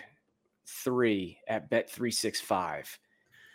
three 0.85 1.39
at 1.49 1.69
Bet 1.69 1.91
three 1.91 2.13
six 2.13 2.41
five 2.41 2.97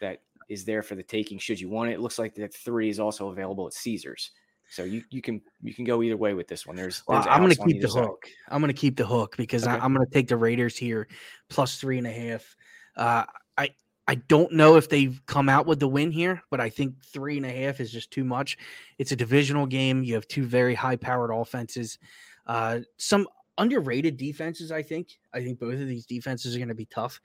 that 0.02 0.22
is 0.50 0.66
there 0.66 0.84
for 0.84 0.96
the 0.96 1.04
taking. 1.04 1.40
Should 1.40 1.60
you 1.60 1.70
want 1.70 1.90
it? 1.90 1.94
It 1.94 2.02
looks 2.02 2.20
like 2.20 2.36
that 2.36 2.54
three 2.54 2.90
is 2.90 3.00
also 3.00 3.30
available 3.30 3.68
at 3.68 3.74
Caesars. 3.74 4.32
So 4.70 4.84
you 4.84 5.04
you 5.10 5.22
can 5.22 5.42
you 5.62 5.74
can 5.74 5.86
go 5.86 6.02
either 6.02 6.18
way 6.18 6.34
with 6.34 6.48
this 6.48 6.66
one. 6.66 6.76
There's, 6.76 7.04
there's 7.08 7.26
well, 7.26 7.28
I'm 7.30 7.42
going 7.42 7.56
to 7.56 7.64
keep 7.64 7.82
the 7.82 7.88
hook. 7.88 8.28
I'm 8.50 8.62
going 8.62 8.74
to 8.74 8.80
keep 8.80 8.98
the 8.98 9.06
hook 9.06 9.38
because 9.38 9.64
okay. 9.64 9.78
I, 9.78 9.86
am 9.86 9.94
going 9.94 10.06
to 10.06 10.14
take 10.14 10.28
the 10.28 10.38
Raiders 10.38 10.76
here 10.78 11.08
plus 11.50 11.78
three 11.78 11.98
and 11.98 12.08
a 12.08 12.12
half. 12.12 12.56
Uh, 12.98 13.24
I 13.58 13.70
I 14.08 14.16
don't 14.16 14.52
know 14.54 14.76
if 14.76 14.90
they've 14.90 15.22
come 15.28 15.50
out 15.50 15.66
with 15.66 15.80
the 15.80 15.88
win 15.88 16.12
here, 16.12 16.42
but 16.50 16.60
I 16.60 16.70
think 16.70 17.04
three 17.04 17.38
and 17.38 17.46
a 17.46 17.52
half 17.52 17.80
is 17.80 17.92
just 17.92 18.12
too 18.12 18.24
much. 18.24 18.58
It's 18.98 19.12
a 19.12 19.16
divisional 19.16 19.66
game. 19.66 20.04
You 20.04 20.16
have 20.16 20.28
two 20.28 20.46
very 20.46 20.76
high 20.76 20.96
powered 20.96 21.32
offenses. 21.32 21.98
Uh, 22.46 22.80
some 22.98 23.28
underrated 23.58 24.18
defenses. 24.18 24.72
I 24.72 24.82
think. 24.82 25.20
I 25.34 25.44
think 25.44 25.60
both 25.60 25.80
of 25.80 25.88
these 25.88 26.06
defenses 26.06 26.56
are 26.56 26.60
going 26.60 26.70
to 26.70 26.76
be 26.76 26.88
tough. 26.88 27.22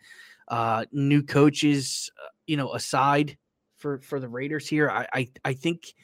Uh, 0.48 0.84
new 0.92 1.22
coaches, 1.22 2.10
uh, 2.22 2.28
you 2.46 2.56
know, 2.56 2.74
aside 2.74 3.36
for 3.76 3.98
for 4.00 4.20
the 4.20 4.28
Raiders 4.28 4.68
here, 4.68 4.90
I 4.90 5.06
I, 5.12 5.28
I 5.44 5.52
think 5.54 5.94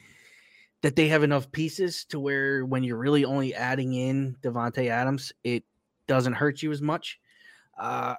that 0.81 0.95
they 0.95 1.07
have 1.07 1.23
enough 1.23 1.51
pieces 1.51 2.05
to 2.05 2.19
where 2.19 2.65
when 2.65 2.83
you're 2.83 2.97
really 2.97 3.25
only 3.25 3.53
adding 3.53 3.93
in 3.93 4.35
Davante 4.41 4.89
Adams, 4.89 5.33
it 5.43 5.63
doesn't 6.07 6.33
hurt 6.33 6.61
you 6.61 6.71
as 6.71 6.81
much. 6.81 7.19
Uh, 7.77 8.15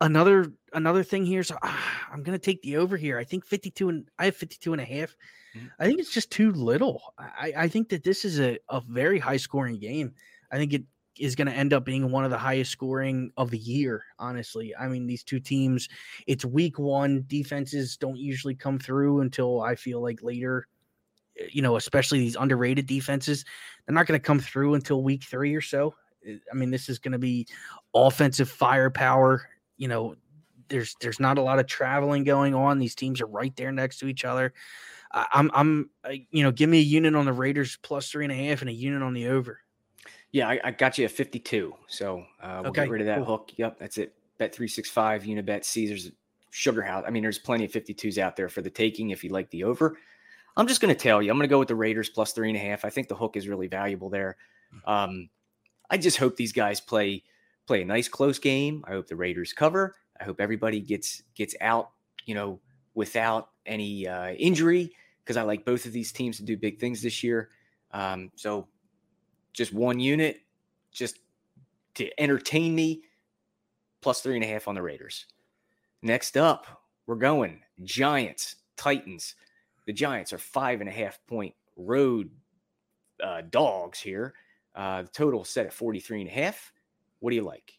another 0.00 0.52
another 0.72 1.02
thing 1.02 1.24
here, 1.24 1.42
so 1.42 1.56
uh, 1.62 1.76
I'm 2.12 2.22
gonna 2.22 2.38
take 2.38 2.62
the 2.62 2.76
over 2.76 2.96
here. 2.96 3.18
I 3.18 3.24
think 3.24 3.44
52 3.44 3.88
and 3.88 4.08
I 4.18 4.26
have 4.26 4.36
52 4.36 4.72
and 4.72 4.80
a 4.80 4.84
half. 4.84 5.16
Mm-hmm. 5.56 5.66
I 5.78 5.86
think 5.86 5.98
it's 5.98 6.12
just 6.12 6.30
too 6.30 6.52
little. 6.52 7.02
I, 7.18 7.52
I 7.56 7.68
think 7.68 7.88
that 7.88 8.04
this 8.04 8.24
is 8.24 8.38
a, 8.38 8.58
a 8.68 8.80
very 8.80 9.18
high 9.18 9.36
scoring 9.36 9.78
game. 9.78 10.14
I 10.52 10.56
think 10.56 10.72
it 10.72 10.84
is 11.18 11.34
going 11.34 11.48
to 11.48 11.54
end 11.54 11.72
up 11.72 11.84
being 11.84 12.10
one 12.10 12.24
of 12.24 12.30
the 12.30 12.38
highest 12.38 12.70
scoring 12.70 13.32
of 13.36 13.50
the 13.50 13.58
year, 13.58 14.04
honestly. 14.18 14.74
I 14.76 14.88
mean, 14.88 15.06
these 15.06 15.24
two 15.24 15.40
teams, 15.40 15.88
it's 16.26 16.44
week 16.44 16.78
one. 16.78 17.24
Defenses 17.26 17.96
don't 17.96 18.16
usually 18.16 18.54
come 18.54 18.78
through 18.78 19.20
until 19.20 19.60
I 19.60 19.74
feel 19.74 20.00
like 20.00 20.22
later 20.22 20.66
you 21.50 21.62
know, 21.62 21.76
especially 21.76 22.18
these 22.18 22.36
underrated 22.36 22.86
defenses, 22.86 23.44
they're 23.86 23.94
not 23.94 24.06
going 24.06 24.18
to 24.18 24.24
come 24.24 24.40
through 24.40 24.74
until 24.74 25.02
week 25.02 25.24
three 25.24 25.54
or 25.54 25.60
so. 25.60 25.94
Eh, 26.26 26.36
I 26.50 26.54
mean, 26.54 26.70
this 26.70 26.88
is 26.88 26.98
going 26.98 27.12
to 27.12 27.18
be 27.18 27.46
offensive 27.94 28.50
firepower. 28.50 29.48
You 29.76 29.88
know, 29.88 30.14
there's 30.68 30.94
there's 31.00 31.20
not 31.20 31.38
a 31.38 31.42
lot 31.42 31.58
of 31.58 31.66
traveling 31.66 32.24
going 32.24 32.54
on. 32.54 32.78
These 32.78 32.94
teams 32.94 33.20
are 33.20 33.26
right 33.26 33.54
there 33.56 33.72
next 33.72 33.98
to 33.98 34.06
each 34.06 34.24
other. 34.24 34.52
I'm 35.12 35.50
I'm 35.54 35.90
you 36.30 36.44
know, 36.44 36.52
give 36.52 36.70
me 36.70 36.78
a 36.78 36.82
unit 36.82 37.14
on 37.14 37.24
the 37.24 37.32
Raiders 37.32 37.78
plus 37.82 38.10
three 38.10 38.24
and 38.24 38.32
a 38.32 38.36
half 38.48 38.60
and 38.60 38.70
a 38.70 38.72
unit 38.72 39.02
on 39.02 39.12
the 39.12 39.26
over. 39.26 39.60
Yeah, 40.32 40.48
I, 40.48 40.60
I 40.62 40.70
got 40.70 40.96
you 40.96 41.04
at 41.04 41.10
52. 41.10 41.74
So 41.88 42.24
uh, 42.40 42.60
we'll 42.62 42.70
okay, 42.70 42.82
get 42.82 42.90
rid 42.90 43.00
of 43.00 43.06
that 43.08 43.16
cool. 43.18 43.38
hook. 43.38 43.52
Yep, 43.56 43.78
that's 43.80 43.98
it. 43.98 44.14
Bet 44.38 44.54
365, 44.54 45.24
Unibet, 45.24 45.64
Caesars, 45.64 46.12
Sugar 46.50 46.82
House. 46.82 47.04
I 47.06 47.10
mean, 47.10 47.22
there's 47.22 47.38
plenty 47.38 47.64
of 47.64 47.72
52s 47.72 48.18
out 48.18 48.36
there 48.36 48.48
for 48.48 48.62
the 48.62 48.70
taking 48.70 49.10
if 49.10 49.24
you 49.24 49.30
like 49.30 49.50
the 49.50 49.64
over. 49.64 49.96
I'm 50.56 50.66
just 50.66 50.80
going 50.80 50.94
to 50.94 51.00
tell 51.00 51.22
you, 51.22 51.30
I'm 51.30 51.36
going 51.36 51.48
to 51.48 51.52
go 51.52 51.58
with 51.58 51.68
the 51.68 51.74
Raiders 51.74 52.08
plus 52.08 52.32
three 52.32 52.48
and 52.48 52.56
a 52.56 52.60
half. 52.60 52.84
I 52.84 52.90
think 52.90 53.08
the 53.08 53.14
hook 53.14 53.36
is 53.36 53.48
really 53.48 53.68
valuable 53.68 54.10
there. 54.10 54.36
Um, 54.84 55.28
I 55.90 55.96
just 55.96 56.18
hope 56.18 56.36
these 56.36 56.52
guys 56.52 56.80
play 56.80 57.24
play 57.66 57.82
a 57.82 57.84
nice 57.84 58.08
close 58.08 58.38
game. 58.38 58.84
I 58.86 58.90
hope 58.90 59.06
the 59.06 59.16
Raiders 59.16 59.52
cover. 59.52 59.94
I 60.20 60.24
hope 60.24 60.40
everybody 60.40 60.80
gets 60.80 61.22
gets 61.34 61.54
out, 61.60 61.90
you 62.26 62.34
know, 62.34 62.60
without 62.94 63.50
any 63.66 64.06
uh, 64.06 64.32
injury 64.32 64.92
because 65.22 65.36
I 65.36 65.42
like 65.42 65.64
both 65.64 65.86
of 65.86 65.92
these 65.92 66.12
teams 66.12 66.38
to 66.38 66.42
do 66.42 66.56
big 66.56 66.78
things 66.78 67.02
this 67.02 67.22
year. 67.22 67.50
Um, 67.92 68.30
so 68.36 68.68
just 69.52 69.72
one 69.72 70.00
unit, 70.00 70.40
just 70.92 71.18
to 71.94 72.20
entertain 72.20 72.74
me, 72.74 73.02
plus 74.00 74.20
three 74.20 74.36
and 74.36 74.44
a 74.44 74.48
half 74.48 74.68
on 74.68 74.74
the 74.74 74.82
Raiders. 74.82 75.26
Next 76.02 76.36
up, 76.36 76.66
we're 77.06 77.16
going 77.16 77.60
Giants, 77.84 78.56
Titans. 78.76 79.34
The 79.86 79.92
Giants 79.92 80.32
are 80.32 80.38
five 80.38 80.80
and 80.80 80.88
a 80.88 80.92
half 80.92 81.18
point 81.26 81.54
road 81.76 82.30
uh, 83.22 83.42
dogs 83.48 84.00
here. 84.00 84.34
Uh, 84.74 85.02
the 85.02 85.08
total 85.08 85.44
set 85.44 85.66
at 85.66 85.72
43 85.72 86.22
and 86.22 86.30
a 86.30 86.32
half. 86.32 86.72
What 87.18 87.30
do 87.30 87.36
you 87.36 87.42
like? 87.42 87.78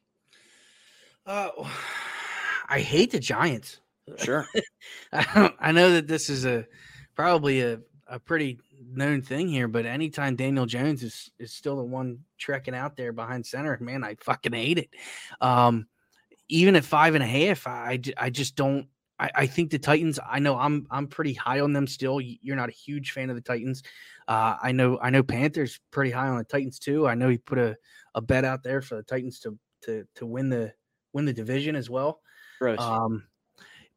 Uh, 1.26 1.50
I 2.70 2.80
hate 2.80 3.12
the 3.12 3.20
Giants. 3.20 3.80
Sure. 4.18 4.48
I 5.14 5.72
know 5.72 5.92
that 5.94 6.08
this 6.08 6.30
is 6.30 6.46
a 6.46 6.66
probably 7.16 7.62
a, 7.62 7.80
a 8.08 8.20
pretty 8.20 8.60
known 8.94 9.22
thing 9.22 9.48
here, 9.48 9.68
but 9.68 9.86
anytime 9.86 10.36
Daniel 10.36 10.66
Jones 10.66 11.04
is 11.04 11.32
is 11.40 11.54
still 11.54 11.78
the 11.78 11.84
one 11.84 12.20
trekking 12.38 12.76
out 12.76 12.98
there 12.98 13.14
behind 13.14 13.46
center, 13.46 13.78
man, 13.80 14.04
I 14.04 14.16
fucking 14.16 14.54
hate 14.54 14.80
it. 14.80 14.90
Um, 15.40 15.88
even 16.50 16.76
at 16.76 16.84
five 16.84 17.16
and 17.16 17.24
a 17.24 17.28
half, 17.28 17.68
I, 17.68 18.00
I 18.18 18.30
just 18.30 18.56
don't. 18.56 18.88
I, 19.22 19.32
I 19.36 19.46
think 19.46 19.70
the 19.70 19.80
Titans. 19.80 20.20
I 20.28 20.40
know 20.40 20.58
I'm 20.58 20.88
I'm 20.90 21.08
pretty 21.08 21.34
high 21.34 21.60
on 21.60 21.74
them 21.74 21.86
still. 21.86 22.20
You're 22.20 22.56
not 22.56 22.70
a 22.70 22.74
huge 22.74 23.12
fan 23.12 23.30
of 23.30 23.36
the 23.36 23.42
Titans. 23.42 23.84
Uh, 24.28 24.56
I 24.62 24.72
know 24.72 25.00
I 25.00 25.12
know 25.12 25.22
Panthers 25.22 25.80
pretty 25.92 26.12
high 26.12 26.28
on 26.28 26.40
the 26.40 26.44
Titans 26.44 26.80
too. 26.80 27.08
I 27.08 27.14
know 27.14 27.30
he 27.30 27.38
put 27.38 27.60
a, 27.60 27.78
a 28.16 28.22
bet 28.22 28.44
out 28.44 28.64
there 28.64 28.82
for 28.82 28.96
the 28.96 29.04
Titans 29.04 29.40
to 29.42 29.58
to 29.84 30.06
to 30.16 30.26
win 30.26 30.50
the 30.50 30.74
win 31.14 31.26
the 31.26 31.34
division 31.34 31.76
as 31.76 31.90
well. 31.90 32.20
Gross. 32.60 32.80
Um, 32.80 33.28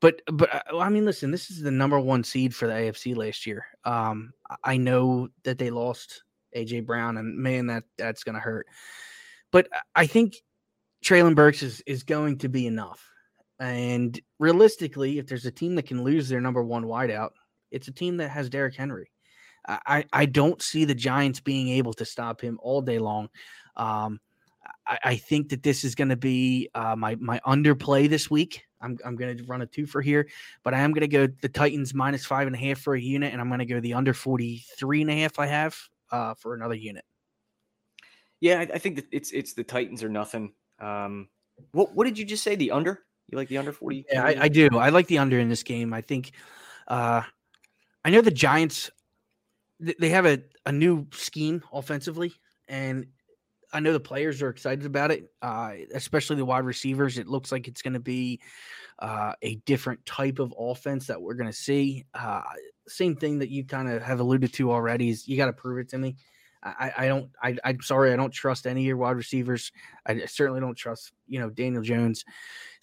but 0.00 0.20
but 0.30 0.54
uh, 0.54 0.78
I 0.78 0.90
mean, 0.90 1.06
listen, 1.06 1.30
this 1.30 1.50
is 1.50 1.62
the 1.62 1.70
number 1.70 1.98
one 1.98 2.22
seed 2.22 2.54
for 2.54 2.66
the 2.66 2.74
AFC 2.74 3.16
last 3.16 3.46
year. 3.46 3.64
Um, 3.84 4.34
I 4.62 4.76
know 4.76 5.28
that 5.44 5.56
they 5.56 5.70
lost 5.70 6.22
AJ 6.54 6.84
Brown, 6.84 7.16
and 7.16 7.38
man, 7.38 7.66
that 7.68 7.84
that's 7.96 8.24
gonna 8.24 8.40
hurt. 8.40 8.66
But 9.50 9.68
I 9.94 10.06
think 10.06 10.34
Treylon 11.02 11.34
Burks 11.34 11.62
is 11.62 11.82
is 11.86 12.02
going 12.02 12.38
to 12.38 12.50
be 12.50 12.66
enough. 12.66 13.13
And 13.60 14.20
realistically, 14.38 15.18
if 15.18 15.26
there's 15.26 15.46
a 15.46 15.50
team 15.50 15.74
that 15.76 15.86
can 15.86 16.02
lose 16.02 16.28
their 16.28 16.40
number 16.40 16.62
one 16.62 16.84
wideout, 16.84 17.30
it's 17.70 17.88
a 17.88 17.92
team 17.92 18.16
that 18.18 18.28
has 18.28 18.48
Derrick 18.48 18.74
Henry. 18.74 19.10
I, 19.66 20.04
I 20.12 20.26
don't 20.26 20.60
see 20.60 20.84
the 20.84 20.94
Giants 20.94 21.40
being 21.40 21.68
able 21.68 21.94
to 21.94 22.04
stop 22.04 22.40
him 22.40 22.58
all 22.62 22.82
day 22.82 22.98
long. 22.98 23.30
Um, 23.76 24.20
I, 24.86 24.98
I, 25.04 25.16
think 25.16 25.48
that 25.48 25.62
this 25.62 25.84
is 25.84 25.94
going 25.94 26.10
to 26.10 26.16
be 26.16 26.68
uh, 26.74 26.94
my 26.96 27.16
my 27.16 27.40
underplay 27.46 28.08
this 28.08 28.30
week. 28.30 28.64
I'm, 28.80 28.98
I'm 29.04 29.16
going 29.16 29.36
to 29.36 29.44
run 29.44 29.62
a 29.62 29.66
two 29.66 29.86
for 29.86 30.02
here, 30.02 30.28
but 30.62 30.74
I 30.74 30.80
am 30.80 30.92
going 30.92 31.00
to 31.00 31.08
go 31.08 31.26
the 31.40 31.48
Titans 31.48 31.94
minus 31.94 32.26
five 32.26 32.46
and 32.46 32.54
a 32.54 32.58
half 32.58 32.78
for 32.78 32.94
a 32.94 33.00
unit, 33.00 33.32
and 33.32 33.40
I'm 33.40 33.48
going 33.48 33.60
to 33.60 33.66
go 33.66 33.80
the 33.80 33.94
under 33.94 34.12
43 34.12 35.00
and 35.00 35.10
a 35.10 35.20
half 35.20 35.38
I 35.38 35.46
have 35.46 35.76
uh, 36.12 36.34
for 36.34 36.54
another 36.54 36.74
unit. 36.74 37.04
Yeah, 38.40 38.60
I, 38.60 38.74
I 38.74 38.78
think 38.78 38.96
that 38.96 39.06
it's 39.10 39.32
it's 39.32 39.54
the 39.54 39.64
Titans 39.64 40.04
or 40.04 40.08
nothing. 40.10 40.52
Um, 40.78 41.28
what 41.72 41.94
what 41.94 42.04
did 42.04 42.18
you 42.18 42.24
just 42.24 42.44
say? 42.44 42.54
The 42.54 42.70
under? 42.70 43.00
You 43.28 43.38
like 43.38 43.48
the 43.48 43.58
under 43.58 43.72
40? 43.72 44.06
Yeah, 44.12 44.24
I, 44.24 44.36
I 44.42 44.48
do. 44.48 44.68
I 44.74 44.90
like 44.90 45.06
the 45.06 45.18
under 45.18 45.38
in 45.38 45.48
this 45.48 45.62
game. 45.62 45.92
I 45.92 46.00
think 46.00 46.32
uh, 46.88 47.22
I 48.04 48.10
know 48.10 48.20
the 48.20 48.30
Giants 48.30 48.90
they 49.80 50.10
have 50.10 50.26
a, 50.26 50.42
a 50.66 50.72
new 50.72 51.06
scheme 51.12 51.62
offensively, 51.72 52.32
and 52.68 53.06
I 53.72 53.80
know 53.80 53.92
the 53.92 54.00
players 54.00 54.40
are 54.40 54.48
excited 54.48 54.86
about 54.86 55.10
it, 55.10 55.30
uh, 55.42 55.72
especially 55.92 56.36
the 56.36 56.44
wide 56.44 56.64
receivers. 56.64 57.18
It 57.18 57.26
looks 57.26 57.50
like 57.50 57.66
it's 57.66 57.82
going 57.82 57.94
to 57.94 58.00
be 58.00 58.40
uh, 59.00 59.32
a 59.42 59.56
different 59.66 60.04
type 60.06 60.38
of 60.38 60.54
offense 60.56 61.08
that 61.08 61.20
we're 61.20 61.34
going 61.34 61.50
to 61.50 61.56
see. 61.56 62.04
Uh, 62.14 62.42
same 62.86 63.16
thing 63.16 63.40
that 63.40 63.50
you 63.50 63.64
kind 63.64 63.90
of 63.90 64.02
have 64.02 64.20
alluded 64.20 64.52
to 64.54 64.70
already 64.70 65.08
is 65.08 65.26
you 65.26 65.36
got 65.36 65.46
to 65.46 65.52
prove 65.52 65.78
it 65.78 65.88
to 65.90 65.98
me. 65.98 66.16
I, 66.64 66.92
I 66.96 67.06
don't. 67.08 67.30
I, 67.42 67.56
I'm 67.64 67.82
sorry. 67.82 68.12
I 68.12 68.16
don't 68.16 68.32
trust 68.32 68.66
any 68.66 68.80
of 68.80 68.86
your 68.86 68.96
wide 68.96 69.16
receivers. 69.16 69.70
I 70.06 70.24
certainly 70.24 70.60
don't 70.60 70.76
trust 70.76 71.12
you 71.28 71.38
know 71.38 71.50
Daniel 71.50 71.82
Jones. 71.82 72.24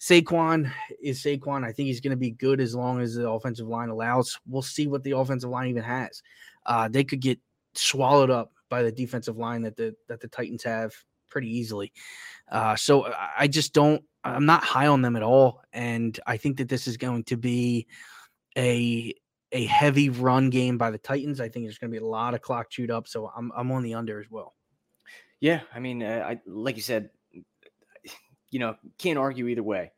Saquon 0.00 0.70
is 1.02 1.22
Saquon. 1.22 1.64
I 1.64 1.72
think 1.72 1.88
he's 1.88 2.00
going 2.00 2.12
to 2.12 2.16
be 2.16 2.30
good 2.30 2.60
as 2.60 2.74
long 2.74 3.00
as 3.00 3.14
the 3.14 3.28
offensive 3.28 3.68
line 3.68 3.88
allows. 3.88 4.38
We'll 4.48 4.62
see 4.62 4.86
what 4.86 5.02
the 5.02 5.16
offensive 5.16 5.50
line 5.50 5.68
even 5.68 5.82
has 5.82 6.22
uh, 6.66 6.88
they 6.88 7.04
could 7.04 7.20
get 7.20 7.38
swallowed 7.74 8.30
up 8.30 8.52
by 8.68 8.82
the 8.82 8.92
defensive 8.92 9.36
line 9.36 9.62
that 9.62 9.76
the 9.76 9.94
that 10.08 10.20
the 10.20 10.28
Titans 10.28 10.62
have 10.62 10.94
pretty 11.28 11.48
easily. 11.48 11.92
Uh, 12.50 12.76
so 12.76 13.12
I 13.38 13.48
just 13.48 13.72
don't. 13.72 14.02
I'm 14.24 14.46
not 14.46 14.62
high 14.62 14.86
on 14.86 15.02
them 15.02 15.16
at 15.16 15.22
all, 15.22 15.62
and 15.72 16.18
I 16.26 16.36
think 16.36 16.58
that 16.58 16.68
this 16.68 16.86
is 16.86 16.96
going 16.96 17.24
to 17.24 17.36
be 17.36 17.86
a 18.56 19.14
a 19.52 19.66
heavy 19.66 20.08
run 20.08 20.50
game 20.50 20.78
by 20.78 20.90
the 20.90 20.98
Titans. 20.98 21.40
I 21.40 21.48
think 21.48 21.66
there's 21.66 21.78
going 21.78 21.90
to 21.90 21.98
be 21.98 22.04
a 22.04 22.08
lot 22.08 22.34
of 22.34 22.42
clock 22.42 22.70
chewed 22.70 22.90
up, 22.90 23.06
so 23.06 23.30
I'm 23.36 23.52
I'm 23.56 23.70
on 23.70 23.82
the 23.82 23.94
under 23.94 24.20
as 24.20 24.30
well. 24.30 24.54
Yeah, 25.40 25.60
I 25.74 25.80
mean, 25.80 26.02
uh, 26.02 26.24
I 26.26 26.40
like 26.46 26.76
you 26.76 26.82
said, 26.82 27.10
you 28.50 28.58
know, 28.58 28.76
can't 28.98 29.18
argue 29.18 29.48
either 29.48 29.62
way. 29.62 29.92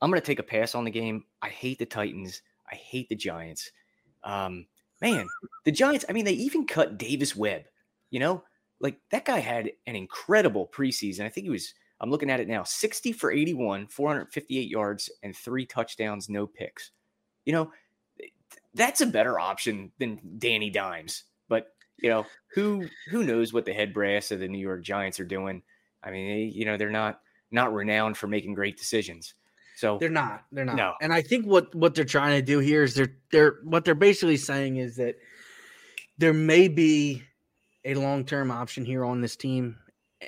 I'm 0.00 0.10
going 0.10 0.20
to 0.20 0.26
take 0.26 0.38
a 0.38 0.44
pass 0.44 0.74
on 0.74 0.84
the 0.84 0.90
game. 0.90 1.24
I 1.42 1.48
hate 1.48 1.78
the 1.78 1.86
Titans. 1.86 2.42
I 2.70 2.74
hate 2.74 3.08
the 3.08 3.16
Giants. 3.16 3.70
Um, 4.24 4.66
man, 5.00 5.26
the 5.64 5.72
Giants, 5.72 6.04
I 6.08 6.12
mean, 6.12 6.24
they 6.24 6.32
even 6.32 6.66
cut 6.66 6.98
Davis 6.98 7.34
Webb, 7.34 7.62
you 8.10 8.20
know, 8.20 8.42
like 8.80 8.98
that 9.10 9.24
guy 9.24 9.38
had 9.38 9.70
an 9.86 9.96
incredible 9.96 10.68
preseason. 10.72 11.22
I 11.22 11.28
think 11.28 11.44
he 11.44 11.50
was, 11.50 11.72
I'm 12.00 12.10
looking 12.10 12.30
at 12.30 12.40
it 12.40 12.48
now 12.48 12.62
60 12.62 13.12
for 13.12 13.32
81, 13.32 13.86
458 13.86 14.68
yards, 14.68 15.10
and 15.22 15.34
three 15.34 15.64
touchdowns, 15.64 16.28
no 16.28 16.46
picks. 16.46 16.90
You 17.44 17.52
know, 17.52 17.70
that's 18.76 19.00
a 19.00 19.06
better 19.06 19.38
option 19.38 19.92
than 19.98 20.20
Danny 20.38 20.70
Dimes. 20.70 21.24
But, 21.48 21.68
you 21.98 22.10
know, 22.10 22.26
who 22.54 22.86
who 23.10 23.24
knows 23.24 23.52
what 23.52 23.64
the 23.64 23.72
head 23.72 23.92
brass 23.92 24.30
of 24.30 24.40
the 24.40 24.48
New 24.48 24.58
York 24.58 24.84
Giants 24.84 25.18
are 25.18 25.24
doing? 25.24 25.62
I 26.02 26.10
mean, 26.10 26.28
they, 26.28 26.42
you 26.42 26.64
know, 26.64 26.76
they're 26.76 26.90
not 26.90 27.20
not 27.50 27.72
renowned 27.72 28.16
for 28.16 28.26
making 28.26 28.54
great 28.54 28.76
decisions. 28.76 29.34
So 29.76 29.98
they're 29.98 30.08
not. 30.08 30.44
They're 30.52 30.64
not. 30.64 30.76
No. 30.76 30.94
And 31.00 31.12
I 31.12 31.22
think 31.22 31.46
what 31.46 31.74
what 31.74 31.94
they're 31.94 32.04
trying 32.04 32.38
to 32.38 32.42
do 32.44 32.58
here 32.58 32.82
is 32.82 32.94
they're 32.94 33.14
they're 33.30 33.56
what 33.64 33.84
they're 33.84 33.94
basically 33.94 34.38
saying 34.38 34.76
is 34.76 34.96
that 34.96 35.16
there 36.18 36.32
may 36.32 36.68
be 36.68 37.22
a 37.84 37.94
long 37.94 38.24
term 38.24 38.50
option 38.50 38.84
here 38.84 39.04
on 39.04 39.20
this 39.20 39.36
team, 39.36 39.76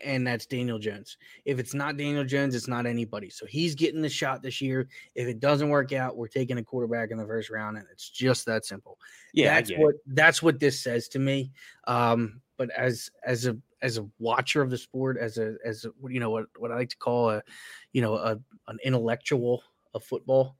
and 0.04 0.26
that's 0.26 0.46
Daniel 0.46 0.78
Jones. 0.78 1.16
If 1.44 1.58
it's 1.58 1.74
not 1.74 1.96
Daniel 1.96 2.24
Jones, 2.24 2.54
it's 2.54 2.68
not 2.68 2.86
anybody. 2.86 3.30
So 3.30 3.46
he's 3.46 3.74
getting 3.74 4.02
the 4.02 4.08
shot 4.08 4.42
this 4.42 4.60
year. 4.60 4.88
If 5.14 5.28
it 5.28 5.40
doesn't 5.40 5.68
work 5.68 5.92
out, 5.92 6.16
we're 6.16 6.28
taking 6.28 6.58
a 6.58 6.64
quarterback 6.64 7.10
in 7.10 7.18
the 7.18 7.26
first 7.26 7.50
round, 7.50 7.76
and 7.76 7.86
it's 7.92 8.08
just 8.08 8.46
that 8.46 8.64
simple. 8.64 8.98
Yeah, 9.32 9.54
that's 9.54 9.70
what 9.70 9.94
that's 10.06 10.42
what 10.42 10.60
this 10.60 10.80
says 10.80 11.08
to 11.08 11.18
me. 11.18 11.52
Um, 11.86 12.40
but 12.56 12.70
as 12.70 13.10
as 13.24 13.46
a 13.46 13.56
as 13.80 13.98
a 13.98 14.06
watcher 14.18 14.60
of 14.62 14.70
the 14.70 14.78
sport, 14.78 15.16
as 15.18 15.38
a 15.38 15.56
as 15.64 15.84
a, 15.84 15.90
you 16.10 16.20
know 16.20 16.30
what 16.30 16.46
what 16.58 16.70
I 16.70 16.76
like 16.76 16.90
to 16.90 16.96
call 16.96 17.30
a 17.30 17.42
you 17.92 18.02
know 18.02 18.14
a 18.14 18.38
an 18.66 18.78
intellectual 18.84 19.62
of 19.94 20.04
football, 20.04 20.56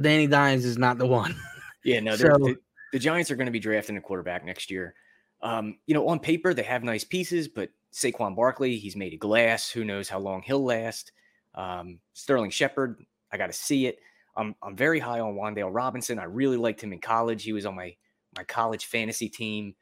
Danny 0.00 0.26
Dimes 0.26 0.64
is 0.64 0.78
not 0.78 0.98
the 0.98 1.06
one. 1.06 1.36
Yeah, 1.84 2.00
no, 2.00 2.16
so, 2.16 2.28
the, 2.28 2.56
the, 2.92 2.98
Giants 2.98 3.30
are 3.30 3.36
going 3.36 3.46
to 3.46 3.52
be 3.52 3.60
drafting 3.60 3.96
a 3.96 4.00
quarterback 4.00 4.44
next 4.44 4.70
year. 4.70 4.94
Um, 5.42 5.78
you 5.86 5.94
know, 5.94 6.08
on 6.08 6.20
paper 6.20 6.54
they 6.54 6.62
have 6.62 6.84
nice 6.84 7.04
pieces, 7.04 7.48
but 7.48 7.70
Saquon 7.92 8.34
Barkley, 8.34 8.76
he's 8.76 8.96
made 8.96 9.14
of 9.14 9.20
glass. 9.20 9.70
Who 9.70 9.84
knows 9.84 10.08
how 10.08 10.18
long 10.18 10.42
he'll 10.42 10.64
last? 10.64 11.12
Um, 11.54 11.98
Sterling 12.14 12.50
Shepard, 12.50 13.04
I 13.30 13.36
got 13.36 13.48
to 13.48 13.52
see 13.52 13.86
it. 13.86 13.98
I'm 14.36 14.54
I'm 14.62 14.74
very 14.74 14.98
high 14.98 15.20
on 15.20 15.34
Wan'Dale 15.34 15.74
Robinson. 15.74 16.18
I 16.18 16.24
really 16.24 16.56
liked 16.56 16.82
him 16.82 16.92
in 16.92 17.00
college. 17.00 17.42
He 17.42 17.52
was 17.52 17.66
on 17.66 17.76
my 17.76 17.94
my 18.34 18.44
college 18.44 18.86
fantasy 18.86 19.28
team 19.28 19.74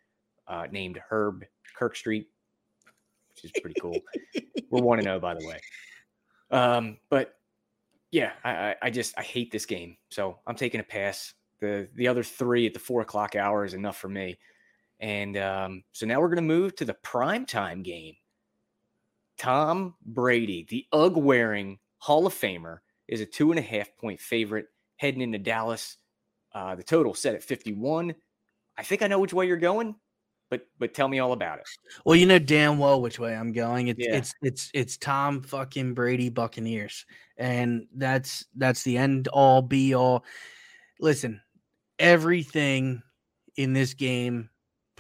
uh, 0.49 0.67
named 0.71 1.01
Herb 1.09 1.45
Kirkstreet, 1.79 2.27
which 3.29 3.45
is 3.45 3.53
pretty 3.61 3.81
cool. 3.81 3.97
We're 4.71 4.83
one 4.83 4.99
to 4.99 5.05
oh, 5.09 5.15
know, 5.15 5.21
by 5.21 5.35
the 5.35 5.47
way. 5.47 5.61
Um, 6.51 6.99
but 7.11 7.37
yeah, 8.11 8.33
I, 8.45 8.75
I 8.83 8.91
just 8.91 9.17
I 9.17 9.23
hate 9.23 9.53
this 9.53 9.67
game, 9.67 9.97
so 10.09 10.39
I'm 10.47 10.57
taking 10.57 10.81
a 10.81 10.85
pass. 10.85 11.35
The 11.61 11.89
the 11.95 12.09
other 12.09 12.25
three 12.25 12.67
at 12.67 12.75
the 12.75 12.81
four 12.81 13.03
o'clock 13.03 13.37
hour 13.37 13.65
is 13.65 13.75
enough 13.75 13.99
for 13.99 14.09
me. 14.09 14.37
And 15.01 15.37
um, 15.37 15.83
so 15.93 16.07
now 16.07 16.21
we're 16.21 16.29
going 16.29 16.37
to 16.37 16.43
move 16.43 16.77
to 16.77 16.85
the 16.85 16.95
prime 16.95 17.47
time 17.47 17.83
game. 17.83 18.15
Tom 19.39 19.95
Brady, 20.05 20.67
the 20.69 20.87
UGG 20.93 21.17
wearing 21.17 21.79
Hall 21.99 22.27
of 22.27 22.35
Famer, 22.35 22.79
is 23.09 23.21
a 23.21 23.27
two 23.27 23.51
and 23.51 23.59
a 23.59 23.63
half 23.63 23.89
point 23.97 24.21
favorite 24.21 24.67
heading 24.97 25.23
into 25.23 25.39
Dallas. 25.39 25.97
Uh, 26.53 26.75
the 26.75 26.83
total 26.83 27.15
set 27.15 27.35
at 27.35 27.43
51. 27.43 28.15
I 28.77 28.83
think 28.83 29.03
I 29.03 29.07
know 29.07 29.19
which 29.19 29.33
way 29.33 29.47
you're 29.47 29.57
going 29.57 29.95
but 30.51 30.67
but 30.79 30.93
tell 30.93 31.09
me 31.09 31.21
all 31.21 31.33
about 31.33 31.61
it. 31.61 31.69
Well, 32.05 32.17
you 32.17 32.27
know 32.27 32.39
damn 32.39 32.79
well 32.79 33.01
which 33.01 33.19
way 33.19 33.35
I'm 33.35 33.53
going. 33.53 33.89
It's 33.89 34.01
yeah. 34.01 34.17
it's 34.17 34.35
it's 34.43 34.71
it's 34.75 34.97
Tom 34.99 35.43
fucking 35.43 35.95
Brady 35.95 36.29
Buccaneers, 36.29 37.07
and 37.39 37.87
that's 37.95 38.45
that's 38.57 38.83
the 38.83 38.99
end 38.99 39.29
all 39.29 39.63
be 39.63 39.95
all. 39.95 40.25
Listen, 40.99 41.41
everything 41.99 43.03
in 43.57 43.73
this 43.73 43.95
game 43.95 44.50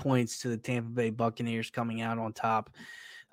points 0.00 0.40
to 0.40 0.48
the 0.48 0.56
Tampa 0.56 0.90
Bay 0.90 1.10
Buccaneers 1.10 1.70
coming 1.70 2.00
out 2.00 2.18
on 2.18 2.32
top. 2.32 2.70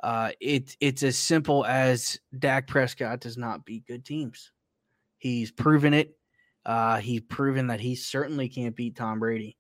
Uh, 0.04 0.32
it 0.40 0.78
it's 0.80 1.02
as 1.02 1.18
simple 1.18 1.66
as 1.66 2.20
Dak 2.38 2.68
Prescott 2.68 3.20
does 3.20 3.38
not 3.38 3.66
beat 3.66 3.88
good 3.88 4.06
teams. 4.06 4.52
He's 5.18 5.52
proven 5.52 5.94
it. 5.94 6.16
Uh, 6.66 6.98
he's 6.98 7.22
proven 7.22 7.68
that 7.68 7.80
he 7.80 7.96
certainly 7.96 8.50
can't 8.50 8.76
beat 8.76 8.96
Tom 8.96 9.20
Brady 9.20 9.58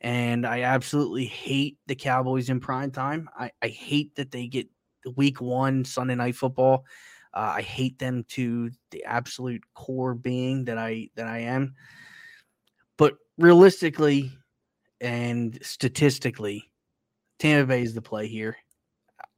and 0.00 0.46
I 0.46 0.62
absolutely 0.62 1.24
hate 1.24 1.78
the 1.86 1.94
Cowboys 1.94 2.50
in 2.50 2.60
prime 2.60 2.90
time. 2.90 3.28
I, 3.36 3.50
I 3.62 3.68
hate 3.68 4.14
that 4.16 4.30
they 4.30 4.46
get 4.46 4.68
week 5.16 5.40
one 5.40 5.84
Sunday 5.84 6.14
night 6.14 6.36
football. 6.36 6.84
Uh, 7.32 7.54
I 7.56 7.62
hate 7.62 7.98
them 7.98 8.24
to 8.30 8.70
the 8.90 9.04
absolute 9.04 9.62
core 9.74 10.14
being 10.14 10.64
that 10.66 10.78
I 10.78 11.10
that 11.16 11.26
I 11.26 11.38
am. 11.40 11.74
But 12.96 13.14
realistically, 13.36 14.32
and 15.00 15.58
statistically, 15.62 16.70
Tampa 17.38 17.66
Bay 17.68 17.82
is 17.82 17.94
the 17.94 18.02
play 18.02 18.26
here. 18.28 18.56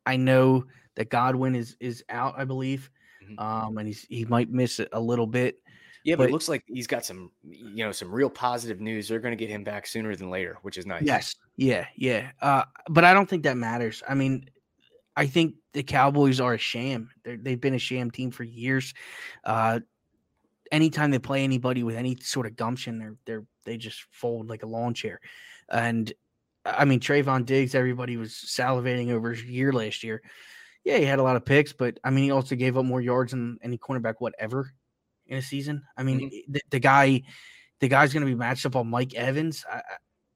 I 0.06 0.16
know 0.16 0.64
that 0.96 1.10
Godwin 1.10 1.54
is 1.54 1.76
is 1.80 2.04
out, 2.08 2.34
I 2.36 2.44
believe, 2.44 2.90
Mhm. 3.22 3.38
um, 3.40 3.78
and 3.78 3.86
he's 3.86 4.02
he 4.08 4.24
might 4.24 4.50
miss 4.50 4.80
it 4.80 4.88
a 4.92 5.00
little 5.00 5.26
bit. 5.26 5.60
Yeah, 6.04 6.14
but, 6.14 6.24
But- 6.24 6.28
it 6.30 6.32
looks 6.32 6.48
like 6.48 6.64
he's 6.66 6.86
got 6.86 7.04
some, 7.04 7.30
you 7.42 7.84
know, 7.84 7.92
some 7.92 8.10
real 8.10 8.30
positive 8.30 8.80
news. 8.80 9.08
They're 9.08 9.18
going 9.18 9.36
to 9.36 9.44
get 9.44 9.50
him 9.50 9.64
back 9.64 9.86
sooner 9.86 10.14
than 10.16 10.30
later, 10.30 10.56
which 10.62 10.78
is 10.78 10.86
nice. 10.86 11.02
Yes, 11.02 11.34
yeah, 11.56 11.86
yeah. 11.96 12.30
Uh, 12.40 12.64
but 12.88 13.04
I 13.04 13.12
don't 13.12 13.28
think 13.28 13.42
that 13.42 13.56
matters. 13.56 14.02
I 14.08 14.14
mean, 14.14 14.48
I 15.16 15.26
think 15.26 15.56
the 15.74 15.82
Cowboys 15.82 16.40
are 16.40 16.54
a 16.54 16.58
sham. 16.58 17.10
They're, 17.24 17.36
they've 17.36 17.60
been 17.60 17.74
a 17.74 17.78
sham 17.78 18.10
team 18.10 18.30
for 18.30 18.44
years. 18.44 18.94
Uh, 19.44 19.80
anytime 20.72 21.10
they 21.10 21.18
play 21.18 21.44
anybody 21.44 21.82
with 21.82 21.96
any 21.96 22.16
sort 22.20 22.46
of 22.46 22.56
gumption, 22.56 22.98
they're 22.98 23.16
they're 23.24 23.44
they 23.64 23.76
just 23.76 24.04
fold 24.10 24.48
like 24.48 24.62
a 24.62 24.66
lawn 24.66 24.94
chair. 24.94 25.20
And 25.68 26.12
I 26.64 26.84
mean, 26.84 27.00
Trevon 27.00 27.46
Diggs, 27.46 27.74
everybody 27.74 28.16
was 28.16 28.32
salivating 28.32 29.10
over 29.10 29.30
his 29.30 29.44
year 29.44 29.72
last 29.72 30.02
year. 30.02 30.22
Yeah, 30.84 30.98
he 30.98 31.04
had 31.04 31.18
a 31.18 31.22
lot 31.22 31.36
of 31.36 31.44
picks, 31.44 31.72
but 31.72 31.98
I 32.04 32.10
mean, 32.10 32.24
he 32.24 32.30
also 32.30 32.56
gave 32.56 32.76
up 32.76 32.84
more 32.84 33.00
yards 33.00 33.32
than 33.32 33.58
any 33.62 33.78
cornerback 33.78 34.14
whatever 34.18 34.72
in 35.26 35.38
a 35.38 35.42
season. 35.42 35.82
I 35.96 36.02
mean, 36.02 36.30
the, 36.48 36.62
the 36.70 36.78
guy, 36.78 37.22
the 37.80 37.88
guy's 37.88 38.12
going 38.12 38.24
to 38.24 38.30
be 38.30 38.34
matched 38.34 38.64
up 38.64 38.76
on 38.76 38.88
Mike 38.88 39.14
Evans. 39.14 39.64
I, 39.70 39.76
I, 39.76 39.82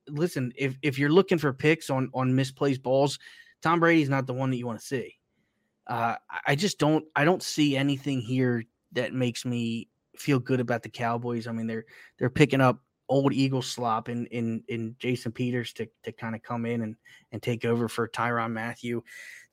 listen, 0.09 0.53
if 0.57 0.77
if 0.83 0.99
you're 0.99 1.11
looking 1.11 1.39
for 1.39 1.53
picks 1.53 1.91
on 1.91 2.11
on 2.13 2.35
misplaced 2.35 2.83
balls, 2.83 3.19
Tom 3.63 3.81
Brady's 3.81 4.09
not 4.09 4.27
the 4.27 4.35
one 4.35 4.51
that 4.51 4.57
you 4.57 4.67
want 4.67 4.81
to 4.81 4.85
see. 4.85 5.17
Uh, 5.87 6.17
I 6.47 6.55
just 6.55 6.79
don't 6.79 7.05
I 7.17 7.25
don't 7.25 7.43
see 7.43 7.77
anything 7.77 8.21
here 8.21 8.65
that 8.93 9.15
makes 9.15 9.45
me 9.45 9.89
feel 10.17 10.39
good 10.39 10.61
about 10.61 10.83
the 10.83 10.89
Cowboys. 10.89 11.47
I 11.47 11.53
mean, 11.53 11.67
they're 11.67 11.85
they're 12.19 12.31
picking 12.31 12.61
up 12.61 12.81
old 13.09 13.33
Eagle 13.33 13.63
slop 13.63 14.09
in 14.09 14.27
in 14.27 14.63
in 14.69 14.97
Jason 14.99 15.33
Peters 15.33 15.73
to 15.75 15.89
to 16.05 16.13
kind 16.13 16.35
of 16.35 16.43
come 16.43 16.67
in 16.67 16.83
and 16.83 16.97
and 17.33 17.43
take 17.43 17.65
over 17.65 17.89
for 17.89 18.09
Tyron 18.09 18.53
Matthew. 18.53 19.03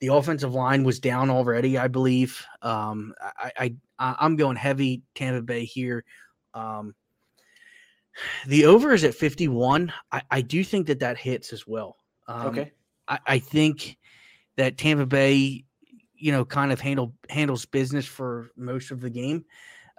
The 0.00 0.08
offensive 0.08 0.54
line 0.54 0.82
was 0.84 0.98
down 0.98 1.30
already, 1.30 1.76
I 1.76 1.88
believe. 1.88 2.44
Um, 2.62 3.14
I, 3.20 3.52
I 3.98 4.14
I'm 4.18 4.36
going 4.36 4.56
heavy 4.56 5.02
Tampa 5.14 5.42
Bay 5.42 5.64
here. 5.64 6.04
Um, 6.54 6.94
the 8.46 8.64
over 8.66 8.92
is 8.92 9.04
at 9.04 9.14
51. 9.14 9.92
I, 10.10 10.22
I 10.30 10.40
do 10.40 10.64
think 10.64 10.86
that 10.88 11.00
that 11.00 11.18
hits 11.18 11.52
as 11.52 11.66
well. 11.66 11.96
Um, 12.28 12.46
Okay. 12.48 12.72
I, 13.08 13.18
I 13.26 13.38
think 13.38 13.98
that 14.56 14.78
Tampa 14.78 15.06
Bay, 15.06 15.64
you 16.14 16.32
know, 16.32 16.44
kind 16.44 16.72
of 16.72 16.80
handle 16.80 17.14
handles 17.28 17.66
business 17.66 18.06
for 18.06 18.50
most 18.56 18.90
of 18.90 19.00
the 19.00 19.10
game. 19.10 19.44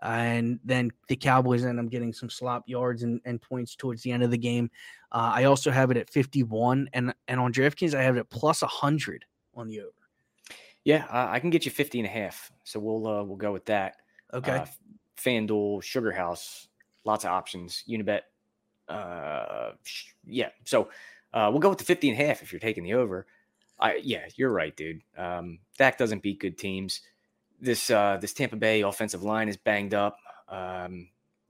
And 0.01 0.59
then 0.63 0.91
the 1.07 1.15
Cowboys 1.15 1.63
end 1.63 1.79
up 1.79 1.89
getting 1.89 2.13
some 2.13 2.29
slop 2.29 2.63
yards 2.67 3.03
and, 3.03 3.21
and 3.25 3.41
points 3.41 3.75
towards 3.75 4.01
the 4.01 4.11
end 4.11 4.23
of 4.23 4.31
the 4.31 4.37
game. 4.37 4.71
Uh, 5.11 5.31
I 5.35 5.43
also 5.43 5.69
have 5.71 5.91
it 5.91 5.97
at 5.97 6.09
51. 6.09 6.89
And, 6.93 7.13
and 7.27 7.39
on 7.39 7.53
DraftKings, 7.53 7.93
I 7.93 8.01
have 8.01 8.17
it 8.17 8.21
at 8.21 8.29
plus 8.29 8.61
100 8.61 9.25
on 9.53 9.67
the 9.67 9.81
over. 9.81 9.91
Yeah, 10.83 11.05
uh, 11.11 11.27
I 11.29 11.39
can 11.39 11.51
get 11.51 11.65
you 11.65 11.71
50 11.71 11.99
and 11.99 12.07
a 12.07 12.11
half. 12.11 12.51
So 12.63 12.79
we'll 12.79 13.05
uh, 13.07 13.23
we'll 13.23 13.37
go 13.37 13.51
with 13.51 13.65
that. 13.65 13.97
Okay. 14.33 14.51
Uh, 14.51 14.65
FanDuel, 15.17 15.83
Sugar 15.83 16.11
House, 16.11 16.67
lots 17.03 17.23
of 17.23 17.31
options. 17.31 17.83
Unibet. 17.87 18.21
Uh, 18.87 19.71
sh- 19.83 20.13
yeah. 20.25 20.49
So 20.65 20.89
uh, 21.33 21.49
we'll 21.51 21.59
go 21.59 21.69
with 21.69 21.77
the 21.77 21.83
50 21.83 22.09
and 22.09 22.19
a 22.19 22.25
half 22.25 22.41
if 22.41 22.51
you're 22.51 22.59
taking 22.59 22.83
the 22.83 22.93
over. 22.93 23.27
I 23.79 23.95
yeah, 24.03 24.25
you're 24.35 24.51
right, 24.51 24.75
dude. 24.75 25.01
Um, 25.17 25.59
Dak 25.77 25.97
doesn't 25.97 26.23
beat 26.23 26.39
good 26.39 26.57
teams. 26.57 27.01
This 27.61 27.89
uh, 27.89 28.17
this 28.19 28.33
Tampa 28.33 28.55
Bay 28.55 28.81
offensive 28.81 29.23
line 29.23 29.47
is 29.47 29.55
banged 29.55 29.93
up. 29.93 30.17
Um, 30.49 31.09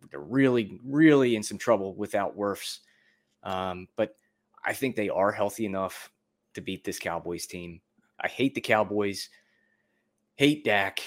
they're 0.10 0.20
really, 0.20 0.80
really 0.84 1.36
in 1.36 1.44
some 1.44 1.58
trouble 1.58 1.96
without 1.96 2.38
Wirfs. 2.38 2.80
Um, 3.44 3.88
but 3.96 4.16
I 4.64 4.74
think 4.74 4.96
they 4.96 5.10
are 5.10 5.32
healthy 5.32 5.66
enough 5.66 6.12
to 6.54 6.62
beat 6.62 6.84
this 6.84 7.00
Cowboys 7.00 7.46
team. 7.46 7.82
I 8.20 8.28
hate 8.28 8.56
the 8.56 8.62
Cowboys. 8.62 9.30
Hate 10.36 10.64
Dak. 10.64 11.02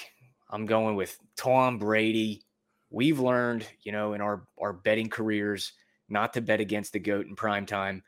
I'm 0.49 0.65
going 0.65 0.95
with 0.95 1.17
Tom 1.35 1.77
Brady. 1.77 2.43
We've 2.89 3.19
learned, 3.19 3.65
you 3.83 3.91
know, 3.91 4.13
in 4.13 4.21
our 4.21 4.47
our 4.59 4.73
betting 4.73 5.09
careers, 5.09 5.73
not 6.09 6.33
to 6.33 6.41
bet 6.41 6.59
against 6.59 6.93
the 6.93 6.99
goat 6.99 7.25
in 7.27 7.35
prime 7.35 7.65
time. 7.65 8.03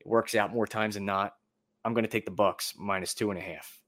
It 0.00 0.06
works 0.06 0.34
out 0.34 0.52
more 0.52 0.66
times 0.66 0.94
than 0.94 1.04
not. 1.04 1.34
I'm 1.84 1.94
going 1.94 2.04
to 2.04 2.10
take 2.10 2.24
the 2.24 2.30
Bucks 2.30 2.74
minus 2.76 3.14
two 3.14 3.30
and 3.30 3.38
a 3.38 3.42
half 3.42 3.80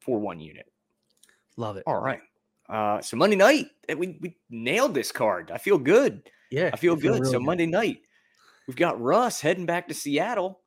for 0.00 0.18
one 0.18 0.40
unit. 0.40 0.66
Love 1.56 1.76
it. 1.76 1.84
All 1.86 2.00
right. 2.00 2.20
Uh, 2.68 3.00
so 3.00 3.16
Monday 3.16 3.36
night, 3.36 3.66
eh, 3.88 3.94
we 3.94 4.18
we 4.20 4.36
nailed 4.50 4.94
this 4.94 5.12
card. 5.12 5.50
I 5.52 5.58
feel 5.58 5.78
good. 5.78 6.22
Yeah. 6.50 6.70
I 6.72 6.76
feel 6.76 6.96
you 6.96 7.02
good. 7.02 7.26
so 7.26 7.32
really 7.32 7.44
Monday 7.44 7.66
night, 7.66 7.98
we've 8.66 8.76
got 8.76 9.00
Russ 9.00 9.40
heading 9.40 9.66
back 9.66 9.88
to 9.88 9.94
Seattle 9.94 10.60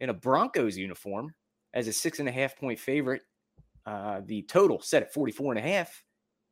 in 0.00 0.10
a 0.10 0.14
Broncos 0.14 0.76
uniform 0.76 1.34
as 1.74 1.88
a 1.88 1.92
six 1.92 2.18
and 2.18 2.28
a 2.28 2.32
half 2.32 2.56
point 2.56 2.78
favorite. 2.78 3.22
Uh, 3.84 4.20
the 4.24 4.42
total 4.42 4.80
set 4.80 5.02
at 5.02 5.12
44 5.12 5.54
and 5.54 5.58
a 5.58 5.68
half. 5.68 6.04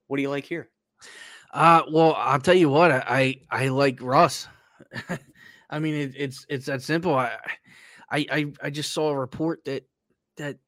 What 0.09 0.17
do 0.17 0.23
you 0.23 0.31
like 0.31 0.45
here? 0.45 0.69
Uh, 1.53 1.83
well, 1.91 2.15
I'll 2.17 2.41
tell 2.41 2.55
you 2.55 2.69
what, 2.69 2.91
I 2.91 3.03
I, 3.51 3.65
I 3.65 3.69
like 3.69 4.03
Russ. 4.03 4.47
I 5.71 5.79
mean, 5.79 5.95
it, 5.95 6.13
it's 6.17 6.45
it's 6.49 6.67
that 6.67 6.83
simple. 6.83 7.15
I, 7.15 7.37
I 8.11 8.27
I 8.31 8.53
I 8.63 8.71
just 8.71 8.93
saw 8.93 9.11
a 9.11 9.19
report 9.19 9.65
that 9.65 9.85
that 10.37 10.59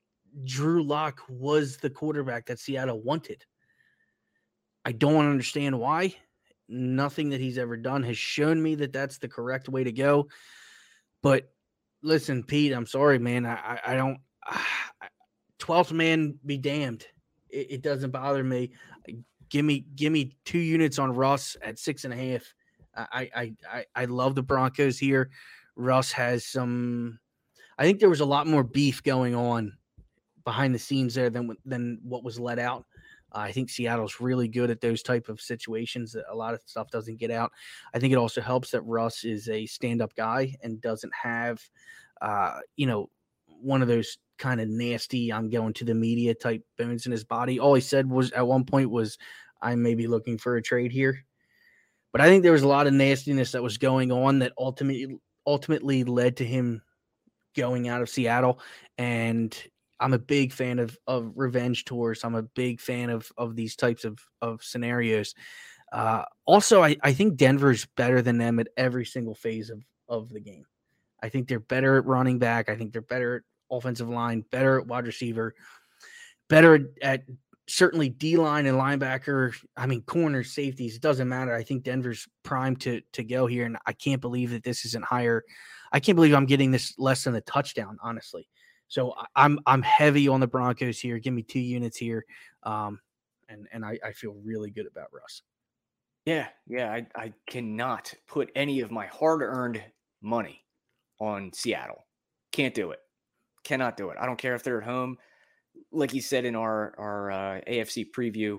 Drew 0.45 0.83
Lock 0.83 1.21
was 1.29 1.77
the 1.77 1.91
quarterback 1.91 2.47
that 2.47 2.59
Seattle 2.59 3.01
wanted. 3.01 3.45
I 4.85 4.93
don't 4.93 5.27
understand 5.27 5.79
why. 5.79 6.15
Nothing 6.69 7.31
that 7.31 7.41
he's 7.41 7.59
ever 7.59 7.77
done 7.77 8.03
has 8.05 8.19
shown 8.19 8.63
me 8.63 8.75
that 8.77 8.93
that's 8.93 9.19
the 9.19 9.29
correct 9.29 9.69
way 9.69 9.85
to 9.85 9.93
go. 9.93 10.29
But 11.23 11.53
listen, 12.03 12.43
Pete, 12.43 12.73
I'm 12.73 12.87
sorry, 12.87 13.19
man. 13.19 13.47
I 13.47 13.79
I, 13.85 13.95
don't. 13.95 14.19
Twelfth 15.59 15.93
man 15.93 16.39
be 16.45 16.59
damned. 16.59 17.07
It, 17.49 17.71
it 17.71 17.83
doesn't 17.83 18.11
bother 18.11 18.43
me. 18.43 18.73
Give 19.49 19.65
me 19.65 19.85
give 19.95 20.13
me 20.13 20.37
two 20.45 20.59
units 20.59 20.99
on 20.99 21.15
Russ 21.15 21.57
at 21.63 21.79
six 21.79 22.05
and 22.05 22.13
a 22.13 22.17
half. 22.17 22.55
I 22.97 23.31
I 23.35 23.53
I, 23.71 23.85
I 23.95 24.05
love 24.07 24.35
the 24.35 24.43
Broncos 24.43 24.99
here. 24.99 25.31
Russ 25.77 26.11
has 26.13 26.45
some. 26.47 27.21
I 27.79 27.85
think 27.85 28.01
there 28.01 28.11
was 28.11 28.21
a 28.21 28.27
lot 28.27 28.47
more 28.47 28.65
beef 28.65 29.03
going 29.03 29.35
on 29.35 29.77
behind 30.45 30.75
the 30.75 30.79
scenes 30.79 31.15
there 31.15 31.31
than 31.31 31.57
than 31.65 32.01
what 32.03 32.25
was 32.25 32.39
let 32.39 32.59
out. 32.59 32.85
Uh, 33.35 33.39
I 33.39 33.53
think 33.53 33.71
Seattle's 33.71 34.21
really 34.21 34.49
good 34.49 34.71
at 34.71 34.81
those 34.81 35.03
type 35.03 35.29
of 35.29 35.41
situations 35.41 36.13
that 36.13 36.25
a 36.31 36.37
lot 36.37 36.55
of 36.55 36.61
stuff 36.67 36.91
doesn't 36.91 37.19
get 37.19 37.31
out. 37.31 37.51
I 37.95 37.99
think 37.99 38.13
it 38.13 38.19
also 38.19 38.41
helps 38.41 38.71
that 38.71 38.83
Russ 38.83 39.25
is 39.25 39.49
a 39.49 39.65
stand-up 39.67 40.15
guy 40.15 40.55
and 40.63 40.83
doesn't 40.83 41.13
have, 41.15 41.63
uh, 42.21 42.59
you 42.77 42.87
know, 42.87 43.09
one 43.47 43.81
of 43.81 43.89
those 43.89 44.19
kind 44.39 44.61
of 44.61 44.69
nasty 44.69 45.33
"I'm 45.33 45.49
going 45.49 45.73
to 45.75 45.85
the 45.85 45.95
media" 45.95 46.35
type 46.35 46.63
bones 46.77 47.07
in 47.07 47.13
his 47.13 47.25
body. 47.25 47.59
All 47.59 47.75
he 47.75 47.81
said 47.81 48.09
was 48.09 48.33
at 48.33 48.47
one 48.47 48.65
point 48.65 48.91
was, 48.91 49.17
"I 49.61 49.75
may 49.77 49.95
be 49.95 50.07
looking 50.07 50.37
for 50.37 50.57
a 50.57 50.63
trade 50.63 50.93
here," 50.93 51.25
but 52.13 52.21
I 52.21 52.27
think 52.27 52.43
there 52.43 52.53
was 52.53 52.63
a 52.63 52.69
lot 52.69 52.87
of 52.87 52.93
nastiness 52.93 53.53
that 53.53 53.63
was 53.63 53.79
going 53.79 54.13
on 54.13 54.41
that 54.41 54.53
ultimately 54.59 55.19
ultimately 55.47 56.05
led 56.05 56.37
to 56.37 56.45
him 56.45 56.83
going 57.57 57.89
out 57.89 58.03
of 58.03 58.09
Seattle 58.09 58.61
and 58.99 59.57
I'm 60.03 60.13
a 60.13 60.19
big 60.19 60.53
fan 60.53 60.79
of 60.79 60.99
of 61.07 61.33
revenge 61.37 61.85
tours. 61.85 62.25
I'm 62.25 62.35
a 62.35 62.43
big 62.43 62.81
fan 62.81 63.09
of 63.09 63.31
of 63.37 63.57
these 63.57 63.77
types 63.77 64.05
of 64.05 64.19
of 64.41 64.63
scenarios. 64.63 65.35
Uh, 65.93 66.25
also, 66.47 66.83
I, 66.83 66.97
I 67.03 67.13
think 67.13 67.37
Denver's 67.37 67.87
better 67.97 68.23
than 68.23 68.39
them 68.39 68.59
at 68.59 68.69
every 68.77 69.05
single 69.05 69.35
phase 69.35 69.71
of 69.71 69.83
of 70.09 70.29
the 70.31 70.41
game. 70.41 70.65
I 71.23 71.29
think 71.29 71.47
they're 71.49 71.61
better 71.61 71.97
at 71.97 72.07
running 72.07 72.39
back. 72.39 72.69
I 72.69 72.77
think 72.77 72.93
they're 72.93 73.01
better 73.01 73.37
at 73.37 73.43
offensive 73.71 74.09
line, 74.09 74.45
better 74.51 74.81
at 74.81 74.87
wide 74.87 75.07
receiver, 75.07 75.55
better 76.49 76.91
at 77.01 77.23
certainly 77.69 78.09
D 78.09 78.37
line 78.37 78.67
and 78.67 78.79
linebacker. 78.79 79.55
I 79.77 79.87
mean, 79.87 80.03
corners, 80.03 80.53
safeties. 80.53 80.97
It 80.97 81.03
doesn't 81.03 81.29
matter. 81.29 81.55
I 81.55 81.63
think 81.63 81.85
Denver's 81.85 82.27
primed 82.43 82.81
to 82.83 83.03
to 83.13 83.23
go 83.23 83.47
here, 83.47 83.67
and 83.67 83.77
I 83.87 83.93
can't 83.93 84.21
believe 84.21 84.51
that 84.51 84.65
this 84.65 84.85
isn't 84.85 85.05
higher. 85.05 85.45
I 85.93 86.01
can't 86.01 86.17
believe 86.17 86.35
I'm 86.35 86.47
getting 86.47 86.71
this 86.73 86.95
less 86.99 87.25
than 87.25 87.37
a 87.37 87.41
touchdown. 87.43 87.99
Honestly. 88.03 88.49
So 88.93 89.15
I'm 89.37 89.59
I'm 89.65 89.81
heavy 89.81 90.29
on 90.29 90.41
the 90.41 90.47
Broncos 90.47 90.99
here. 90.99 91.19
Give 91.19 91.33
me 91.33 91.43
two 91.43 91.61
units 91.61 91.97
here, 91.97 92.27
um, 92.63 93.01
and 93.49 93.67
and 93.73 93.87
I, 93.87 93.99
I 94.05 94.13
feel 94.13 94.35
really 94.45 94.71
good 94.71 94.87
about 94.87 95.07
Russ. 95.11 95.41
Yeah, 96.27 96.49
yeah. 96.67 96.93
I, 96.93 97.07
I 97.17 97.33
cannot 97.47 98.13
put 98.29 98.53
any 98.55 98.81
of 98.81 98.91
my 98.91 99.07
hard 99.07 99.41
earned 99.41 99.83
money 100.21 100.67
on 101.21 101.55
Seattle. 101.55 102.05
Can't 102.53 102.75
do 102.75 102.91
it. 102.91 102.99
Cannot 103.65 103.97
do 103.97 104.11
it. 104.11 104.19
I 104.21 104.27
don't 104.27 104.37
care 104.37 104.55
if 104.55 104.63
they're 104.63 104.83
at 104.83 104.87
home. 104.87 105.17
Like 105.91 106.13
you 106.13 106.21
said 106.21 106.45
in 106.45 106.55
our 106.55 106.95
our 106.99 107.31
uh, 107.31 107.61
AFC 107.67 108.11
preview, 108.15 108.59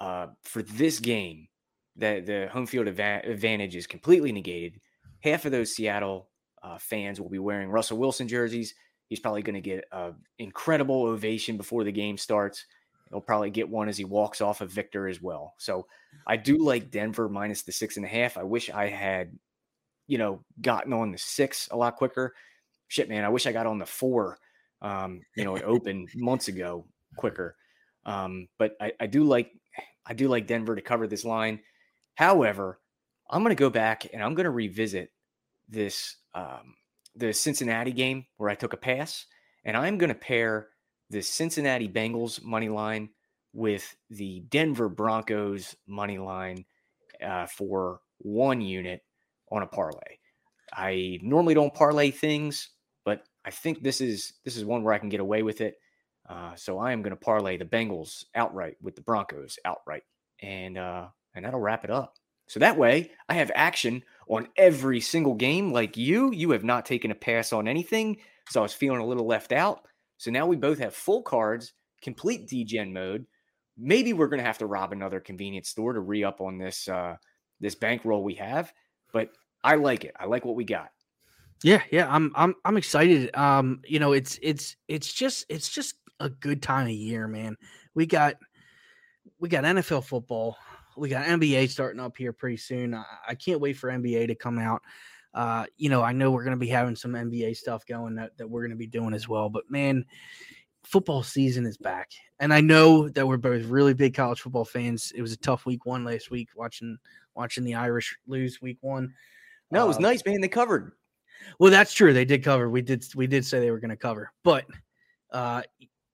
uh, 0.00 0.26
for 0.42 0.62
this 0.62 0.98
game, 0.98 1.46
the 1.94 2.20
the 2.20 2.48
home 2.50 2.66
field 2.66 2.88
adva- 2.88 3.30
advantage 3.30 3.76
is 3.76 3.86
completely 3.86 4.32
negated. 4.32 4.80
Half 5.20 5.44
of 5.44 5.52
those 5.52 5.72
Seattle 5.72 6.30
uh, 6.64 6.78
fans 6.78 7.20
will 7.20 7.30
be 7.30 7.38
wearing 7.38 7.70
Russell 7.70 7.98
Wilson 7.98 8.26
jerseys. 8.26 8.74
He's 9.08 9.20
probably 9.20 9.42
going 9.42 9.54
to 9.54 9.60
get 9.60 9.84
an 9.92 10.14
incredible 10.38 11.04
ovation 11.04 11.56
before 11.56 11.84
the 11.84 11.92
game 11.92 12.18
starts. 12.18 12.66
He'll 13.10 13.20
probably 13.20 13.50
get 13.50 13.68
one 13.68 13.88
as 13.88 13.96
he 13.96 14.04
walks 14.04 14.40
off 14.40 14.60
of 14.60 14.70
Victor 14.70 15.06
as 15.06 15.22
well. 15.22 15.54
So 15.58 15.86
I 16.26 16.36
do 16.36 16.58
like 16.58 16.90
Denver 16.90 17.28
minus 17.28 17.62
the 17.62 17.72
six 17.72 17.96
and 17.96 18.04
a 18.04 18.08
half. 18.08 18.36
I 18.36 18.42
wish 18.42 18.68
I 18.68 18.88
had 18.88 19.38
you 20.06 20.18
know, 20.18 20.40
gotten 20.60 20.92
on 20.92 21.12
the 21.12 21.18
six 21.18 21.68
a 21.70 21.76
lot 21.76 21.96
quicker. 21.96 22.34
Shit, 22.88 23.08
man, 23.08 23.24
I 23.24 23.28
wish 23.28 23.46
I 23.46 23.52
got 23.52 23.66
on 23.66 23.78
the 23.78 23.86
four. 23.86 24.38
Um, 24.82 25.22
you 25.36 25.44
know, 25.44 25.56
it 25.56 25.64
opened 25.64 26.10
months 26.14 26.48
ago 26.48 26.86
quicker. 27.16 27.56
Um, 28.04 28.48
but 28.58 28.76
I, 28.80 28.92
I 29.00 29.06
do 29.06 29.24
like 29.24 29.50
I 30.06 30.14
do 30.14 30.28
like 30.28 30.46
Denver 30.46 30.76
to 30.76 30.82
cover 30.82 31.06
this 31.06 31.24
line. 31.24 31.60
However, 32.14 32.78
I'm 33.28 33.42
going 33.42 33.54
to 33.54 33.60
go 33.60 33.70
back 33.70 34.06
and 34.12 34.22
I'm 34.22 34.34
going 34.34 34.44
to 34.44 34.50
revisit 34.50 35.10
this 35.68 36.16
um, 36.34 36.76
the 37.16 37.32
Cincinnati 37.32 37.92
game 37.92 38.26
where 38.36 38.50
I 38.50 38.54
took 38.54 38.72
a 38.72 38.78
pass, 38.78 39.26
and 39.64 39.76
I'm 39.76 39.98
going 39.98 40.08
to 40.08 40.14
pair 40.14 40.68
the 41.10 41.22
Cincinnati 41.22 41.88
Bengals 41.88 42.42
money 42.42 42.68
line 42.68 43.10
with 43.52 43.96
the 44.10 44.40
Denver 44.50 44.88
Broncos 44.88 45.74
money 45.86 46.18
line 46.18 46.64
uh, 47.24 47.46
for 47.46 48.00
one 48.18 48.60
unit 48.60 49.02
on 49.50 49.62
a 49.62 49.66
parlay. 49.66 50.18
I 50.72 51.18
normally 51.22 51.54
don't 51.54 51.74
parlay 51.74 52.10
things, 52.10 52.70
but 53.04 53.22
I 53.44 53.50
think 53.50 53.82
this 53.82 54.00
is 54.00 54.34
this 54.44 54.56
is 54.56 54.64
one 54.64 54.82
where 54.82 54.94
I 54.94 54.98
can 54.98 55.08
get 55.08 55.20
away 55.20 55.42
with 55.42 55.60
it. 55.60 55.76
Uh, 56.28 56.54
so 56.56 56.78
I 56.78 56.92
am 56.92 57.02
going 57.02 57.14
to 57.14 57.24
parlay 57.24 57.56
the 57.56 57.64
Bengals 57.64 58.24
outright 58.34 58.76
with 58.82 58.96
the 58.96 59.02
Broncos 59.02 59.58
outright, 59.64 60.02
and 60.42 60.76
uh, 60.76 61.06
and 61.34 61.44
that'll 61.44 61.60
wrap 61.60 61.84
it 61.84 61.90
up. 61.90 62.14
So 62.48 62.60
that 62.60 62.76
way, 62.76 63.12
I 63.28 63.34
have 63.34 63.50
action 63.54 64.02
on 64.28 64.48
every 64.56 65.00
single 65.00 65.34
game. 65.34 65.72
Like 65.72 65.96
you, 65.96 66.32
you 66.32 66.50
have 66.50 66.64
not 66.64 66.86
taken 66.86 67.10
a 67.10 67.14
pass 67.14 67.52
on 67.52 67.68
anything, 67.68 68.18
so 68.48 68.60
I 68.60 68.62
was 68.62 68.74
feeling 68.74 69.00
a 69.00 69.06
little 69.06 69.26
left 69.26 69.52
out. 69.52 69.86
So 70.18 70.30
now 70.30 70.46
we 70.46 70.56
both 70.56 70.78
have 70.78 70.94
full 70.94 71.22
cards, 71.22 71.72
complete 72.02 72.48
DGen 72.48 72.92
mode. 72.92 73.26
Maybe 73.76 74.12
we're 74.12 74.28
going 74.28 74.40
to 74.40 74.46
have 74.46 74.58
to 74.58 74.66
rob 74.66 74.92
another 74.92 75.20
convenience 75.20 75.68
store 75.68 75.92
to 75.92 76.00
re 76.00 76.24
up 76.24 76.40
on 76.40 76.58
this 76.58 76.88
uh, 76.88 77.16
this 77.60 77.74
bankroll 77.74 78.22
we 78.22 78.34
have, 78.34 78.72
but 79.12 79.30
I 79.62 79.76
like 79.76 80.04
it. 80.04 80.14
I 80.18 80.26
like 80.26 80.44
what 80.44 80.56
we 80.56 80.64
got. 80.64 80.90
Yeah, 81.62 81.82
yeah, 81.90 82.06
I'm 82.10 82.32
I'm 82.34 82.54
I'm 82.64 82.76
excited. 82.76 83.34
Um, 83.34 83.80
you 83.86 83.98
know, 83.98 84.12
it's 84.12 84.38
it's 84.42 84.76
it's 84.88 85.12
just 85.12 85.46
it's 85.48 85.68
just 85.68 85.96
a 86.20 86.28
good 86.28 86.62
time 86.62 86.86
of 86.86 86.92
year, 86.92 87.26
man. 87.28 87.56
We 87.94 88.06
got 88.06 88.36
we 89.38 89.48
got 89.48 89.64
NFL 89.64 90.04
football, 90.04 90.56
we 90.96 91.08
got 91.08 91.26
NBA 91.26 91.68
starting 91.70 92.00
up 92.00 92.16
here 92.16 92.32
pretty 92.32 92.56
soon. 92.56 92.94
I, 92.94 93.04
I 93.28 93.34
can't 93.34 93.60
wait 93.60 93.76
for 93.76 93.90
NBA 93.90 94.28
to 94.28 94.34
come 94.34 94.58
out. 94.58 94.82
Uh, 95.34 95.66
you 95.76 95.90
know, 95.90 96.02
I 96.02 96.12
know 96.12 96.30
we're 96.30 96.44
going 96.44 96.56
to 96.56 96.60
be 96.60 96.68
having 96.68 96.96
some 96.96 97.12
NBA 97.12 97.56
stuff 97.56 97.84
going 97.86 98.14
that, 98.14 98.36
that 98.38 98.48
we're 98.48 98.62
going 98.62 98.70
to 98.70 98.76
be 98.76 98.86
doing 98.86 99.12
as 99.12 99.28
well. 99.28 99.50
But 99.50 99.70
man, 99.70 100.06
football 100.82 101.22
season 101.22 101.66
is 101.66 101.76
back. 101.76 102.10
And 102.40 102.54
I 102.54 102.60
know 102.60 103.08
that 103.10 103.26
we're 103.26 103.36
both 103.36 103.64
really 103.66 103.92
big 103.92 104.14
college 104.14 104.40
football 104.40 104.64
fans. 104.64 105.12
It 105.14 105.20
was 105.20 105.32
a 105.32 105.36
tough 105.36 105.66
week 105.66 105.84
one 105.84 106.04
last 106.04 106.30
week 106.30 106.48
watching 106.56 106.96
watching 107.34 107.64
the 107.64 107.74
Irish 107.74 108.16
lose 108.26 108.62
week 108.62 108.78
one. 108.80 109.12
No, 109.70 109.84
it 109.84 109.88
was 109.88 109.98
uh, 109.98 110.00
nice, 110.00 110.22
man. 110.24 110.40
They 110.40 110.48
covered. 110.48 110.92
Well, 111.58 111.70
that's 111.70 111.92
true. 111.92 112.12
They 112.12 112.24
did 112.24 112.42
cover. 112.42 112.70
We 112.70 112.80
did 112.82 113.04
we 113.14 113.26
did 113.26 113.44
say 113.44 113.60
they 113.60 113.70
were 113.70 113.80
going 113.80 113.90
to 113.90 113.96
cover. 113.96 114.32
But 114.42 114.64
uh 115.32 115.62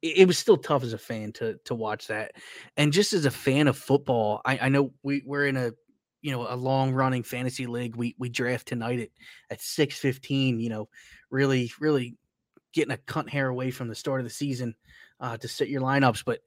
it, 0.03 0.26
was 0.26 0.36
still 0.36 0.57
tough 0.57 0.82
as 0.82 0.92
a 0.92 0.98
fan 0.98 1.32
to 1.32 1.59
to 1.64 1.74
watch 1.74 2.09
that. 2.09 2.32
And 2.76 2.92
just 2.92 3.12
as 3.12 3.24
a 3.24 3.30
fan 3.30 3.68
of 3.68 3.78
football, 3.78 4.40
I, 4.44 4.59
I 4.62 4.68
know 4.68 4.92
we, 5.03 5.22
we're 5.24 5.46
in 5.46 5.57
a 5.57 5.72
you 6.20 6.32
know 6.32 6.46
a 6.48 6.57
long 6.57 6.92
running 6.92 7.22
fantasy 7.22 7.66
league. 7.66 7.96
We 7.96 8.14
we 8.18 8.28
draft 8.28 8.68
tonight 8.68 9.00
at 9.00 9.09
at 9.50 9.61
six 9.61 9.98
fifteen. 9.98 10.61
You 10.61 10.70
know, 10.70 10.88
really 11.30 11.70
really 11.80 12.16
getting 12.72 12.92
a 12.92 12.96
cunt 12.96 13.28
hair 13.28 13.48
away 13.48 13.70
from 13.70 13.88
the 13.88 13.94
start 13.94 14.20
of 14.20 14.24
the 14.24 14.30
season 14.30 14.74
uh, 15.20 15.36
to 15.36 15.48
set 15.48 15.68
your 15.68 15.82
lineups. 15.82 16.24
But 16.24 16.40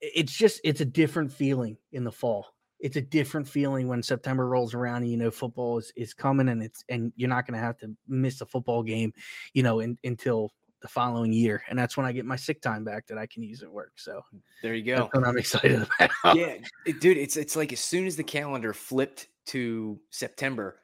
it's 0.00 0.32
just 0.32 0.60
it's 0.64 0.80
a 0.80 0.86
different 0.86 1.32
feeling 1.32 1.76
in 1.92 2.04
the 2.04 2.12
fall. 2.12 2.54
It's 2.80 2.96
a 2.96 3.00
different 3.02 3.46
feeling 3.46 3.86
when 3.86 4.02
September 4.02 4.48
rolls 4.48 4.74
around 4.74 5.02
and 5.02 5.10
you 5.10 5.16
know 5.16 5.30
football 5.30 5.78
is, 5.78 5.92
is 5.96 6.14
coming 6.14 6.48
and 6.48 6.60
it's 6.60 6.84
and 6.88 7.12
you're 7.14 7.28
not 7.28 7.46
going 7.46 7.58
to 7.58 7.64
have 7.64 7.78
to 7.78 7.94
miss 8.08 8.40
a 8.40 8.46
football 8.46 8.82
game, 8.82 9.12
you 9.54 9.62
know, 9.62 9.78
in, 9.78 9.96
until 10.02 10.52
the 10.82 10.88
following 10.88 11.32
year, 11.32 11.62
and 11.68 11.78
that's 11.78 11.96
when 11.96 12.04
I 12.04 12.12
get 12.12 12.24
my 12.24 12.36
sick 12.36 12.60
time 12.60 12.84
back 12.84 13.06
that 13.06 13.18
I 13.18 13.26
can 13.26 13.42
use 13.42 13.62
at 13.62 13.70
work. 13.70 13.92
So 13.96 14.22
there 14.62 14.74
you 14.74 14.84
go. 14.84 15.08
I'm 15.14 15.38
excited 15.38 15.86
about. 16.00 16.36
yeah, 16.36 16.58
it, 16.84 17.00
dude, 17.00 17.16
it's 17.16 17.36
it's 17.36 17.56
like 17.56 17.72
as 17.72 17.80
soon 17.80 18.06
as 18.06 18.16
the 18.16 18.24
calendar 18.24 18.72
flipped 18.72 19.28
to 19.46 19.98
September, 20.10 20.80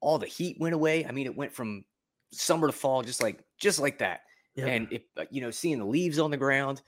all 0.00 0.18
the 0.18 0.26
heat 0.26 0.56
went 0.60 0.74
away. 0.74 1.04
I 1.06 1.12
mean, 1.12 1.26
it 1.26 1.36
went 1.36 1.52
from 1.52 1.84
summer 2.32 2.66
to 2.68 2.72
fall, 2.72 3.02
just 3.02 3.22
like 3.22 3.44
just 3.58 3.78
like 3.78 3.98
that. 3.98 4.20
Yep. 4.54 4.68
And 4.68 4.92
it, 4.92 5.04
uh, 5.16 5.24
you 5.30 5.40
know, 5.40 5.50
seeing 5.50 5.78
the 5.78 5.84
leaves 5.84 6.18
on 6.18 6.30
the 6.30 6.36
ground, 6.36 6.82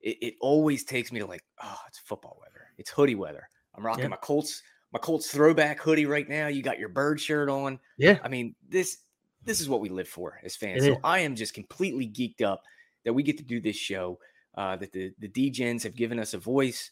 it, 0.00 0.16
it, 0.22 0.34
always 0.40 0.84
takes 0.84 1.12
me 1.12 1.20
to 1.20 1.26
like, 1.26 1.44
oh, 1.62 1.78
it's 1.86 1.98
football 1.98 2.38
weather. 2.40 2.68
It's 2.78 2.90
hoodie 2.90 3.14
weather. 3.14 3.46
I'm 3.74 3.84
rocking 3.84 4.04
yep. 4.04 4.10
my 4.10 4.16
Colts, 4.16 4.62
my 4.92 4.98
Colts 4.98 5.30
throwback 5.30 5.80
hoodie 5.80 6.06
right 6.06 6.26
now. 6.26 6.46
You 6.46 6.62
got 6.62 6.78
your 6.78 6.88
bird 6.88 7.20
shirt 7.20 7.50
on. 7.50 7.78
Yeah. 7.98 8.18
I 8.24 8.28
mean, 8.28 8.54
this 8.66 8.98
this 9.44 9.60
is 9.60 9.68
what 9.68 9.80
we 9.80 9.88
live 9.88 10.08
for 10.08 10.38
as 10.44 10.56
fans. 10.56 10.84
So. 10.84 10.98
I 11.02 11.20
am 11.20 11.34
just 11.34 11.54
completely 11.54 12.06
geeked 12.06 12.42
up 12.42 12.62
that 13.04 13.12
we 13.12 13.22
get 13.22 13.38
to 13.38 13.44
do 13.44 13.60
this 13.60 13.76
show. 13.76 14.18
Uh, 14.56 14.76
that 14.76 14.92
the 14.92 15.12
the 15.20 15.28
DGens 15.28 15.82
have 15.84 15.94
given 15.94 16.18
us 16.18 16.34
a 16.34 16.38
voice, 16.38 16.90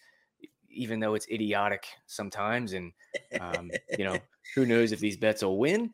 even 0.70 1.01
though 1.01 1.14
it's 1.14 1.26
idiotic 1.28 1.86
sometimes, 2.07 2.72
and 2.72 2.92
um, 3.40 3.70
you 3.99 4.05
know 4.05 4.16
who 4.55 4.64
knows 4.64 4.92
if 4.92 5.01
these 5.01 5.16
bets 5.16 5.42
will 5.42 5.59
win. 5.59 5.92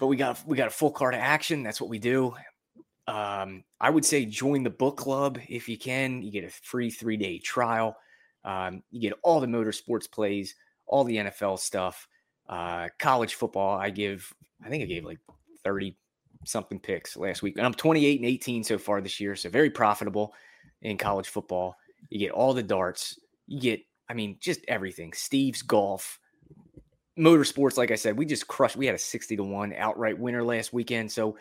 But 0.00 0.06
we 0.06 0.16
got 0.16 0.42
we 0.46 0.56
got 0.56 0.68
a 0.68 0.70
full 0.70 0.90
card 0.90 1.14
of 1.14 1.20
action. 1.20 1.62
That's 1.62 1.80
what 1.80 1.90
we 1.90 1.98
do. 1.98 2.34
Um, 3.06 3.64
I 3.80 3.90
would 3.90 4.04
say 4.04 4.24
join 4.24 4.62
the 4.62 4.70
book 4.70 4.96
club 4.96 5.38
if 5.48 5.68
you 5.68 5.78
can. 5.78 6.22
You 6.22 6.30
get 6.30 6.44
a 6.44 6.50
free 6.50 6.90
three 6.90 7.16
day 7.16 7.38
trial. 7.38 7.96
Um, 8.44 8.82
you 8.90 9.00
get 9.00 9.18
all 9.22 9.40
the 9.40 9.46
motorsports 9.46 10.10
plays, 10.10 10.54
all 10.86 11.04
the 11.04 11.16
NFL 11.16 11.58
stuff, 11.58 12.08
uh, 12.48 12.88
college 12.98 13.34
football. 13.34 13.76
I 13.76 13.90
give, 13.90 14.32
I 14.64 14.68
think 14.68 14.84
I 14.84 14.86
gave 14.86 15.04
like 15.04 15.18
30 15.66 15.96
something 16.44 16.78
picks 16.78 17.16
last 17.16 17.42
week. 17.42 17.56
And 17.56 17.66
I'm 17.66 17.74
28 17.74 18.20
and 18.20 18.28
18 18.28 18.62
so 18.62 18.78
far 18.78 19.00
this 19.00 19.18
year. 19.18 19.34
So 19.34 19.50
very 19.50 19.68
profitable 19.68 20.32
in 20.80 20.96
college 20.96 21.28
football. 21.28 21.76
You 22.08 22.20
get 22.20 22.30
all 22.30 22.54
the 22.54 22.62
darts. 22.62 23.18
You 23.48 23.60
get, 23.60 23.80
I 24.08 24.14
mean, 24.14 24.38
just 24.40 24.60
everything. 24.68 25.12
Steve's 25.12 25.62
golf, 25.62 26.20
motorsports. 27.18 27.76
Like 27.76 27.90
I 27.90 27.96
said, 27.96 28.16
we 28.16 28.26
just 28.26 28.46
crushed. 28.46 28.76
We 28.76 28.86
had 28.86 28.94
a 28.94 28.98
60 28.98 29.36
to 29.36 29.42
1 29.42 29.74
outright 29.76 30.18
winner 30.18 30.44
last 30.44 30.72
weekend. 30.72 31.10
So, 31.10 31.36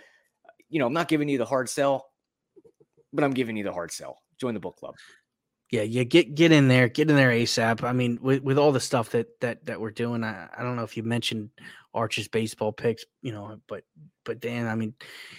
you 0.69 0.80
know, 0.80 0.88
I'm 0.88 0.93
not 0.93 1.07
giving 1.07 1.30
you 1.30 1.38
the 1.38 1.45
hard 1.45 1.69
sell, 1.69 2.07
but 3.13 3.23
I'm 3.23 3.34
giving 3.34 3.55
you 3.55 3.63
the 3.63 3.73
hard 3.73 3.91
sell. 3.91 4.23
Join 4.39 4.55
the 4.55 4.59
book 4.59 4.78
club. 4.78 4.95
Yeah, 5.71 5.82
yeah, 5.82 6.03
get 6.03 6.36
get 6.36 6.51
in 6.51 6.67
there, 6.67 6.88
get 6.88 7.09
in 7.09 7.15
there 7.15 7.32
ASAP. 7.32 7.84
I 7.84 7.91
mean, 7.91 8.19
with, 8.21 8.43
with 8.43 8.59
all 8.59 8.71
the 8.71 8.80
stuff 8.80 9.09
that 9.09 9.39
that 9.41 9.65
that 9.65 9.82
we're 9.82 9.91
doing, 9.91 10.23
I, 10.23 10.47
I 10.55 10.61
don't 10.61 10.76
know 10.76 10.84
if 10.84 10.95
you 10.95 11.01
mentioned 11.01 11.49
Arch's 11.96 12.28
baseball 12.28 12.74
picks, 12.74 13.06
you 13.22 13.32
know, 13.32 13.60
but 13.68 13.84
but 14.26 14.39
Dan, 14.39 14.68
I 14.68 14.76
mean, 14.76 14.93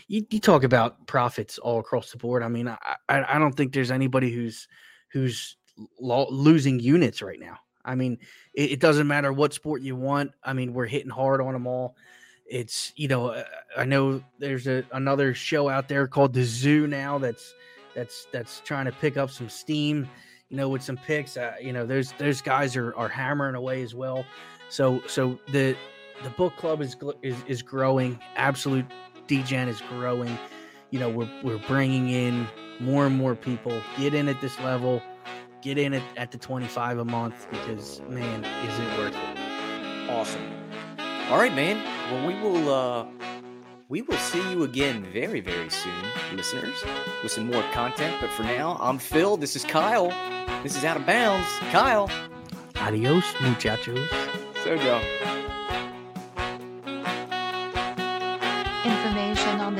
you, 0.08 0.26
you 0.30 0.40
talk 0.40 0.64
about 0.64 1.06
profits 1.06 1.58
all 1.58 1.78
across 1.78 2.10
the 2.10 2.16
board. 2.16 2.42
I 2.42 2.48
mean, 2.48 2.66
I 2.66 2.78
I, 3.08 3.36
I 3.36 3.38
don't 3.38 3.52
think 3.52 3.72
there's 3.72 3.90
anybody 3.90 4.32
who's 4.32 4.66
who's 5.12 5.56
lo- 6.00 6.28
losing 6.30 6.80
units 6.80 7.22
right 7.22 7.38
now. 7.38 7.58
I 7.84 7.94
mean, 7.94 8.18
it, 8.54 8.72
it, 8.72 8.80
doesn't 8.80 9.06
matter 9.06 9.32
what 9.32 9.52
sport 9.52 9.80
you 9.80 9.94
want. 9.94 10.32
I 10.42 10.54
mean, 10.54 10.72
we're 10.72 10.86
hitting 10.86 11.10
hard 11.10 11.40
on 11.40 11.52
them 11.52 11.68
all. 11.68 11.94
It's 12.46 12.92
you 12.96 13.06
know, 13.06 13.28
uh, 13.28 13.44
I 13.76 13.84
know 13.84 14.22
there's 14.38 14.66
a 14.66 14.82
another 14.92 15.34
show 15.34 15.68
out 15.68 15.88
there 15.88 16.08
called 16.08 16.32
the 16.32 16.42
Zoo 16.42 16.86
now 16.86 17.18
that's 17.18 17.54
that's 17.94 18.26
that's 18.32 18.60
trying 18.60 18.86
to 18.86 18.92
pick 18.92 19.16
up 19.16 19.30
some 19.30 19.48
steam, 19.48 20.08
you 20.48 20.56
know, 20.56 20.68
with 20.68 20.82
some 20.82 20.96
picks. 20.96 21.36
Uh, 21.36 21.54
you 21.60 21.72
know, 21.72 21.84
those 21.84 22.12
those 22.12 22.40
guys 22.40 22.76
are 22.76 22.94
are 22.96 23.08
hammering 23.08 23.56
away 23.56 23.82
as 23.82 23.94
well. 23.94 24.24
So 24.68 25.02
so 25.06 25.38
the 25.48 25.76
the 26.22 26.30
book 26.30 26.56
club 26.56 26.80
is 26.80 26.96
is 27.22 27.36
is 27.46 27.62
growing. 27.62 28.18
Absolute 28.36 28.86
DGen 29.28 29.68
is 29.68 29.80
growing. 29.82 30.38
You 30.90 31.00
know, 31.00 31.10
we're 31.10 31.30
we're 31.42 31.58
bringing 31.66 32.10
in 32.10 32.46
more 32.80 33.06
and 33.06 33.16
more 33.16 33.34
people. 33.34 33.80
Get 33.98 34.14
in 34.14 34.28
at 34.28 34.40
this 34.40 34.58
level. 34.60 35.02
Get 35.62 35.78
in 35.78 35.94
at, 35.94 36.02
at 36.16 36.30
the 36.30 36.38
25 36.38 36.98
a 36.98 37.04
month 37.04 37.48
because 37.50 38.00
man, 38.08 38.44
is 38.44 38.78
it 38.78 38.98
worth 38.98 39.16
it. 39.16 40.10
Awesome. 40.10 40.42
All 41.28 41.38
right, 41.38 41.54
man. 41.54 41.82
Well, 42.12 42.26
we 42.26 42.34
will 42.40 42.72
uh 42.72 43.06
we 43.88 44.02
will 44.02 44.18
see 44.18 44.50
you 44.50 44.64
again 44.64 45.04
very, 45.12 45.40
very 45.40 45.70
soon, 45.70 45.92
listeners, 46.34 46.82
with 47.22 47.30
some 47.30 47.46
more 47.46 47.62
content. 47.72 48.16
But 48.20 48.30
for 48.30 48.42
now, 48.42 48.76
I'm 48.80 48.98
Phil. 48.98 49.36
This 49.36 49.54
is 49.54 49.64
Kyle. 49.64 50.08
This 50.62 50.76
is 50.76 50.84
Out 50.84 50.96
of 50.96 51.06
Bounds. 51.06 51.46
Kyle. 51.70 52.10
Adios, 52.76 53.24
muchachos. 53.40 54.08
So 54.64 54.76
go. 54.76 55.35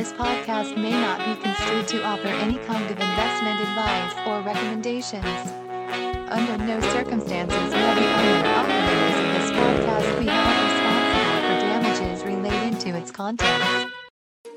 This 0.07 0.19
podcast 0.19 0.77
may 0.81 0.91
not 0.91 1.19
be 1.19 1.43
construed 1.43 1.89
to 1.89 2.05
offer 2.05 2.29
any 2.29 2.59
kind 2.59 2.85
of 2.85 2.91
investment 2.91 3.61
advice 3.61 4.15
or 4.27 4.41
recommendations. 4.41 5.25
Under 6.31 6.59
no 6.59 6.81
circumstances 6.93 7.59
will 7.59 7.95
the 7.95 8.07
owner 8.07 8.47
operators 8.47 9.17
of 9.19 9.29
this 9.35 9.51
podcast 9.51 10.19
be 10.21 10.27
held 10.27 10.59
responsible 10.71 11.39
for 11.43 11.57
damages 11.61 12.25
related 12.25 12.81
to 12.81 12.97
its 12.97 13.11
contents. 13.11 13.93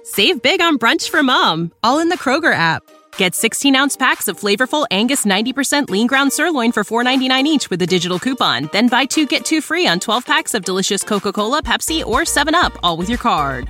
Save 0.04 0.42
big 0.44 0.62
on 0.62 0.78
brunch 0.78 1.10
for 1.10 1.24
mom, 1.24 1.72
all 1.84 1.98
in 2.00 2.10
the 2.10 2.18
Kroger 2.18 2.54
app. 2.54 2.84
Get 3.18 3.34
16 3.34 3.76
ounce 3.76 3.98
packs 3.98 4.28
of 4.28 4.40
flavorful 4.40 4.86
Angus 4.92 5.26
90% 5.26 5.90
lean 5.90 6.06
ground 6.06 6.32
sirloin 6.32 6.72
for 6.72 6.84
$4.99 6.84 7.44
each 7.46 7.70
with 7.72 7.82
a 7.82 7.88
digital 7.88 8.20
coupon. 8.20 8.70
Then 8.72 8.88
buy 8.88 9.06
two 9.06 9.26
get 9.26 9.46
two 9.46 9.62
free 9.62 9.88
on 9.88 10.00
12 10.00 10.26
packs 10.26 10.54
of 10.54 10.64
delicious 10.64 11.04
Coca 11.04 11.34
Cola, 11.34 11.64
Pepsi, 11.64 12.06
or 12.06 12.22
7UP, 12.22 12.78
all 12.84 12.98
with 12.98 13.10
your 13.10 13.18
card. 13.18 13.70